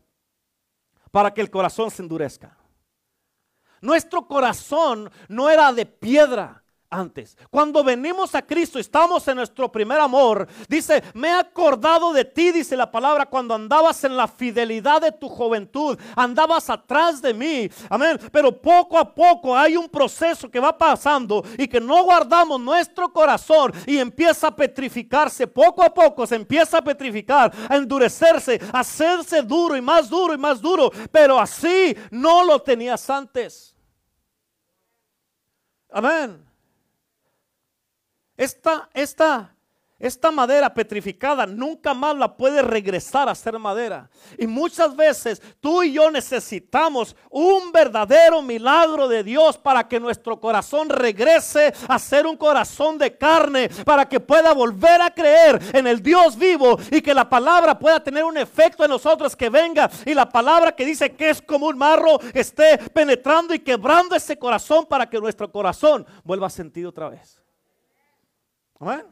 para 1.16 1.32
que 1.32 1.40
el 1.40 1.50
corazón 1.50 1.90
se 1.90 2.02
endurezca. 2.02 2.58
Nuestro 3.80 4.28
corazón 4.28 5.10
no 5.28 5.48
era 5.48 5.72
de 5.72 5.86
piedra, 5.86 6.62
antes. 6.90 7.36
Cuando 7.50 7.82
venimos 7.82 8.34
a 8.34 8.42
Cristo, 8.42 8.78
estamos 8.78 9.26
en 9.28 9.36
nuestro 9.36 9.70
primer 9.70 10.00
amor. 10.00 10.46
Dice, 10.68 11.02
me 11.14 11.28
he 11.28 11.32
acordado 11.32 12.12
de 12.12 12.24
ti, 12.24 12.52
dice 12.52 12.76
la 12.76 12.90
palabra, 12.90 13.26
cuando 13.26 13.54
andabas 13.54 14.02
en 14.04 14.16
la 14.16 14.28
fidelidad 14.28 15.00
de 15.00 15.12
tu 15.12 15.28
juventud, 15.28 15.98
andabas 16.14 16.70
atrás 16.70 17.20
de 17.20 17.34
mí. 17.34 17.70
Amén. 17.88 18.18
Pero 18.32 18.60
poco 18.60 18.98
a 18.98 19.14
poco 19.14 19.56
hay 19.56 19.76
un 19.76 19.88
proceso 19.88 20.50
que 20.50 20.60
va 20.60 20.76
pasando 20.76 21.44
y 21.58 21.68
que 21.68 21.80
no 21.80 22.04
guardamos 22.04 22.60
nuestro 22.60 23.12
corazón 23.12 23.72
y 23.86 23.98
empieza 23.98 24.48
a 24.48 24.56
petrificarse. 24.56 25.46
Poco 25.46 25.82
a 25.82 25.92
poco 25.92 26.26
se 26.26 26.36
empieza 26.36 26.78
a 26.78 26.82
petrificar, 26.82 27.52
a 27.68 27.76
endurecerse, 27.76 28.60
a 28.72 28.80
hacerse 28.80 29.42
duro 29.42 29.76
y 29.76 29.80
más 29.80 30.08
duro 30.08 30.34
y 30.34 30.38
más 30.38 30.60
duro. 30.60 30.90
Pero 31.10 31.38
así 31.38 31.96
no 32.10 32.44
lo 32.44 32.60
tenías 32.60 33.08
antes. 33.10 33.74
Amén. 35.90 36.45
Esta, 38.36 38.90
esta, 38.92 39.56
esta 39.98 40.30
madera 40.30 40.74
petrificada 40.74 41.46
nunca 41.46 41.94
más 41.94 42.14
la 42.14 42.36
puede 42.36 42.60
regresar 42.60 43.30
a 43.30 43.34
ser 43.34 43.58
madera. 43.58 44.10
Y 44.36 44.46
muchas 44.46 44.94
veces 44.94 45.40
tú 45.58 45.82
y 45.82 45.92
yo 45.92 46.10
necesitamos 46.10 47.16
un 47.30 47.72
verdadero 47.72 48.42
milagro 48.42 49.08
de 49.08 49.24
Dios 49.24 49.56
para 49.56 49.88
que 49.88 49.98
nuestro 49.98 50.38
corazón 50.38 50.90
regrese 50.90 51.72
a 51.88 51.98
ser 51.98 52.26
un 52.26 52.36
corazón 52.36 52.98
de 52.98 53.16
carne, 53.16 53.70
para 53.86 54.06
que 54.06 54.20
pueda 54.20 54.52
volver 54.52 55.00
a 55.00 55.10
creer 55.10 55.62
en 55.72 55.86
el 55.86 56.02
Dios 56.02 56.36
vivo 56.36 56.78
y 56.90 57.00
que 57.00 57.14
la 57.14 57.26
palabra 57.26 57.78
pueda 57.78 57.98
tener 57.98 58.24
un 58.24 58.36
efecto 58.36 58.84
en 58.84 58.90
nosotros 58.90 59.34
que 59.34 59.48
venga 59.48 59.90
y 60.04 60.12
la 60.12 60.28
palabra 60.28 60.72
que 60.72 60.84
dice 60.84 61.14
que 61.14 61.30
es 61.30 61.40
como 61.40 61.68
un 61.68 61.78
marro 61.78 62.20
esté 62.34 62.76
penetrando 62.92 63.54
y 63.54 63.60
quebrando 63.60 64.14
ese 64.14 64.38
corazón 64.38 64.84
para 64.84 65.08
que 65.08 65.18
nuestro 65.18 65.50
corazón 65.50 66.06
vuelva 66.22 66.48
a 66.48 66.50
sentir 66.50 66.86
otra 66.86 67.08
vez. 67.08 67.45
Amén. 68.78 69.06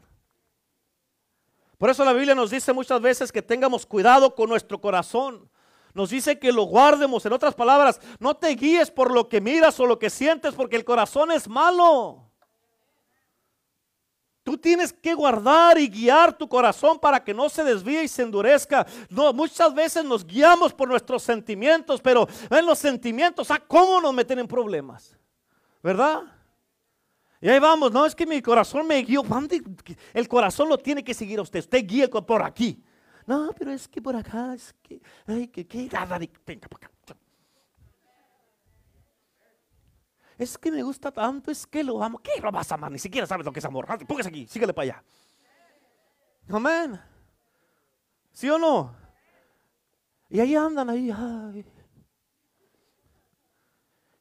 Por 1.77 1.89
eso 1.89 2.05
la 2.05 2.13
Biblia 2.13 2.35
nos 2.35 2.51
dice 2.51 2.71
muchas 2.73 3.01
veces 3.01 3.31
que 3.31 3.41
tengamos 3.41 3.85
cuidado 3.85 4.33
con 4.33 4.49
nuestro 4.49 4.79
corazón. 4.79 5.49
Nos 5.93 6.09
dice 6.09 6.39
que 6.39 6.51
lo 6.51 6.63
guardemos. 6.63 7.25
En 7.25 7.33
otras 7.33 7.55
palabras, 7.55 7.99
no 8.19 8.35
te 8.35 8.49
guíes 8.49 8.91
por 8.91 9.11
lo 9.11 9.29
que 9.29 9.41
miras 9.41 9.79
o 9.79 9.85
lo 9.85 9.97
que 9.97 10.09
sientes, 10.09 10.53
porque 10.53 10.75
el 10.75 10.85
corazón 10.85 11.31
es 11.31 11.47
malo. 11.47 12.29
Tú 14.43 14.57
tienes 14.57 14.93
que 14.93 15.15
guardar 15.15 15.79
y 15.79 15.87
guiar 15.87 16.37
tu 16.37 16.47
corazón 16.47 16.99
para 16.99 17.23
que 17.23 17.33
no 17.33 17.49
se 17.49 17.63
desvíe 17.63 18.03
y 18.03 18.07
se 18.07 18.21
endurezca. 18.21 18.85
No, 19.09 19.33
muchas 19.33 19.73
veces 19.73 20.05
nos 20.05 20.23
guiamos 20.23 20.71
por 20.71 20.87
nuestros 20.87 21.23
sentimientos, 21.23 21.99
pero 21.99 22.27
en 22.49 22.65
los 22.65 22.77
sentimientos, 22.77 23.49
¿a 23.49 23.57
cómo 23.57 23.99
nos 23.99 24.13
meten 24.13 24.37
en 24.37 24.47
problemas? 24.47 25.17
¿Verdad? 25.81 26.34
Y 27.45 27.47
ahí 27.47 27.59
vamos, 27.59 27.91
no, 27.91 28.07
es 28.07 28.15
que 28.15 28.25
mi 28.25 28.41
corazón 28.41 28.87
me 28.87 29.03
guió. 29.03 29.21
El 30.15 30.27
corazón 30.27 30.67
lo 30.67 30.79
tiene 30.79 31.03
que 31.03 31.13
seguir 31.13 31.37
a 31.37 31.43
usted. 31.43 31.59
Usted 31.59 31.85
guíe 31.85 32.07
por 32.07 32.41
aquí. 32.41 32.83
No, 33.27 33.53
pero 33.55 33.71
es 33.71 33.87
que 33.87 34.01
por 34.01 34.15
acá, 34.15 34.55
es 34.55 34.73
que, 34.81 34.99
ay, 35.27 35.47
que, 35.49 35.67
que, 35.67 35.87
venga 36.43 36.67
por 36.67 36.83
acá. 36.83 36.89
Es 40.39 40.57
que 40.57 40.71
me 40.71 40.81
gusta 40.81 41.11
tanto, 41.11 41.51
es 41.51 41.67
que 41.67 41.83
lo 41.83 42.03
amo. 42.03 42.17
¿Qué 42.17 42.31
lo 42.41 42.51
vas 42.51 42.71
a 42.71 42.75
amar? 42.75 42.91
Ni 42.91 42.97
siquiera 42.97 43.27
sabes 43.27 43.45
lo 43.45 43.51
que 43.51 43.59
es 43.59 43.65
amor. 43.65 43.85
Póngase 44.07 44.29
aquí, 44.29 44.47
síguele 44.47 44.73
para 44.73 44.83
allá. 44.95 45.03
Amén. 46.49 46.99
¿Sí 48.31 48.49
o 48.49 48.57
no? 48.57 48.91
Y 50.31 50.39
ahí 50.39 50.55
andan 50.55 50.89
ahí. 50.89 51.13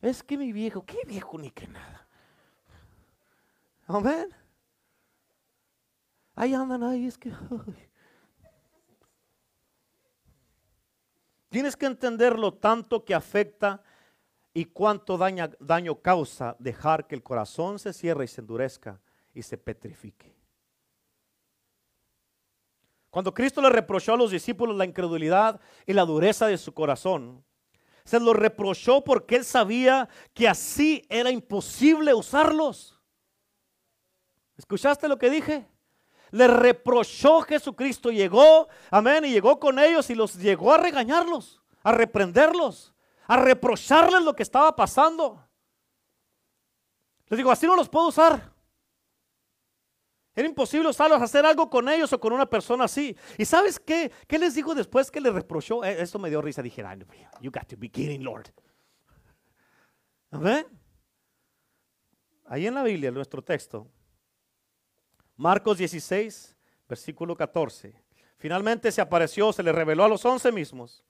Es 0.02 0.22
que 0.22 0.36
mi 0.36 0.52
viejo, 0.52 0.84
¿qué 0.84 0.98
viejo 1.06 1.38
ni 1.38 1.50
que 1.50 1.66
nada? 1.68 2.03
Amén. 3.86 4.28
Ahí 6.34 6.54
andan 6.54 6.82
ahí, 6.82 7.06
es 7.06 7.18
que... 7.18 7.32
Tienes 11.48 11.76
que 11.76 11.86
entender 11.86 12.36
lo 12.36 12.54
tanto 12.54 13.04
que 13.04 13.14
afecta 13.14 13.82
y 14.52 14.64
cuánto 14.64 15.16
daño 15.16 16.02
causa 16.02 16.56
dejar 16.58 17.06
que 17.06 17.14
el 17.14 17.22
corazón 17.22 17.78
se 17.78 17.92
cierre 17.92 18.24
y 18.24 18.28
se 18.28 18.40
endurezca 18.40 19.00
y 19.32 19.42
se 19.42 19.56
petrifique. 19.56 20.34
Cuando 23.10 23.32
Cristo 23.32 23.62
le 23.62 23.70
reprochó 23.70 24.14
a 24.14 24.16
los 24.16 24.32
discípulos 24.32 24.76
la 24.76 24.84
incredulidad 24.84 25.60
y 25.86 25.92
la 25.92 26.04
dureza 26.04 26.48
de 26.48 26.58
su 26.58 26.74
corazón, 26.74 27.44
se 28.04 28.18
lo 28.18 28.32
reprochó 28.32 29.04
porque 29.04 29.36
él 29.36 29.44
sabía 29.44 30.08
que 30.32 30.48
así 30.48 31.06
era 31.08 31.30
imposible 31.30 32.12
usarlos. 32.14 32.93
¿Escuchaste 34.56 35.08
lo 35.08 35.18
que 35.18 35.30
dije? 35.30 35.66
Le 36.30 36.48
reprochó 36.48 37.42
Jesucristo, 37.42 38.10
llegó, 38.10 38.68
amén, 38.90 39.24
y 39.24 39.30
llegó 39.30 39.60
con 39.60 39.78
ellos 39.78 40.10
y 40.10 40.14
los 40.14 40.34
llegó 40.34 40.72
a 40.72 40.78
regañarlos, 40.78 41.62
a 41.82 41.92
reprenderlos, 41.92 42.94
a 43.26 43.36
reprocharles 43.36 44.22
lo 44.22 44.34
que 44.34 44.42
estaba 44.42 44.74
pasando. 44.74 45.48
Les 47.28 47.36
digo, 47.36 47.50
así 47.50 47.66
no 47.66 47.76
los 47.76 47.88
puedo 47.88 48.08
usar. 48.08 48.52
Era 50.36 50.48
imposible 50.48 50.88
usarlos, 50.88 51.22
hacer 51.22 51.46
algo 51.46 51.70
con 51.70 51.88
ellos 51.88 52.12
o 52.12 52.18
con 52.18 52.32
una 52.32 52.46
persona 52.46 52.84
así. 52.84 53.16
¿Y 53.38 53.44
sabes 53.44 53.78
qué? 53.78 54.10
¿Qué 54.26 54.38
les 54.38 54.54
dijo 54.54 54.74
después 54.74 55.10
que 55.10 55.20
le 55.20 55.30
reprochó? 55.30 55.84
Eh, 55.84 56.02
esto 56.02 56.18
me 56.18 56.28
dio 56.28 56.42
risa. 56.42 56.60
Dije, 56.60 56.82
you 57.40 57.52
got 57.52 57.68
to 57.68 57.76
be 57.78 57.88
kidding, 57.88 58.24
Lord. 58.24 58.52
Amén. 60.32 60.66
Ahí 62.46 62.66
en 62.66 62.74
la 62.74 62.82
Biblia, 62.82 63.12
nuestro 63.12 63.42
texto, 63.42 63.88
Marcos 65.36 65.78
16, 65.78 66.56
versículo 66.88 67.36
14. 67.36 67.94
Finalmente 68.38 68.92
se 68.92 69.00
apareció, 69.00 69.52
se 69.52 69.62
le 69.62 69.72
reveló 69.72 70.04
a 70.04 70.08
los 70.08 70.24
once 70.24 70.52
mismos, 70.52 71.02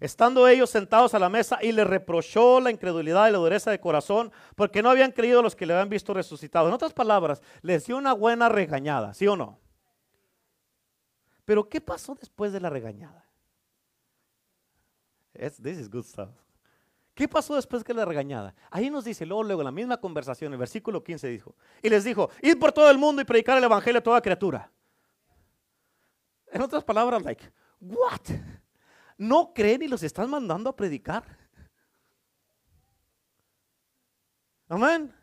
estando 0.00 0.48
ellos 0.48 0.70
sentados 0.70 1.14
a 1.14 1.18
la 1.18 1.28
mesa 1.28 1.58
y 1.62 1.72
le 1.72 1.84
reprochó 1.84 2.60
la 2.60 2.70
incredulidad 2.70 3.28
y 3.28 3.32
la 3.32 3.38
dureza 3.38 3.70
de 3.70 3.78
corazón 3.78 4.32
porque 4.56 4.82
no 4.82 4.90
habían 4.90 5.12
creído 5.12 5.42
los 5.42 5.54
que 5.54 5.66
le 5.66 5.74
habían 5.74 5.90
visto 5.90 6.14
resucitado. 6.14 6.68
En 6.68 6.74
otras 6.74 6.92
palabras, 6.92 7.40
les 7.60 7.86
dio 7.86 7.96
una 7.96 8.12
buena 8.12 8.48
regañada, 8.48 9.14
¿sí 9.14 9.26
o 9.28 9.36
no? 9.36 9.60
Pero 11.44 11.68
¿qué 11.68 11.80
pasó 11.80 12.14
después 12.14 12.52
de 12.52 12.60
la 12.60 12.70
regañada? 12.70 13.26
this 15.34 15.78
is 15.78 15.88
good 15.88 16.04
stuff. 16.04 16.30
¿Qué 17.14 17.28
pasó 17.28 17.54
después 17.54 17.84
que 17.84 17.92
la 17.92 18.04
regañada? 18.04 18.54
Ahí 18.70 18.88
nos 18.88 19.04
dice, 19.04 19.26
luego, 19.26 19.42
luego, 19.42 19.62
la 19.62 19.70
misma 19.70 19.98
conversación, 19.98 20.52
el 20.52 20.58
versículo 20.58 21.04
15 21.04 21.28
dijo, 21.28 21.54
y 21.82 21.90
les 21.90 22.04
dijo, 22.04 22.30
id 22.40 22.58
por 22.58 22.72
todo 22.72 22.90
el 22.90 22.96
mundo 22.96 23.20
y 23.20 23.24
predicar 23.24 23.58
el 23.58 23.64
evangelio 23.64 23.98
a 23.98 24.02
toda 24.02 24.22
criatura. 24.22 24.70
En 26.50 26.62
otras 26.62 26.84
palabras, 26.84 27.22
like, 27.22 27.52
what? 27.80 28.20
¿No 29.18 29.52
creen 29.52 29.82
y 29.82 29.88
los 29.88 30.02
están 30.02 30.30
mandando 30.30 30.70
a 30.70 30.76
predicar? 30.76 31.24
Amén. 34.68 35.14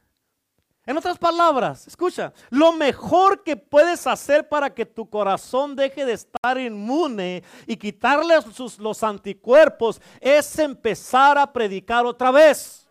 En 0.89 0.97
otras 0.97 1.19
palabras, 1.19 1.85
escucha, 1.85 2.33
lo 2.49 2.71
mejor 2.73 3.43
que 3.43 3.55
puedes 3.55 4.07
hacer 4.07 4.49
para 4.49 4.73
que 4.73 4.87
tu 4.87 5.07
corazón 5.07 5.75
deje 5.75 6.03
de 6.03 6.13
estar 6.13 6.57
inmune 6.57 7.43
y 7.67 7.77
quitarle 7.77 8.33
los 8.79 9.03
anticuerpos 9.03 10.01
es 10.19 10.57
empezar 10.57 11.37
a 11.37 11.53
predicar 11.53 12.07
otra 12.07 12.31
vez. 12.31 12.89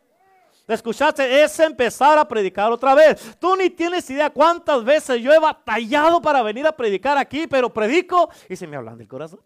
¿Escuchaste? 0.68 1.42
Es 1.42 1.58
empezar 1.58 2.16
a 2.18 2.28
predicar 2.28 2.70
otra 2.70 2.94
vez. 2.94 3.36
Tú 3.40 3.56
ni 3.56 3.68
tienes 3.68 4.08
idea 4.10 4.30
cuántas 4.30 4.84
veces 4.84 5.20
yo 5.20 5.32
he 5.32 5.40
batallado 5.40 6.22
para 6.22 6.40
venir 6.44 6.68
a 6.68 6.76
predicar 6.76 7.18
aquí, 7.18 7.48
pero 7.48 7.68
predico 7.74 8.30
y 8.48 8.54
se 8.54 8.68
me 8.68 8.76
hablan 8.76 8.96
del 8.96 9.08
corazón. 9.08 9.40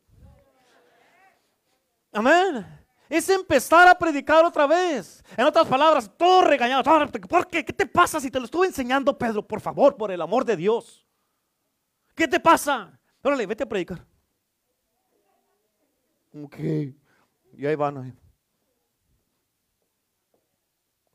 Amén 2.12 2.81
es 3.12 3.28
empezar 3.28 3.86
a 3.88 3.94
predicar 3.94 4.42
otra 4.42 4.66
vez. 4.66 5.22
En 5.36 5.44
otras 5.44 5.66
palabras, 5.66 6.10
todo 6.16 6.40
regañado. 6.44 6.82
¿Por 7.28 7.46
qué? 7.46 7.62
¿Qué 7.62 7.72
te 7.74 7.84
pasa 7.84 8.18
si 8.18 8.30
te 8.30 8.38
lo 8.38 8.46
estuve 8.46 8.66
enseñando, 8.66 9.18
Pedro? 9.18 9.46
Por 9.46 9.60
favor, 9.60 9.98
por 9.98 10.10
el 10.10 10.22
amor 10.22 10.46
de 10.46 10.56
Dios. 10.56 11.06
¿Qué 12.14 12.26
te 12.26 12.40
pasa? 12.40 12.98
Órale, 13.22 13.44
vete 13.44 13.64
a 13.64 13.68
predicar. 13.68 14.06
Ok. 16.42 16.56
Y 17.58 17.66
ahí 17.66 17.74
van. 17.74 17.98
Ahí. 17.98 18.14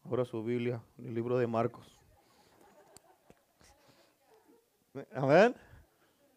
Ahora 0.05 0.23
su 0.23 0.43
Biblia, 0.43 0.79
el 0.99 1.15
libro 1.15 1.39
de 1.39 1.47
Marcos. 1.47 1.97
Amén. 5.15 5.55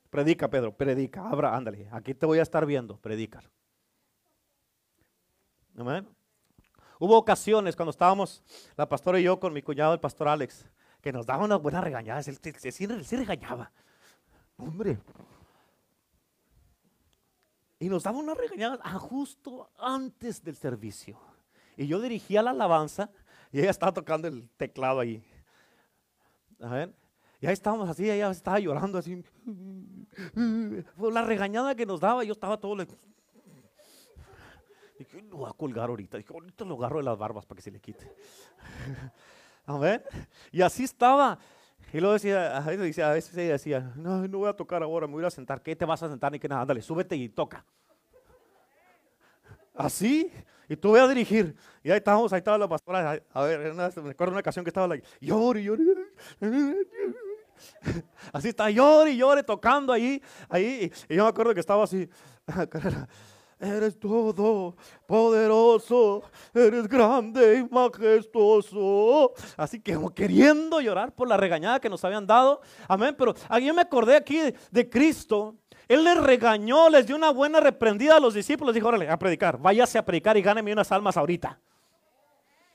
Predica, 0.09 0.49
Pedro, 0.49 0.75
predica. 0.75 1.29
Abra, 1.29 1.55
ándale. 1.55 1.87
Aquí 1.93 2.15
te 2.15 2.25
voy 2.25 2.39
a 2.39 2.43
estar 2.43 2.65
viendo. 2.65 2.99
Predicar. 5.75 6.05
Hubo 6.99 7.17
ocasiones 7.17 7.77
cuando 7.77 7.91
estábamos, 7.91 8.43
la 8.77 8.87
pastora 8.87 9.19
y 9.19 9.23
yo, 9.23 9.41
con 9.41 9.55
mi 9.55 9.63
cuñado, 9.63 9.95
el 9.95 10.01
pastor 10.01 10.29
Alex, 10.29 10.69
que 11.01 11.13
nos 11.13 11.25
daba 11.25 11.45
unas 11.45 11.63
buenas 11.63 11.83
regañadas. 11.83 12.29
Él, 12.29 12.39
sí, 12.43 13.17
regañaba. 13.17 13.73
Hombre. 14.59 14.99
Y 17.79 17.89
nos 17.89 18.03
daba 18.03 18.19
unas 18.19 18.37
regañadas 18.37 18.81
justo 19.01 19.71
antes 19.79 20.45
del 20.45 20.57
servicio. 20.57 21.19
Y 21.79 21.87
yo 21.87 21.99
dirigía 22.03 22.43
la 22.43 22.51
alabanza 22.51 23.09
y 23.51 23.61
ella 23.61 23.71
estaba 23.71 23.95
tocando 23.95 24.29
el 24.29 24.51
teclado 24.51 25.01
ahí. 25.01 25.25
Y 27.41 27.47
ahí 27.47 27.55
estábamos 27.55 27.89
así, 27.89 28.11
ella 28.11 28.31
estaba 28.31 28.59
llorando 28.59 28.99
así. 28.99 29.25
Fue 30.99 31.11
la 31.11 31.25
regañada 31.25 31.75
que 31.75 31.87
nos 31.87 32.01
daba, 32.01 32.25
yo 32.25 32.35
estaba 32.35 32.61
todo... 32.61 32.87
Dije, 35.01 35.23
lo 35.23 35.39
voy 35.39 35.49
a 35.49 35.55
colgar 35.55 35.89
ahorita. 35.89 36.19
Dije, 36.19 36.31
ahorita 36.31 36.63
lo 36.67 36.75
agarro 36.75 36.99
de 36.99 37.05
las 37.05 37.17
barbas 37.17 37.47
para 37.47 37.57
que 37.57 37.63
se 37.63 37.71
le 37.71 37.81
quite. 37.81 38.07
Amén. 39.65 40.03
Y 40.53 40.61
así 40.61 40.85
estaba. 40.85 41.39
Y 41.91 42.01
luego 42.01 42.13
decía, 42.13 42.59
a 42.59 42.61
veces, 42.61 42.81
decía, 42.81 43.11
a 43.11 43.15
veces 43.15 43.35
decía, 43.35 43.95
no, 43.97 44.29
no 44.29 44.39
voy 44.39 44.51
a 44.51 44.53
tocar 44.53 44.83
ahora, 44.83 45.07
me 45.07 45.15
voy 45.15 45.25
a 45.25 45.31
sentar. 45.31 45.63
¿Qué 45.63 45.75
te 45.75 45.87
vas 45.87 46.03
a 46.03 46.11
sentar? 46.11 46.31
Ni 46.31 46.39
que 46.39 46.49
nada, 46.49 46.61
ándale, 46.61 46.83
súbete 46.83 47.17
y 47.17 47.31
toca. 47.31 47.65
Así, 49.75 50.31
y 50.69 50.77
tú 50.77 50.91
voy 50.91 51.01
a 51.01 51.09
dirigir. 51.09 51.57
Y 51.83 51.91
ahí 51.91 51.97
estábamos, 51.97 52.31
ahí 52.35 52.39
estaba 52.41 52.59
la 52.59 52.69
pastora. 52.69 53.23
A 53.33 53.43
ver, 53.45 53.73
me 53.73 54.11
acuerdo 54.11 54.33
una 54.33 54.41
ocasión 54.41 54.67
que 54.67 54.69
estaba 54.69 54.87
like, 54.87 55.09
llore, 55.19 55.65
llore. 55.65 55.83
Así 58.35 58.49
está, 58.51 58.69
llore, 58.69 59.17
llore, 59.17 59.43
tocando 59.43 59.95
ahí, 59.95 60.23
ahí. 60.51 60.93
Y 61.09 61.17
yo 61.17 61.25
me 61.25 61.31
acuerdo 61.31 61.55
que 61.55 61.61
estaba 61.61 61.85
así, 61.85 62.09
Eres 63.61 63.99
todo 64.01 64.75
poderoso, 65.07 66.23
eres 66.55 66.89
grande 66.89 67.59
y 67.59 67.75
majestuoso. 67.75 69.35
Así 69.55 69.81
que 69.81 69.99
queriendo 70.15 70.81
llorar 70.81 71.15
por 71.15 71.29
la 71.29 71.37
regañada 71.37 71.79
que 71.79 71.91
nos 71.91 72.03
habían 72.03 72.27
dado. 72.27 72.63
Amén. 72.89 73.15
Pero 73.19 73.35
yo 73.61 73.75
me 73.75 73.83
acordé 73.83 74.17
aquí 74.17 74.41
de, 74.71 74.89
Cristo. 74.89 75.57
Él 75.89 76.05
les 76.05 76.17
regañó, 76.17 76.89
les 76.89 77.07
dio 77.07 77.15
una 77.17 77.31
buena 77.33 77.61
reprendida 77.61 78.17
a 78.17 78.21
los 78.21 78.33
discípulos. 78.33 78.75
Dijo, 78.75 78.89
órale, 78.89 79.11
a 79.11 79.19
predicar. 79.19 79.59
Váyase 79.59 79.99
a 79.99 80.07
predicar 80.07 80.39
y 80.39 80.43
gáneme 80.43 80.73
unas 80.73 80.91
almas 80.91 81.19
ahorita. 81.19 81.61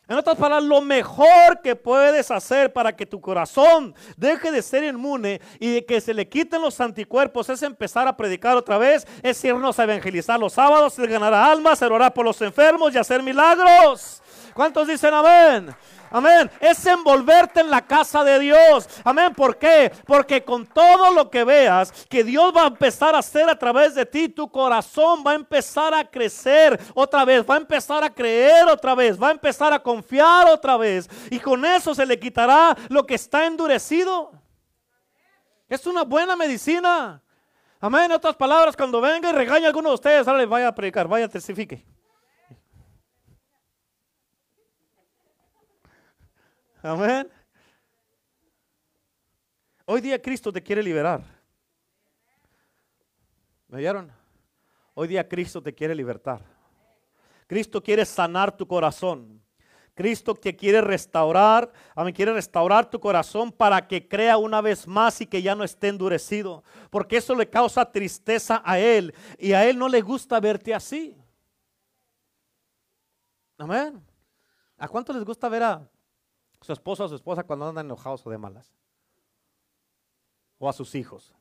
En 0.07 0.17
otras 0.17 0.37
palabras, 0.37 0.63
lo 0.63 0.81
mejor 0.81 1.61
que 1.63 1.75
puedes 1.75 2.29
hacer 2.29 2.71
para 2.71 2.95
que 2.95 3.07
tu 3.07 3.19
corazón 3.19 3.95
deje 4.15 4.51
de 4.51 4.61
ser 4.61 4.83
inmune 4.83 5.41
y 5.59 5.73
de 5.73 5.85
que 5.85 5.99
se 5.99 6.13
le 6.13 6.29
quiten 6.29 6.61
los 6.61 6.79
anticuerpos 6.79 7.49
es 7.49 7.63
empezar 7.63 8.07
a 8.07 8.15
predicar 8.15 8.55
otra 8.55 8.77
vez, 8.77 9.07
es 9.23 9.43
irnos 9.43 9.79
a 9.79 9.83
evangelizar 9.83 10.39
los 10.39 10.53
sábados, 10.53 10.99
es 10.99 11.09
ganar 11.09 11.33
almas, 11.33 11.81
es 11.81 11.89
orar 11.89 12.13
por 12.13 12.23
los 12.23 12.39
enfermos 12.41 12.93
y 12.93 12.99
hacer 12.99 13.23
milagros. 13.23 14.21
¿Cuántos 14.53 14.87
dicen 14.87 15.13
amén? 15.13 15.75
Amén. 16.15 16.49
Es 16.61 16.85
envolverte 16.85 17.59
en 17.59 17.69
la 17.69 17.85
casa 17.85 18.23
de 18.23 18.39
Dios. 18.39 18.87
Amén. 19.03 19.33
¿Por 19.33 19.57
qué? 19.57 19.91
Porque 20.05 20.45
con 20.45 20.65
todo 20.65 21.11
lo 21.11 21.29
que 21.29 21.43
veas 21.43 21.91
que 22.07 22.23
Dios 22.23 22.53
va 22.55 22.63
a 22.63 22.67
empezar 22.67 23.13
a 23.15 23.17
hacer 23.17 23.49
a 23.49 23.59
través 23.59 23.95
de 23.95 24.05
ti, 24.05 24.29
tu 24.29 24.49
corazón 24.49 25.25
va 25.27 25.31
a 25.31 25.35
empezar 25.35 25.93
a 25.93 26.09
crecer 26.09 26.79
otra 26.93 27.25
vez, 27.25 27.43
va 27.45 27.55
a 27.55 27.57
empezar 27.57 28.01
a 28.01 28.09
creer 28.09 28.65
otra 28.67 28.95
vez, 28.95 29.21
va 29.21 29.27
a 29.27 29.31
empezar 29.31 29.73
a 29.73 29.79
confiar 29.79 30.47
otra 30.47 30.77
vez. 30.77 31.09
Y 31.29 31.37
con 31.37 31.65
eso 31.65 31.93
se 31.93 32.05
le 32.05 32.17
quitará 32.17 32.77
lo 32.87 33.05
que 33.05 33.15
está 33.15 33.45
endurecido. 33.45 34.31
Es 35.67 35.85
una 35.85 36.03
buena 36.03 36.37
medicina. 36.37 37.21
Amén. 37.81 38.05
En 38.05 38.13
otras 38.13 38.37
palabras, 38.37 38.77
cuando 38.77 39.01
venga 39.01 39.31
y 39.31 39.33
regaña 39.33 39.65
a 39.65 39.67
alguno 39.67 39.89
de 39.89 39.95
ustedes, 39.95 40.25
ahora 40.29 40.45
vaya 40.45 40.69
a 40.69 40.75
predicar, 40.75 41.09
vaya 41.09 41.25
a 41.25 41.29
testifique. 41.29 41.85
Amén. 46.85 47.27
Hoy 49.85 50.01
día 50.01 50.21
Cristo 50.21 50.53
te 50.53 50.61
quiere 50.61 50.83
liberar. 50.83 51.23
¿Me 53.67 53.79
oyeron? 53.79 54.11
Hoy 54.93 55.07
día 55.07 55.27
Cristo 55.27 55.63
te 55.63 55.73
quiere 55.73 55.95
libertar. 55.95 56.43
Cristo 57.47 57.81
quiere 57.81 58.05
sanar 58.05 58.55
tu 58.55 58.67
corazón. 58.67 59.41
Cristo 59.95 60.35
te 60.35 60.55
quiere 60.55 60.79
restaurar, 60.79 61.71
a 61.95 62.03
mí 62.03 62.13
quiere 62.13 62.33
restaurar 62.33 62.87
tu 62.87 62.99
corazón 62.99 63.51
para 63.51 63.87
que 63.87 64.07
crea 64.07 64.37
una 64.37 64.61
vez 64.61 64.85
más 64.85 65.21
y 65.21 65.25
que 65.25 65.41
ya 65.41 65.55
no 65.55 65.63
esté 65.63 65.87
endurecido, 65.87 66.63
porque 66.91 67.17
eso 67.17 67.33
le 67.33 67.49
causa 67.49 67.89
tristeza 67.91 68.61
a 68.63 68.77
él 68.77 69.15
y 69.39 69.53
a 69.53 69.65
él 69.65 69.79
no 69.79 69.87
le 69.87 70.01
gusta 70.01 70.39
verte 70.39 70.73
así. 70.75 71.17
Amén. 73.57 74.05
¿A 74.77 74.87
cuánto 74.87 75.13
les 75.13 75.23
gusta 75.23 75.49
ver 75.49 75.63
a 75.63 75.89
su 76.65 76.73
esposo 76.73 77.03
o 77.03 77.07
su 77.07 77.15
esposa 77.15 77.43
cuando 77.43 77.67
andan 77.67 77.85
enojados 77.85 78.25
o 78.25 78.29
de 78.31 78.39
malas. 78.39 78.73
O 80.57 80.67
a 80.67 80.73
sus 80.73 80.95
hijos. 80.95 81.35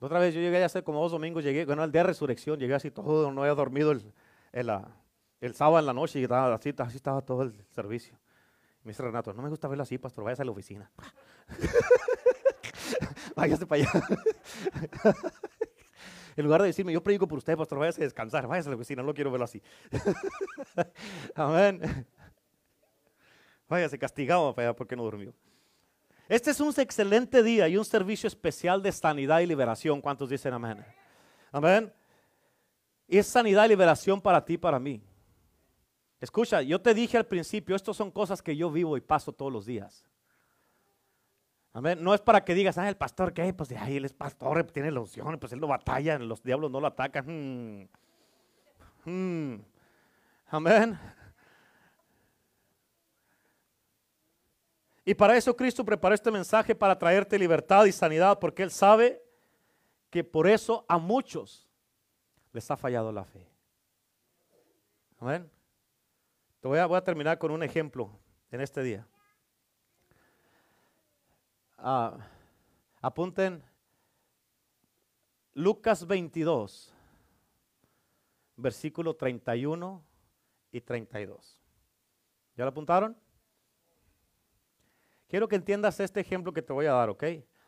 otra 0.00 0.18
vez 0.18 0.34
yo 0.34 0.40
llegué 0.40 0.62
a 0.62 0.66
hacer 0.66 0.82
como 0.82 1.02
dos 1.02 1.12
domingos, 1.12 1.44
llegué, 1.44 1.66
bueno, 1.66 1.84
el 1.84 1.92
día 1.92 2.00
de 2.00 2.08
resurrección, 2.08 2.58
llegué 2.58 2.74
así 2.74 2.90
todo, 2.90 3.30
no 3.30 3.42
había 3.42 3.54
dormido 3.54 3.92
el, 3.92 4.14
el, 4.52 5.54
sábado 5.54 5.78
en 5.80 5.86
la 5.86 5.92
noche 5.92 6.18
y 6.18 6.22
estaba, 6.22 6.54
así, 6.54 6.74
así 6.78 6.96
estaba 6.96 7.20
todo 7.20 7.42
el 7.42 7.52
servicio. 7.68 8.18
Me 8.84 8.92
dice 8.92 9.02
Renato, 9.02 9.34
no 9.34 9.42
me 9.42 9.50
gusta 9.50 9.68
verlo 9.68 9.82
así, 9.82 9.98
pastor, 9.98 10.24
váyase 10.24 10.42
a 10.42 10.44
la 10.46 10.50
oficina. 10.50 10.90
váyase 13.36 13.66
para 13.66 13.82
allá. 13.82 13.90
en 16.36 16.44
lugar 16.44 16.62
de 16.62 16.68
decirme, 16.68 16.92
yo 16.94 17.02
predico 17.02 17.28
por 17.28 17.36
usted, 17.36 17.54
pastor, 17.54 17.78
váyase 17.78 18.00
a 18.00 18.04
descansar, 18.04 18.46
váyase 18.46 18.70
a 18.70 18.70
la 18.70 18.76
oficina, 18.76 19.02
no 19.02 19.12
quiero 19.12 19.30
verlo 19.30 19.44
así. 19.44 19.62
Amén. 21.34 22.06
Váyase 23.72 23.98
castigado 23.98 24.54
para 24.54 24.76
porque 24.76 24.94
no 24.94 25.02
durmió. 25.02 25.32
Este 26.28 26.50
es 26.50 26.60
un 26.60 26.74
excelente 26.76 27.42
día 27.42 27.66
y 27.68 27.78
un 27.78 27.86
servicio 27.86 28.26
especial 28.26 28.82
de 28.82 28.92
sanidad 28.92 29.40
y 29.40 29.46
liberación. 29.46 30.02
¿Cuántos 30.02 30.28
dicen 30.28 30.52
amén? 30.52 30.84
Amén. 31.50 31.90
Y 33.08 33.16
es 33.16 33.26
sanidad 33.26 33.64
y 33.64 33.68
liberación 33.68 34.20
para 34.20 34.44
ti, 34.44 34.58
para 34.58 34.78
mí. 34.78 35.02
Escucha, 36.20 36.60
yo 36.60 36.82
te 36.82 36.92
dije 36.92 37.16
al 37.16 37.24
principio, 37.24 37.74
estas 37.74 37.96
son 37.96 38.10
cosas 38.10 38.42
que 38.42 38.54
yo 38.54 38.70
vivo 38.70 38.94
y 38.98 39.00
paso 39.00 39.32
todos 39.32 39.50
los 39.50 39.64
días. 39.64 40.04
Amén. 41.72 41.96
No 42.04 42.12
es 42.12 42.20
para 42.20 42.44
que 42.44 42.52
digas, 42.52 42.76
ah, 42.76 42.90
el 42.90 42.98
pastor, 42.98 43.32
¿qué? 43.32 43.54
Pues 43.54 43.72
ahí 43.72 43.96
él 43.96 44.04
es 44.04 44.12
pastor, 44.12 44.64
tiene 44.64 44.90
la 44.90 45.00
pues 45.40 45.52
él 45.54 45.60
no 45.60 45.66
batalla, 45.66 46.18
los 46.18 46.42
diablos 46.42 46.70
no 46.70 46.78
lo 46.78 46.88
atacan. 46.88 47.24
Hmm. 47.26 47.88
Hmm. 49.06 49.62
Amén. 50.50 50.98
Y 55.04 55.14
para 55.14 55.36
eso 55.36 55.56
Cristo 55.56 55.84
preparó 55.84 56.14
este 56.14 56.30
mensaje 56.30 56.74
para 56.74 56.98
traerte 56.98 57.38
libertad 57.38 57.84
y 57.86 57.92
sanidad, 57.92 58.38
porque 58.38 58.62
Él 58.62 58.70
sabe 58.70 59.22
que 60.10 60.22
por 60.22 60.46
eso 60.46 60.84
a 60.88 60.98
muchos 60.98 61.68
les 62.52 62.70
ha 62.70 62.76
fallado 62.76 63.10
la 63.10 63.24
fe. 63.24 63.48
Amén. 65.18 65.50
Te 66.60 66.68
voy 66.68 66.78
a, 66.78 66.86
voy 66.86 66.96
a 66.96 67.04
terminar 67.04 67.38
con 67.38 67.50
un 67.50 67.62
ejemplo 67.62 68.10
en 68.50 68.60
este 68.60 68.82
día. 68.82 69.06
Ah, 71.78 72.16
apunten 73.00 73.64
Lucas 75.54 76.06
22, 76.06 76.94
versículo 78.56 79.16
31 79.16 80.04
y 80.70 80.80
32. 80.80 81.60
¿Ya 82.56 82.64
lo 82.64 82.70
apuntaron? 82.70 83.16
Quiero 85.32 85.48
que 85.48 85.56
entiendas 85.56 85.98
este 85.98 86.20
ejemplo 86.20 86.52
que 86.52 86.60
te 86.60 86.74
voy 86.74 86.84
a 86.84 86.92
dar, 86.92 87.08
¿ok? 87.08 87.24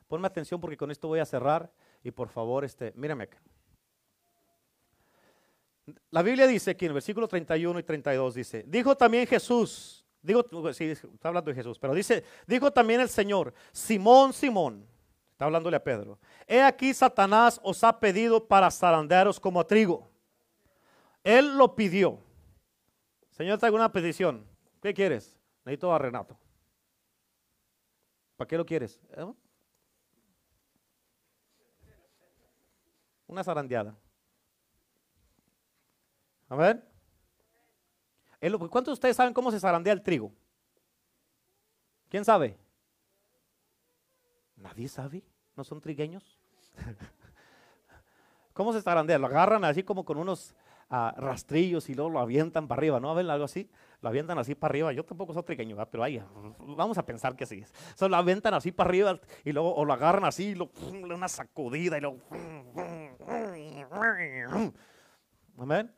Ponme 0.07 0.27
atención 0.27 0.61
porque 0.61 0.77
con 0.77 0.91
esto 0.91 1.09
voy 1.09 1.21
a 1.21 1.25
cerrar 1.25 1.73
y 2.03 2.11
por 2.11 2.29
favor, 2.29 2.63
este, 2.63 2.93
mírame 2.95 3.25
acá. 3.25 3.41
La 6.11 6.21
Biblia 6.21 6.47
dice 6.47 6.73
aquí 6.73 6.85
en 6.85 6.91
el 6.91 6.93
versículo 6.93 7.27
31 7.27 7.79
y 7.79 7.83
32 7.83 8.35
dice, 8.35 8.65
dijo 8.67 8.95
también 8.95 9.27
Jesús, 9.27 10.05
digo, 10.21 10.45
sí, 10.75 10.91
está 10.91 11.29
hablando 11.29 11.51
de 11.51 11.55
Jesús, 11.55 11.79
pero 11.79 11.95
dice, 11.95 12.23
dijo 12.47 12.71
también 12.71 13.01
el 13.01 13.09
Señor, 13.09 13.55
Simón, 13.73 14.35
Simón, 14.35 14.87
está 15.33 15.47
hablándole 15.47 15.79
a 15.79 15.83
Pedro, 15.83 16.19
he 16.47 16.61
aquí 16.61 16.93
Satanás 16.93 17.59
os 17.63 17.83
ha 17.83 17.99
pedido 17.99 18.47
para 18.47 18.71
zarandearos 18.71 19.41
como 19.41 19.59
a 19.59 19.67
trigo. 19.67 20.11
Él 21.23 21.57
lo 21.57 21.75
pidió. 21.75 22.19
Señor, 23.31 23.59
traigo 23.59 23.77
una 23.77 23.91
petición. 23.91 24.47
¿Qué 24.83 24.93
quieres? 24.93 25.41
Necesito 25.65 25.91
a 25.95 25.99
Renato. 25.99 26.39
¿Para 28.37 28.49
qué 28.49 28.57
lo 28.57 28.67
quieres? 28.67 29.01
¿Eh? 29.11 29.33
Una 33.27 33.45
zarandeada. 33.45 33.97
A 36.49 36.57
ver. 36.57 36.95
¿Cuántos 38.71 38.87
de 38.87 38.93
ustedes 38.93 39.17
saben 39.17 39.33
cómo 39.33 39.51
se 39.51 39.59
zarandea 39.59 39.93
el 39.93 40.03
trigo? 40.03 40.33
¿Quién 42.11 42.25
sabe? 42.25 42.59
Nadie 44.57 44.89
sabe. 44.89 45.25
¿No 45.57 45.65
son 45.65 45.81
trigueños? 45.81 46.39
¿Cómo 48.53 48.73
se 48.73 48.83
zarandea? 48.83 49.19
Lo 49.19 49.27
agarran 49.27 49.65
así 49.65 49.83
como 49.83 50.05
con 50.05 50.19
unos 50.19 50.55
rastrillos 51.17 51.89
y 51.89 51.95
luego 51.95 52.11
lo 52.11 52.21
avientan 52.21 52.69
para 52.69 52.81
arriba, 52.81 53.01
¿no? 53.01 53.15
¿Ven 53.15 53.29
algo 53.31 53.45
así? 53.45 53.71
Lo 54.01 54.09
avientan 54.09 54.39
así 54.39 54.55
para 54.55 54.73
arriba. 54.73 54.93
Yo 54.93 55.05
tampoco 55.05 55.33
soy 55.33 55.43
trigueño, 55.43 55.77
pero 55.91 56.05
ahí, 56.05 56.23
vamos 56.59 56.99
a 56.99 57.07
pensar 57.07 57.37
que 57.37 57.47
sí. 57.47 57.65
Solo 57.95 58.11
lo 58.11 58.17
avientan 58.17 58.55
así 58.55 58.73
para 58.73 58.89
arriba 58.89 59.21
y 59.45 59.53
luego 59.53 59.85
lo 59.85 59.93
agarran 59.93 60.25
así 60.25 60.49
y 60.49 60.55
lo, 60.55 60.71
una 60.93 61.29
sacudida 61.29 61.99
y 61.99 62.01
luego... 62.01 62.19
Amén. 65.59 65.93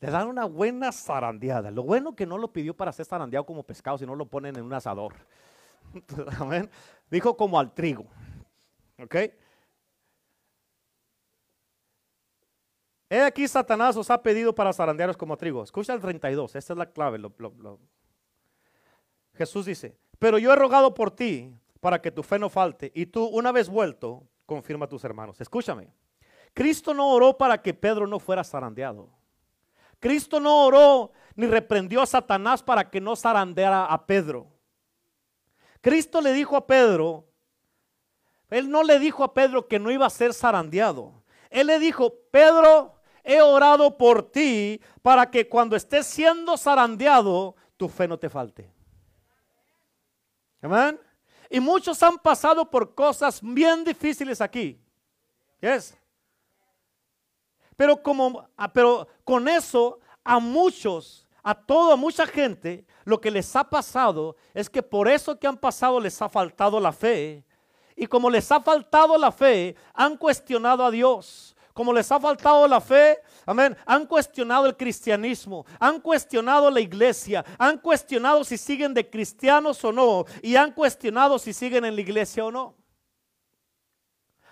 Le 0.00 0.10
dan 0.10 0.28
una 0.28 0.44
buena 0.44 0.92
zarandeada. 0.92 1.70
Lo 1.70 1.82
bueno 1.82 2.14
que 2.14 2.26
no 2.26 2.36
lo 2.36 2.52
pidió 2.52 2.76
para 2.76 2.92
ser 2.92 3.06
zarandeado 3.06 3.46
como 3.46 3.62
pescado, 3.62 3.96
sino 3.96 4.14
lo 4.14 4.26
ponen 4.26 4.56
en 4.56 4.64
un 4.64 4.74
asador. 4.74 5.14
Amén. 6.38 6.68
Dijo 7.10 7.36
como 7.36 7.58
al 7.58 7.72
trigo. 7.72 8.06
¿Ok? 8.98 9.16
He 13.08 13.20
aquí 13.20 13.46
Satanás 13.46 13.96
os 13.96 14.10
ha 14.10 14.22
pedido 14.22 14.54
para 14.54 14.72
zarandearos 14.72 15.16
como 15.16 15.36
trigo. 15.36 15.62
Escucha 15.62 15.92
el 15.92 16.00
32, 16.00 16.56
esta 16.56 16.72
es 16.72 16.76
la 16.76 16.86
clave. 16.86 17.20
Jesús 19.34 19.66
dice, 19.66 19.96
pero 20.18 20.38
yo 20.38 20.52
he 20.52 20.56
rogado 20.56 20.94
por 20.94 21.10
ti 21.10 21.54
para 21.80 22.00
que 22.00 22.10
tu 22.10 22.22
fe 22.22 22.38
no 22.38 22.48
falte 22.48 22.90
y 22.94 23.06
tú 23.06 23.26
una 23.26 23.52
vez 23.52 23.68
vuelto, 23.68 24.24
confirma 24.44 24.86
a 24.86 24.88
tus 24.88 25.04
hermanos. 25.04 25.40
Escúchame, 25.40 25.92
Cristo 26.52 26.94
no 26.94 27.10
oró 27.10 27.36
para 27.36 27.60
que 27.62 27.74
Pedro 27.74 28.06
no 28.06 28.18
fuera 28.18 28.42
zarandeado. 28.42 29.10
Cristo 30.00 30.40
no 30.40 30.66
oró 30.66 31.12
ni 31.34 31.46
reprendió 31.46 32.02
a 32.02 32.06
Satanás 32.06 32.62
para 32.62 32.90
que 32.90 33.00
no 33.00 33.14
zarandeara 33.14 33.86
a 33.86 34.06
Pedro. 34.06 34.48
Cristo 35.80 36.20
le 36.20 36.32
dijo 36.32 36.56
a 36.56 36.66
Pedro, 36.66 37.28
él 38.50 38.70
no 38.70 38.82
le 38.82 38.98
dijo 38.98 39.22
a 39.22 39.34
Pedro 39.34 39.68
que 39.68 39.78
no 39.78 39.90
iba 39.90 40.06
a 40.06 40.10
ser 40.10 40.32
zarandeado. 40.34 41.22
Él 41.50 41.68
le 41.68 41.78
dijo, 41.78 42.14
Pedro, 42.30 42.95
he 43.26 43.42
orado 43.42 43.98
por 43.98 44.30
ti 44.30 44.80
para 45.02 45.28
que 45.28 45.48
cuando 45.48 45.74
estés 45.74 46.06
siendo 46.06 46.56
zarandeado, 46.56 47.56
tu 47.76 47.88
fe 47.88 48.06
no 48.06 48.16
te 48.16 48.30
falte. 48.30 48.72
Amén. 50.62 50.98
Y 51.50 51.58
muchos 51.58 52.00
han 52.02 52.18
pasado 52.18 52.70
por 52.70 52.94
cosas 52.94 53.40
bien 53.42 53.82
difíciles 53.84 54.40
aquí. 54.40 54.80
Yes. 55.60 55.96
Pero, 57.76 58.00
como, 58.00 58.48
ah, 58.56 58.72
pero 58.72 59.08
con 59.24 59.48
eso 59.48 59.98
a 60.24 60.38
muchos, 60.38 61.26
a 61.42 61.54
toda 61.54 61.96
mucha 61.96 62.26
gente, 62.26 62.86
lo 63.04 63.20
que 63.20 63.30
les 63.30 63.54
ha 63.56 63.64
pasado 63.64 64.36
es 64.54 64.70
que 64.70 64.82
por 64.82 65.08
eso 65.08 65.38
que 65.38 65.46
han 65.46 65.56
pasado 65.56 66.00
les 66.00 66.20
ha 66.22 66.28
faltado 66.28 66.78
la 66.78 66.92
fe. 66.92 67.44
Y 67.96 68.06
como 68.06 68.30
les 68.30 68.50
ha 68.52 68.60
faltado 68.60 69.18
la 69.18 69.32
fe, 69.32 69.74
han 69.94 70.16
cuestionado 70.16 70.84
a 70.84 70.90
Dios. 70.90 71.55
Como 71.76 71.92
les 71.92 72.10
ha 72.10 72.18
faltado 72.18 72.66
la 72.66 72.80
fe, 72.80 73.18
amén, 73.44 73.76
han 73.84 74.06
cuestionado 74.06 74.64
el 74.64 74.74
cristianismo, 74.74 75.66
han 75.78 76.00
cuestionado 76.00 76.70
la 76.70 76.80
iglesia, 76.80 77.44
han 77.58 77.76
cuestionado 77.76 78.44
si 78.44 78.56
siguen 78.56 78.94
de 78.94 79.10
cristianos 79.10 79.84
o 79.84 79.92
no, 79.92 80.24
y 80.40 80.56
han 80.56 80.72
cuestionado 80.72 81.38
si 81.38 81.52
siguen 81.52 81.84
en 81.84 81.94
la 81.94 82.00
iglesia 82.00 82.46
o 82.46 82.50
no. 82.50 82.74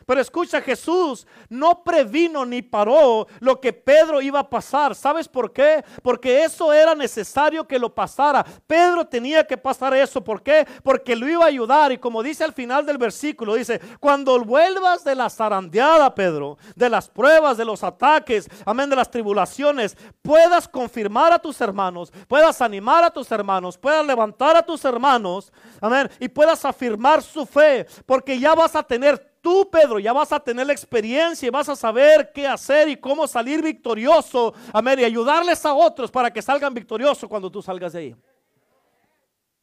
Pero 0.06 0.20
escucha, 0.20 0.60
Jesús 0.60 1.26
no 1.48 1.82
previno 1.82 2.44
ni 2.44 2.62
paró 2.62 3.26
lo 3.40 3.60
que 3.60 3.72
Pedro 3.72 4.20
iba 4.20 4.40
a 4.40 4.50
pasar. 4.50 4.94
¿Sabes 4.94 5.28
por 5.28 5.52
qué? 5.52 5.84
Porque 6.02 6.44
eso 6.44 6.72
era 6.72 6.94
necesario 6.94 7.66
que 7.66 7.78
lo 7.78 7.94
pasara. 7.94 8.44
Pedro 8.66 9.06
tenía 9.06 9.46
que 9.46 9.56
pasar 9.56 9.94
eso. 9.94 10.22
¿Por 10.22 10.42
qué? 10.42 10.66
Porque 10.82 11.16
lo 11.16 11.28
iba 11.28 11.44
a 11.44 11.48
ayudar. 11.48 11.92
Y 11.92 11.98
como 11.98 12.22
dice 12.22 12.44
al 12.44 12.52
final 12.52 12.84
del 12.86 12.98
versículo, 12.98 13.54
dice, 13.54 13.80
cuando 14.00 14.38
vuelvas 14.44 15.04
de 15.04 15.14
la 15.14 15.30
zarandeada, 15.30 16.14
Pedro, 16.14 16.58
de 16.74 16.88
las 16.88 17.08
pruebas, 17.08 17.56
de 17.56 17.64
los 17.64 17.82
ataques, 17.82 18.48
amén, 18.64 18.90
de 18.90 18.96
las 18.96 19.10
tribulaciones, 19.10 19.96
puedas 20.22 20.68
confirmar 20.68 21.32
a 21.32 21.38
tus 21.38 21.60
hermanos, 21.60 22.12
puedas 22.28 22.60
animar 22.60 23.04
a 23.04 23.10
tus 23.10 23.30
hermanos, 23.30 23.78
puedas 23.78 24.04
levantar 24.06 24.56
a 24.56 24.62
tus 24.62 24.84
hermanos, 24.84 25.52
amén, 25.80 26.10
y 26.20 26.28
puedas 26.28 26.64
afirmar 26.64 27.22
su 27.22 27.46
fe, 27.46 27.86
porque 28.06 28.38
ya 28.38 28.54
vas 28.54 28.74
a 28.76 28.82
tener 28.82 29.33
tú, 29.44 29.68
Pedro, 29.70 29.98
ya 29.98 30.14
vas 30.14 30.32
a 30.32 30.40
tener 30.40 30.66
la 30.66 30.72
experiencia 30.72 31.46
y 31.46 31.50
vas 31.50 31.68
a 31.68 31.76
saber 31.76 32.32
qué 32.32 32.48
hacer 32.48 32.88
y 32.88 32.96
cómo 32.96 33.28
salir 33.28 33.62
victorioso. 33.62 34.54
Amén. 34.72 34.98
Y 34.98 35.04
ayudarles 35.04 35.64
a 35.66 35.74
otros 35.74 36.10
para 36.10 36.32
que 36.32 36.40
salgan 36.40 36.72
victoriosos 36.72 37.28
cuando 37.28 37.52
tú 37.52 37.60
salgas 37.60 37.92
de 37.92 37.98
ahí. 37.98 38.16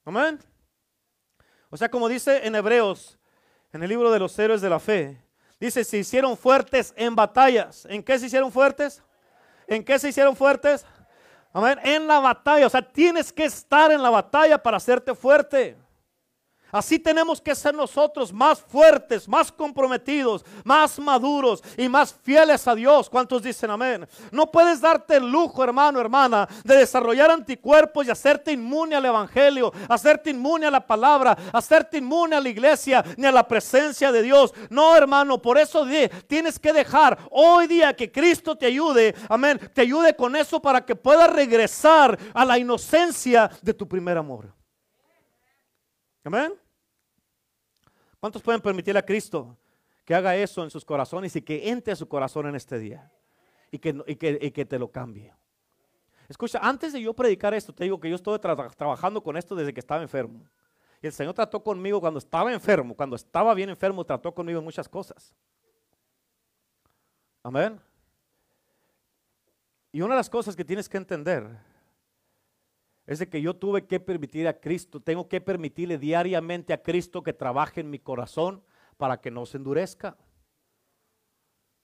Amén. 0.06 0.40
O 1.72 1.76
sea, 1.76 1.90
como 1.90 2.08
dice 2.08 2.46
en 2.46 2.54
Hebreos, 2.54 3.18
en 3.74 3.82
el 3.82 3.90
libro 3.90 4.12
de 4.12 4.20
los 4.20 4.38
héroes 4.38 4.62
de 4.62 4.70
la 4.70 4.80
fe, 4.80 5.20
dice, 5.60 5.84
se 5.84 5.98
hicieron 5.98 6.38
fuertes 6.38 6.94
en 6.96 7.16
batallas. 7.16 7.88
¿En 7.90 8.04
qué 8.04 8.20
se 8.20 8.28
hicieron 8.28 8.52
fuertes? 8.52 9.02
¿En 9.66 9.84
qué 9.84 9.98
se 9.98 10.10
hicieron 10.10 10.36
fuertes? 10.36 10.86
Amén. 11.52 11.80
En 11.84 12.06
la 12.06 12.20
batalla. 12.20 12.68
O 12.68 12.70
sea, 12.70 12.88
tienes 12.88 13.34
que 13.34 13.46
estar 13.46 13.92
en 13.92 14.04
la 14.04 14.12
batalla 14.12 14.62
para 14.62 14.78
hacerte 14.78 15.16
fuerte. 15.16 15.76
Así 16.72 17.00
tenemos 17.00 17.42
que 17.42 17.56
ser 17.56 17.76
nosotros 17.76 18.32
más 18.32 18.62
fuertes, 18.62 19.28
más 19.28 19.52
comprometidos, 19.52 20.46
más 20.64 21.00
maduros 21.00 21.64
y 21.78 21.90
más 21.90 22.14
fieles 22.24 22.68
a 22.68 22.76
Dios. 22.76 23.10
¿Cuántos 23.10 23.44
dicen 23.44 23.70
amén? 23.70 24.08
No 24.32 24.50
puedes 24.50 24.80
darte 24.80 25.18
el 25.18 25.30
lujo, 25.30 25.64
hermano, 25.64 26.00
hermana, 26.00 26.48
de 26.64 26.78
desarrollar 26.78 27.32
anticuerpos 27.32 28.08
y 28.08 28.12
hacerte 28.12 28.52
inmune 28.52 28.96
al 28.96 29.06
Evangelio, 29.06 29.74
hacerte 29.90 30.30
inmune 30.30 30.66
a 30.66 30.72
la 30.72 30.86
palabra, 30.86 31.38
hacerte 31.52 31.98
inmune 31.98 32.36
a 32.36 32.42
la 32.42 32.50
iglesia 32.50 33.04
ni 33.18 33.26
a 33.26 33.32
la 33.32 33.48
presencia 33.48 34.12
de 34.12 34.22
Dios. 34.22 34.54
No, 34.70 34.96
hermano, 34.96 35.42
por 35.42 35.58
eso 35.58 35.86
tienes 36.28 36.58
que 36.60 36.74
dejar 36.74 37.18
hoy 37.32 37.68
día 37.68 37.96
que 37.96 38.12
Cristo 38.12 38.58
te 38.58 38.66
ayude, 38.66 39.16
amén, 39.30 39.60
te 39.74 39.82
ayude 39.82 40.16
con 40.16 40.36
eso 40.36 40.62
para 40.62 40.86
que 40.86 40.96
puedas 40.96 41.30
regresar 41.32 42.18
a 42.34 42.46
la 42.46 42.58
inocencia 42.58 43.50
de 43.62 43.74
tu 43.74 43.88
primer 43.88 44.18
amor. 44.18 44.54
Amén. 46.24 46.61
¿Cuántos 48.22 48.44
pueden 48.44 48.62
permitirle 48.62 49.00
a 49.00 49.06
Cristo 49.06 49.58
que 50.06 50.14
haga 50.14 50.36
eso 50.36 50.64
en 50.64 50.70
sus 50.70 50.86
corazones 50.86 51.36
y 51.36 51.42
que 51.42 51.70
entre 51.70 51.92
a 51.92 51.96
su 51.96 52.08
corazón 52.08 52.46
en 52.46 52.56
este 52.56 52.78
día? 52.78 53.12
Y 53.72 53.80
que, 53.80 54.52
que, 54.54 54.66
te 54.66 54.78
lo 54.78 54.92
cambie. 54.92 55.34
Escucha, 56.30 56.60
antes 56.62 56.94
de 56.94 57.02
yo 57.02 57.16
predicar 57.16 57.56
esto, 57.56 57.74
te 57.74 57.84
digo 57.84 58.00
que 58.00 58.10
yo 58.10 58.16
estoy 58.16 58.38
trabajando 58.38 59.24
con 59.24 59.38
esto 59.38 59.56
desde 59.56 59.74
que 59.74 59.80
estaba 59.80 60.04
enfermo. 60.04 60.46
Y 61.02 61.08
el 61.08 61.14
Señor 61.14 61.34
trató 61.34 61.64
conmigo 61.64 62.00
cuando 62.00 62.20
estaba 62.20 62.54
enfermo, 62.54 62.96
cuando 62.96 63.16
estaba 63.16 63.56
bien 63.56 63.72
enfermo, 63.72 64.06
trató 64.06 64.32
conmigo 64.32 64.60
en 64.60 64.66
muchas 64.66 64.88
cosas. 64.88 65.34
Amén. 67.42 67.82
Y 69.92 70.02
una 70.02 70.14
de 70.14 70.20
las 70.20 70.30
cosas 70.30 70.56
que 70.56 70.64
tienes 70.64 70.88
que 70.88 70.98
entender 70.98 71.58
es 73.06 73.20
de 73.20 73.30
que 73.30 73.42
yo 73.42 73.56
tuve 73.56 73.86
que 73.86 74.00
permitir 74.00 74.48
a 74.48 74.60
Cristo, 74.60 75.00
tengo 75.00 75.28
que 75.28 75.42
permitirle 75.42 75.98
diariamente 75.98 76.74
a 76.74 76.82
Cristo 76.82 77.24
que 77.24 77.34
trabaje 77.34 77.82
en 77.82 77.90
mi 77.90 78.00
corazón 78.00 78.64
para 78.98 79.20
que 79.20 79.32
no 79.32 79.46
se 79.46 79.58
endurezca. 79.58 80.18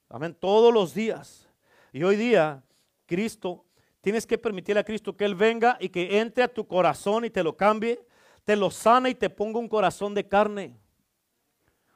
Amén, 0.09 0.35
todos 0.39 0.73
los 0.73 0.93
días. 0.93 1.49
Y 1.91 2.03
hoy 2.03 2.15
día, 2.15 2.63
Cristo, 3.05 3.65
tienes 4.01 4.25
que 4.25 4.37
permitirle 4.37 4.79
a 4.79 4.85
Cristo 4.85 5.17
que 5.17 5.25
Él 5.25 5.35
venga 5.35 5.77
y 5.79 5.89
que 5.89 6.19
entre 6.19 6.43
a 6.43 6.53
tu 6.53 6.67
corazón 6.67 7.25
y 7.25 7.29
te 7.29 7.43
lo 7.43 7.57
cambie, 7.57 7.99
te 8.45 8.55
lo 8.55 8.71
sana 8.71 9.09
y 9.09 9.15
te 9.15 9.29
ponga 9.29 9.59
un 9.59 9.67
corazón 9.67 10.13
de 10.13 10.27
carne. 10.27 10.79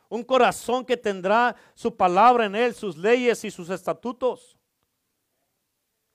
Un 0.10 0.24
corazón 0.24 0.84
que 0.84 0.98
tendrá 0.98 1.56
su 1.74 1.96
palabra 1.96 2.46
en 2.46 2.56
Él, 2.56 2.74
sus 2.74 2.98
leyes 2.98 3.46
y 3.46 3.52
sus 3.52 3.70
estatutos. 3.70 4.58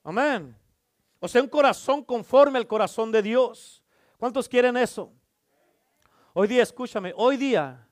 Amén. 0.03 0.55
O 1.19 1.27
sea, 1.27 1.41
un 1.41 1.49
corazón 1.49 2.03
conforme 2.03 2.59
al 2.59 2.67
corazón 2.67 3.11
de 3.11 3.21
Dios. 3.21 3.83
¿Cuántos 4.17 4.47
quieren 4.47 4.77
eso? 4.77 5.11
Hoy 6.33 6.47
día, 6.47 6.63
escúchame, 6.63 7.13
hoy 7.15 7.37
día 7.37 7.87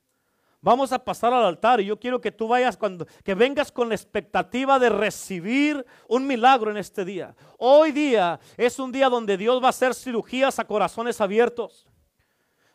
vamos 0.61 0.91
a 0.91 0.97
pasar 0.97 1.31
al 1.31 1.45
altar 1.45 1.79
y 1.79 1.85
yo 1.85 1.99
quiero 1.99 2.19
que 2.19 2.31
tú 2.31 2.47
vayas 2.47 2.75
cuando, 2.75 3.05
que 3.23 3.35
vengas 3.35 3.71
con 3.71 3.89
la 3.89 3.95
expectativa 3.95 4.79
de 4.79 4.89
recibir 4.89 5.85
un 6.07 6.25
milagro 6.25 6.71
en 6.71 6.77
este 6.77 7.05
día. 7.05 7.35
Hoy 7.57 7.91
día 7.91 8.39
es 8.57 8.79
un 8.79 8.91
día 8.91 9.09
donde 9.09 9.37
Dios 9.37 9.61
va 9.61 9.67
a 9.67 9.69
hacer 9.69 9.93
cirugías 9.93 10.57
a 10.57 10.65
corazones 10.65 11.21
abiertos. 11.21 11.87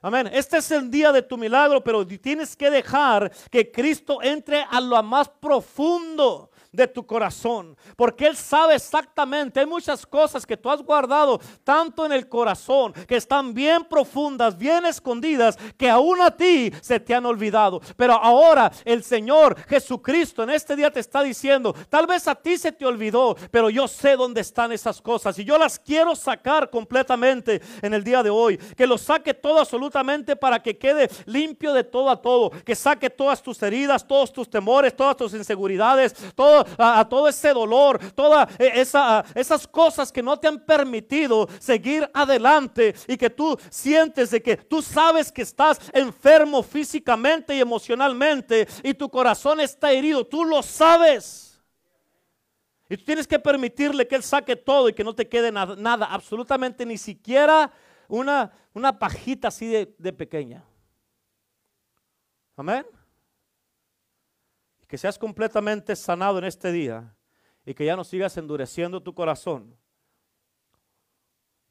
Amén. 0.03 0.31
Este 0.33 0.57
es 0.59 0.71
el 0.71 0.91
día 0.91 1.13
de 1.13 1.23
tu 1.23 1.37
milagro, 1.37 1.85
pero 1.85 2.07
tienes 2.07 2.57
que 2.57 2.71
dejar 2.71 3.31
que 3.51 3.71
Cristo 3.71 4.23
entre 4.23 4.63
a 4.63 4.81
lo 4.81 5.03
más 5.03 5.29
profundo 5.29 6.50
de 6.73 6.87
tu 6.87 7.05
corazón, 7.05 7.77
porque 7.97 8.27
Él 8.27 8.37
sabe 8.37 8.77
exactamente, 8.77 9.61
hay 9.61 9.67
muchas 9.67 10.07
cosas 10.07 10.47
que 10.47 10.57
tú 10.57 10.71
has 10.71 10.83
guardado 10.83 11.41
tanto 11.65 12.07
en 12.07 12.13
el 12.13 12.29
corazón, 12.29 12.93
que 12.93 13.17
están 13.17 13.53
bien 13.53 13.85
profundas, 13.85 14.57
bien 14.57 14.87
escondidas, 14.87 15.59
que 15.77 15.91
aún 15.91 16.21
a 16.21 16.31
ti 16.31 16.73
se 16.81 17.01
te 17.01 17.15
han 17.15 17.27
olvidado. 17.27 17.81
Pero 17.97 18.15
ahora 18.15 18.71
el 18.85 19.03
Señor 19.03 19.57
Jesucristo 19.69 20.45
en 20.45 20.51
este 20.51 20.77
día 20.77 20.91
te 20.91 21.01
está 21.01 21.23
diciendo, 21.23 21.75
tal 21.89 22.07
vez 22.07 22.29
a 22.29 22.35
ti 22.35 22.57
se 22.57 22.73
te 22.73 22.87
olvidó, 22.87 23.37
pero 23.51 23.69
yo 23.69 23.89
sé 23.89 24.17
dónde 24.17 24.41
están 24.41 24.71
esas 24.71 25.01
cosas 25.01 25.39
y 25.39 25.45
yo 25.45 25.59
las 25.59 25.79
quiero 25.79 26.15
sacar 26.15 26.71
completamente 26.71 27.61
en 27.83 27.95
el 27.95 28.05
día 28.05 28.23
de 28.23 28.31
hoy, 28.31 28.57
que 28.57 28.87
lo 28.87 28.97
saque 28.97 29.35
todo 29.35 29.59
absolutamente 29.59 30.37
para 30.37 30.63
que 30.63 30.79
quede 30.79 31.11
limpio 31.27 31.73
de 31.73 31.83
todo 31.83 32.11
a 32.11 32.23
todo, 32.23 32.51
que 32.51 32.77
saque 32.77 33.11
todas 33.11 33.43
tus 33.43 33.61
heridas, 33.63 34.07
todos 34.07 34.33
tus 34.33 34.49
temores, 34.49 34.95
todas 34.95 35.17
tus 35.17 35.35
inseguridades, 35.35 36.15
todo 36.35 36.60
a, 36.79 37.07
todo 37.09 37.29
ese 37.29 37.53
dolor, 37.53 37.99
todas 38.15 38.49
e, 38.59 38.81
esa, 38.81 39.25
esas 39.35 39.67
cosas 39.67 40.13
que 40.13 40.23
no 40.23 40.39
te 40.39 40.49
han 40.49 40.65
permitido 40.65 41.49
seguir 41.59 42.09
adelante 42.15 42.95
y 43.07 43.17
que 43.17 43.31
tú 43.31 43.59
sientes 43.71 44.31
de 44.31 44.43
que 44.43 44.57
tú 44.57 44.83
sabes 44.83 45.33
que 45.33 45.43
estás 45.43 45.81
enfermo 45.93 46.63
físicamente 46.63 47.55
y 47.55 47.61
emocionalmente 47.61 48.67
y 48.83 48.95
tu 48.95 49.09
corazón 49.09 49.61
está 49.61 49.93
herido, 49.93 50.27
tú 50.27 50.45
lo 50.45 50.63
sabes. 50.63 51.61
Y 52.89 52.97
tú 52.97 53.05
tienes 53.05 53.27
que 53.27 53.39
permitirle 53.39 54.07
que 54.09 54.17
Él 54.17 54.23
saque 54.23 54.57
todo 54.57 54.89
y 54.89 54.93
que 54.93 55.05
no 55.05 55.15
te 55.15 55.29
quede 55.29 55.53
nada, 55.53 56.07
absolutamente 56.07 56.85
ni 56.85 56.99
siquiera 56.99 57.71
una, 58.09 58.51
una 58.75 58.99
pajita 58.99 59.49
así 59.49 59.69
de 59.69 60.13
pequeña. 60.13 60.65
Amén 62.57 62.85
que 64.91 64.99
seas 64.99 65.21
completamente 65.21 65.95
sanado 65.95 66.39
en 66.41 66.45
este 66.45 66.73
día 66.73 67.15
y 67.65 67.75
que 67.75 67.85
ya 67.85 67.95
no 67.95 68.03
sigas 68.03 68.37
endureciendo 68.37 69.01
tu 69.01 69.15
corazón. 69.15 69.79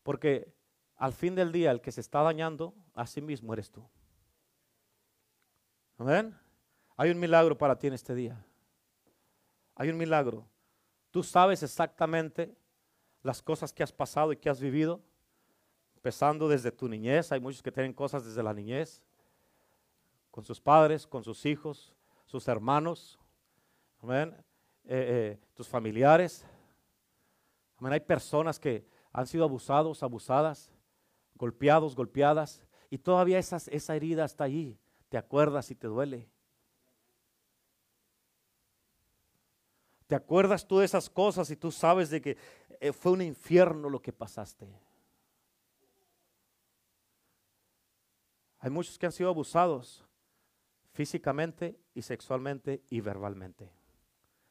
Porque 0.04 0.56
al 0.96 1.12
fin 1.12 1.36
del 1.36 1.52
día 1.52 1.72
el 1.72 1.82
que 1.82 1.92
se 1.92 2.00
está 2.00 2.22
dañando 2.22 2.74
a 2.94 3.06
sí 3.06 3.20
mismo 3.20 3.52
eres 3.52 3.70
tú. 3.70 3.86
Amén. 5.98 6.34
Hay 6.96 7.10
un 7.10 7.20
milagro 7.20 7.58
para 7.58 7.78
ti 7.78 7.88
en 7.88 7.94
este 7.94 8.16
día. 8.16 8.42
Hay 9.76 9.90
un 9.90 9.98
milagro. 9.98 10.48
Tú 11.12 11.22
sabes 11.22 11.62
exactamente 11.62 12.56
las 13.22 13.42
cosas 13.42 13.74
que 13.74 13.84
has 13.84 13.92
pasado 13.92 14.32
y 14.32 14.38
que 14.38 14.50
has 14.50 14.62
vivido, 14.62 15.02
empezando 15.94 16.48
desde 16.48 16.72
tu 16.72 16.88
niñez. 16.88 17.34
Hay 17.34 17.42
muchos 17.42 17.62
que 17.62 17.72
tienen 17.74 17.92
cosas 17.92 18.24
desde 18.24 18.42
la 18.42 18.54
niñez, 18.54 19.04
con 20.32 20.46
sus 20.46 20.62
padres, 20.62 21.06
con 21.06 21.22
sus 21.22 21.46
hijos, 21.46 21.94
sus 22.30 22.48
hermanos, 22.48 23.18
eh, 24.04 24.32
eh, 24.86 25.40
tus 25.56 25.68
familiares. 25.68 26.46
Hay 27.80 28.00
personas 28.02 28.60
que 28.60 28.86
han 29.12 29.26
sido 29.26 29.46
abusados, 29.46 30.04
abusadas, 30.04 30.72
golpeados, 31.34 31.96
golpeadas, 31.96 32.64
y 32.92 33.00
todavía 33.00 33.40
esa 33.40 33.96
herida 33.96 34.26
está 34.26 34.44
allí. 34.44 34.78
Te 35.10 35.18
acuerdas 35.18 35.72
y 35.72 35.76
te 35.76 35.88
duele. 35.88 36.30
¿Te 40.06 40.14
acuerdas 40.14 40.68
tú 40.68 40.78
de 40.78 40.86
esas 40.86 41.10
cosas 41.10 41.50
y 41.50 41.56
tú 41.56 41.72
sabes 41.72 42.12
de 42.12 42.22
que 42.22 42.38
eh, 42.80 42.94
fue 42.94 43.12
un 43.12 43.24
infierno 43.24 43.90
lo 43.90 44.04
que 44.04 44.14
pasaste? 44.14 44.72
Hay 48.60 48.70
muchos 48.70 49.00
que 49.00 49.08
han 49.08 49.12
sido 49.12 49.30
abusados 49.30 50.06
físicamente 51.00 51.80
y 51.94 52.02
sexualmente 52.02 52.84
y 52.90 53.00
verbalmente. 53.00 53.72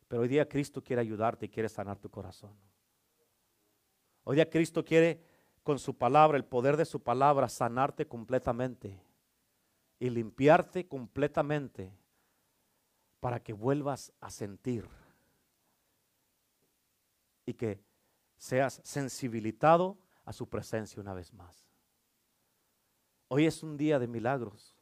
Pero 0.09 0.23
hoy 0.23 0.29
día 0.29 0.49
Cristo 0.49 0.83
quiere 0.83 1.03
ayudarte 1.03 1.45
y 1.45 1.49
quiere 1.51 1.69
sanar 1.69 1.99
tu 1.99 2.09
corazón. 2.09 2.57
Hoy 4.25 4.37
día 4.37 4.49
Cristo 4.49 4.83
quiere 4.83 5.23
con 5.63 5.79
su 5.79 5.99
palabra, 5.99 6.39
el 6.39 6.47
poder 6.47 6.79
de 6.79 6.87
su 6.87 7.03
palabra, 7.03 7.51
sanarte 7.51 8.09
completamente 8.09 8.99
y 9.99 10.09
limpiarte 10.09 10.89
completamente 10.89 11.93
para 13.21 13.43
que 13.43 13.53
vuelvas 13.53 14.11
a 14.19 14.31
sentir 14.31 14.89
y 17.45 17.53
que 17.53 17.79
seas 18.39 18.81
sensibilizado 18.85 19.99
a 20.25 20.33
su 20.33 20.49
presencia 20.49 20.99
una 20.99 21.13
vez 21.13 21.31
más. 21.35 21.69
Hoy 23.29 23.45
es 23.45 23.63
un 23.63 23.77
día 23.77 23.99
de 23.99 24.07
milagros 24.07 24.78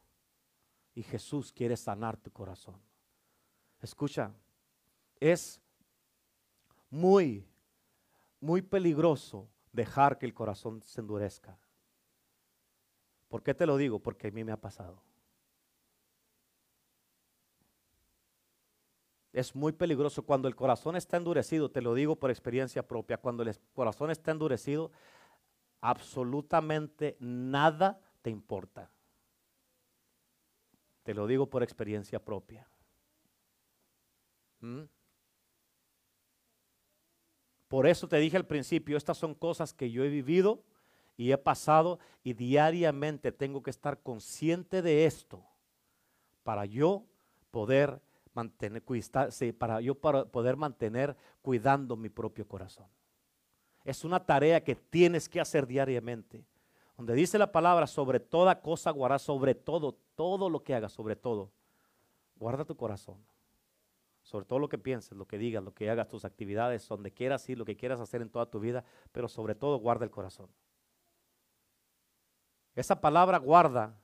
y 0.97 1.03
Jesús 1.03 1.51
quiere 1.51 1.77
sanar 1.77 2.17
tu 2.17 2.31
corazón. 2.31 2.81
Escucha, 3.79 4.33
es 5.19 5.61
muy, 6.89 7.47
muy 8.39 8.63
peligroso 8.63 9.47
dejar 9.71 10.17
que 10.17 10.25
el 10.25 10.33
corazón 10.33 10.81
se 10.81 11.01
endurezca. 11.01 11.55
¿Por 13.27 13.43
qué 13.43 13.53
te 13.53 13.67
lo 13.67 13.77
digo? 13.77 13.99
Porque 13.99 14.29
a 14.29 14.31
mí 14.31 14.43
me 14.43 14.51
ha 14.51 14.59
pasado. 14.59 14.99
Es 19.31 19.55
muy 19.55 19.73
peligroso 19.73 20.25
cuando 20.25 20.47
el 20.47 20.55
corazón 20.55 20.95
está 20.95 21.17
endurecido, 21.17 21.69
te 21.69 21.83
lo 21.83 21.93
digo 21.93 22.15
por 22.15 22.31
experiencia 22.31 22.81
propia, 22.81 23.17
cuando 23.17 23.43
el 23.43 23.55
corazón 23.75 24.09
está 24.09 24.31
endurecido, 24.31 24.91
absolutamente 25.79 27.17
nada 27.19 28.01
te 28.23 28.31
importa. 28.31 28.89
Te 31.07 31.13
lo 31.13 31.25
digo 31.25 31.49
por 31.49 31.63
experiencia 31.63 32.19
propia. 32.19 32.67
¿Mm? 34.59 34.81
Por 37.69 37.87
eso 37.87 38.09
te 38.09 38.17
dije 38.17 38.35
al 38.35 38.45
principio, 38.45 38.97
estas 38.97 39.17
son 39.17 39.33
cosas 39.33 39.73
que 39.73 39.89
yo 39.89 40.03
he 40.03 40.09
vivido 40.09 40.65
y 41.15 41.31
he 41.31 41.37
pasado 41.37 41.99
y 42.25 42.33
diariamente 42.33 43.31
tengo 43.31 43.63
que 43.63 43.69
estar 43.69 44.01
consciente 44.01 44.81
de 44.81 45.05
esto 45.05 45.45
para 46.43 46.65
yo 46.65 47.05
poder 47.51 48.01
mantener, 48.33 48.83
para 49.57 49.79
yo 49.79 49.95
poder 49.95 50.57
mantener 50.57 51.15
cuidando 51.41 51.95
mi 51.95 52.09
propio 52.09 52.45
corazón. 52.45 52.87
Es 53.85 54.03
una 54.03 54.25
tarea 54.25 54.61
que 54.61 54.75
tienes 54.75 55.29
que 55.29 55.39
hacer 55.39 55.67
diariamente 55.67 56.43
donde 56.97 57.13
dice 57.13 57.37
la 57.37 57.51
palabra, 57.51 57.85
sobre 57.85 58.19
toda 58.19 58.59
cosa 58.59 58.89
guarda, 58.89 59.19
sobre 59.19 59.53
todo, 59.53 59.99
todo 60.17 60.49
lo 60.49 60.63
que 60.63 60.73
hagas, 60.73 60.91
sobre 60.91 61.15
todo, 61.15 61.51
guarda 62.35 62.65
tu 62.65 62.75
corazón. 62.75 63.23
Sobre 64.23 64.45
todo 64.45 64.57
lo 64.59 64.67
que 64.67 64.79
pienses, 64.79 65.15
lo 65.15 65.27
que 65.27 65.37
digas, 65.37 65.63
lo 65.63 65.73
que 65.73 65.89
hagas, 65.89 66.09
tus 66.09 66.25
actividades, 66.25 66.85
donde 66.89 67.13
quieras 67.13 67.47
ir, 67.47 67.57
lo 67.57 67.65
que 67.65 67.77
quieras 67.77 68.01
hacer 68.01 68.23
en 68.23 68.29
toda 68.29 68.49
tu 68.49 68.59
vida, 68.59 68.83
pero 69.11 69.29
sobre 69.29 69.53
todo 69.53 69.77
guarda 69.77 70.03
el 70.03 70.11
corazón. 70.11 70.49
Esa 72.75 72.99
palabra 72.99 73.37
guarda. 73.37 73.95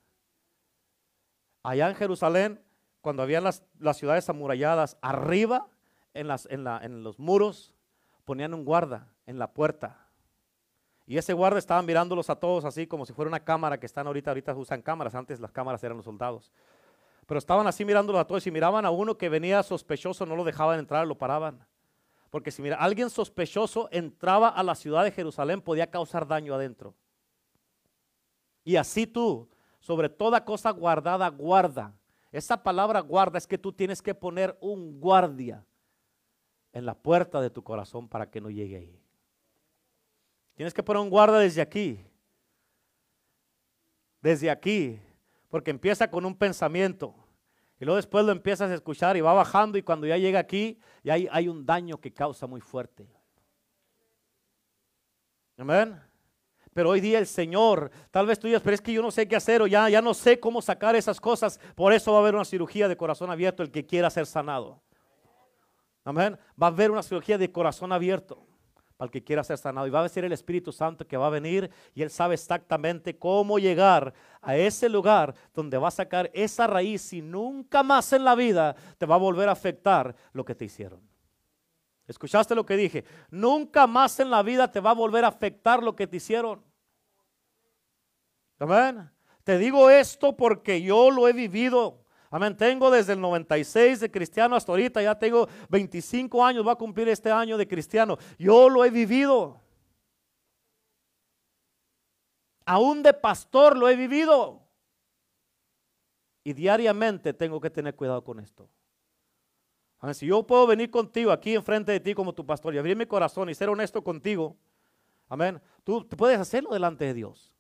Allá 1.64 1.89
en 1.89 1.95
Jerusalén, 1.95 2.64
cuando 3.01 3.24
había 3.24 3.41
las, 3.41 3.64
ciudades 3.95 4.30
amuralladas, 4.30 4.97
arriba 5.01 5.68
en, 6.14 6.28
las, 6.28 6.45
en, 6.45 6.68
en 6.68 7.03
los 7.03 7.18
muros 7.18 7.74
ponían 8.24 8.53
un 8.53 8.66
guarda 8.66 9.11
en 9.26 9.39
la 9.39 9.51
puerta 9.51 10.03
y 11.06 11.18
ese 11.18 11.34
guarda 11.34 11.60
estaba 11.60 11.82
mirándolos 11.82 12.30
a 12.30 12.36
todos 12.36 12.64
así 12.66 12.88
como 12.88 13.06
si 13.06 13.14
fuera 13.14 13.30
una 13.30 13.43
cámara 13.43 13.80
que 13.80 13.86
están 13.86 14.08
ahorita, 14.08 14.32
ahorita 14.32 14.56
usan 14.56 14.82
cámaras, 14.82 15.16
antes 15.16 15.39
las 15.39 15.51
cámaras 15.51 15.84
eran 15.84 15.97
los 15.97 16.06
soldados. 16.06 16.51
Pero 17.26 17.38
estaban 17.38 17.68
así 17.68 17.86
mirándolos 17.86 18.22
a 18.22 18.26
todos 18.26 18.45
y 18.47 18.51
miraban 18.51 18.86
a 18.86 18.91
uno 18.91 19.18
que 19.18 19.30
venía 19.30 19.64
sospechoso, 19.64 20.26
no 20.26 20.36
lo 20.36 20.43
dejaban 20.43 20.80
entrar, 20.80 21.08
lo 21.08 21.18
paraban. 21.18 21.66
Porque 22.30 22.51
si 22.51 22.62
mira, 22.62 22.78
alguien 22.78 23.10
sospechoso 23.10 23.89
entraba 23.91 24.49
a 24.49 24.64
la 24.64 24.76
ciudad 24.76 25.04
de 25.04 25.12
Jerusalén, 25.12 25.62
podía 25.62 25.89
causar 25.89 26.28
daño 26.28 26.56
adentro. 26.56 26.95
Y 28.64 28.76
así 28.78 29.06
tú, 29.06 29.49
sobre 29.80 30.10
toda 30.10 30.43
cosa 30.43 30.72
guardada, 30.72 31.28
guarda. 31.30 31.93
Esa 32.32 32.64
palabra 32.64 33.01
guarda 33.01 33.38
es 33.38 33.45
que 33.45 33.58
tú 33.58 33.72
tienes 33.72 34.01
que 34.01 34.16
poner 34.16 34.58
un 34.62 34.99
guardia 34.99 35.66
en 36.72 36.86
la 36.86 36.95
puerta 36.95 37.39
de 37.39 37.49
tu 37.49 37.64
corazón 37.64 38.08
para 38.10 38.30
que 38.30 38.41
no 38.41 38.49
llegue 38.49 38.78
ahí. 38.78 38.99
Tienes 40.56 40.74
que 40.74 40.84
poner 40.84 41.01
un 41.01 41.10
guarda 41.10 41.39
desde 41.39 41.62
aquí. 41.62 41.99
Desde 44.22 44.49
aquí. 44.49 44.99
Porque 45.49 45.72
empieza 45.72 46.10
con 46.10 46.26
un 46.26 46.36
pensamiento. 46.36 47.16
Y 47.80 47.86
luego 47.86 47.97
después 47.97 48.24
lo 48.26 48.32
empiezas 48.32 48.72
a 48.72 48.74
escuchar 48.76 49.18
y 49.18 49.22
va 49.22 49.34
bajando 49.34 49.78
y 49.78 49.84
cuando 49.84 50.08
ya 50.08 50.18
llega 50.18 50.39
aquí, 50.39 50.80
ya 51.04 51.14
hay, 51.14 51.47
un 51.47 51.66
daño 51.66 51.99
que 51.99 52.14
causa 52.14 52.47
muy 52.47 52.62
fuerte. 52.62 53.08
Amén. 55.58 55.99
Pero 56.74 56.91
hoy 56.91 57.01
día 57.01 57.20
el 57.20 57.28
Señor, 57.28 57.91
tal 58.10 58.26
vez 58.26 58.39
tú 58.39 58.47
digas, 58.47 58.62
pero 58.64 58.74
es 58.74 58.82
que 58.82 58.93
yo 58.93 59.01
no 59.01 59.12
sé 59.12 59.28
qué 59.28 59.36
hacer 59.36 59.62
o 59.62 59.68
ya, 59.68 59.89
ya 59.89 60.01
no 60.01 60.14
sé 60.14 60.39
cómo 60.39 60.62
sacar 60.62 60.95
esas 60.95 61.20
cosas. 61.20 61.60
Por 61.76 61.93
eso 61.93 62.12
va 62.12 62.20
a 62.20 62.22
haber 62.22 62.36
una 62.36 62.45
cirugía 62.45 62.88
de 62.88 62.97
corazón 62.97 63.30
abierto 63.30 63.62
el 63.62 63.70
que 63.70 63.86
quiera 63.86 64.10
ser 64.10 64.26
sanado. 64.26 64.82
Amén. 66.04 66.38
Va 66.62 66.68
a 66.68 66.70
haber 66.70 66.89
una 66.89 67.04
cirugía 67.04 67.38
de 67.38 67.51
corazón 67.51 67.91
abierto 67.91 68.47
para 68.98 69.08
el 69.08 69.12
que 69.12 69.24
quiera 69.24 69.44
ser 69.44 69.58
sanado. 69.58 69.88
Y 69.88 69.89
va 69.89 70.04
a 70.04 70.10
ser 70.10 70.26
el 70.26 70.34
Espíritu 70.34 70.72
Santo 70.72 71.08
que 71.08 71.18
va 71.18 71.28
a 71.28 71.32
venir 71.32 71.70
y 71.94 72.02
Él 72.02 72.10
sabe 72.10 72.36
exactamente 72.36 73.18
cómo 73.18 73.60
llegar 73.60 74.14
a 74.41 74.56
ese 74.56 74.89
lugar 74.89 75.34
donde 75.54 75.78
va 75.78 75.88
a 75.88 75.91
sacar 75.91 76.30
esa 76.34 76.68
raíz 76.68 77.14
y 77.14 77.22
nunca 77.22 77.84
más 77.84 78.14
en 78.14 78.24
la 78.24 78.36
vida 78.36 78.76
te 78.98 79.06
va 79.06 79.16
a 79.16 79.20
volver 79.20 79.50
a 79.50 79.54
afectar 79.54 80.16
lo 80.34 80.46
que 80.46 80.56
te 80.56 80.66
hicieron. 80.66 81.02
¿Escuchaste 82.08 82.54
lo 82.54 82.66
que 82.66 82.76
dije? 82.76 83.06
Nunca 83.32 83.88
más 83.88 84.20
en 84.20 84.30
la 84.30 84.44
vida 84.44 84.70
te 84.70 84.80
va 84.80 84.91
a 84.91 84.96
volver 84.96 85.24
a 85.24 85.30
afectar 85.30 85.82
lo 85.82 85.96
que 85.96 86.06
te 86.06 86.18
hicieron. 86.18 86.64
Amén. 88.60 89.10
Te 89.44 89.58
digo 89.58 89.89
esto 89.89 90.36
porque 90.36 90.82
yo 90.82 91.12
lo 91.12 91.28
he 91.28 91.34
vivido. 91.34 92.03
Amén. 92.34 92.57
Tengo 92.57 92.89
desde 92.89 93.13
el 93.13 93.21
96 93.21 93.99
de 93.99 94.09
cristiano 94.09 94.55
hasta 94.55 94.71
ahorita. 94.71 95.03
Ya 95.03 95.13
tengo 95.13 95.47
25 95.69 96.43
años. 96.43 96.65
Va 96.65 96.71
a 96.71 96.75
cumplir 96.75 97.07
este 97.07 97.29
año 97.29 97.59
de 97.59 97.67
cristiano. 97.67 98.17
Yo 98.39 98.69
lo 98.69 98.84
he 98.84 98.89
vivido. 98.89 99.61
Aún 102.65 103.03
de 103.03 103.13
pastor 103.13 103.77
lo 103.77 103.88
he 103.88 103.95
vivido. 103.95 104.63
Y 106.43 106.53
diariamente 106.53 107.34
tengo 107.34 107.61
que 107.61 107.69
tener 107.69 107.95
cuidado 107.95 108.23
con 108.23 108.39
esto. 108.39 108.67
Si 110.13 110.25
yo 110.25 110.41
puedo 110.41 110.65
venir 110.65 110.89
contigo 110.89 111.31
aquí 111.31 111.53
enfrente 111.53 111.91
de 111.91 111.99
ti 111.99 112.15
como 112.15 112.34
tu 112.34 112.43
pastor 112.43 112.73
y 112.73 112.79
abrir 112.79 112.97
mi 112.97 113.05
corazón 113.05 113.47
y 113.51 113.53
ser 113.53 113.69
honesto 113.69 114.03
contigo, 114.03 114.57
amén, 115.29 115.61
tú 115.84 116.05
puedes 116.09 116.39
hacerlo 116.39 116.71
delante 116.71 117.05
de 117.05 117.13
Dios. 117.13 117.55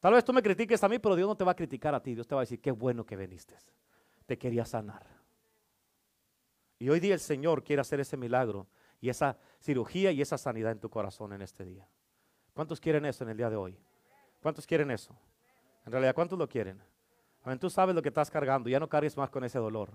Tal 0.00 0.14
vez 0.14 0.24
tú 0.24 0.32
me 0.32 0.42
critiques 0.42 0.82
a 0.82 0.88
mí, 0.88 0.98
pero 0.98 1.14
Dios 1.14 1.28
no 1.28 1.36
te 1.36 1.44
va 1.44 1.52
a 1.52 1.56
criticar 1.56 1.94
a 1.94 2.02
ti. 2.02 2.14
Dios 2.14 2.26
te 2.26 2.34
va 2.34 2.40
a 2.40 2.44
decir, 2.44 2.62
qué 2.62 2.70
bueno 2.70 3.04
que 3.04 3.14
viniste. 3.14 3.54
Te 4.26 4.38
quería 4.38 4.64
sanar. 4.64 5.06
Y 6.78 6.88
hoy 6.88 7.00
día 7.00 7.14
el 7.14 7.20
Señor 7.20 7.64
quiere 7.64 7.80
hacer 7.80 8.00
ese 8.00 8.16
milagro 8.16 8.66
y 9.00 9.08
esa 9.08 9.38
cirugía 9.60 10.10
y 10.12 10.20
esa 10.20 10.36
sanidad 10.36 10.72
en 10.72 10.80
tu 10.80 10.90
corazón 10.90 11.32
en 11.32 11.42
este 11.42 11.64
día. 11.64 11.88
¿Cuántos 12.52 12.80
quieren 12.80 13.04
eso 13.06 13.24
en 13.24 13.30
el 13.30 13.36
día 13.36 13.50
de 13.50 13.56
hoy? 13.56 13.78
¿Cuántos 14.42 14.66
quieren 14.66 14.90
eso? 14.90 15.16
En 15.84 15.92
realidad, 15.92 16.14
¿cuántos 16.14 16.38
lo 16.38 16.48
quieren? 16.48 16.82
Amén, 17.42 17.58
tú 17.58 17.70
sabes 17.70 17.94
lo 17.94 18.02
que 18.02 18.08
estás 18.08 18.30
cargando, 18.30 18.68
ya 18.68 18.80
no 18.80 18.88
cargues 18.88 19.16
más 19.16 19.30
con 19.30 19.44
ese 19.44 19.58
dolor. 19.58 19.90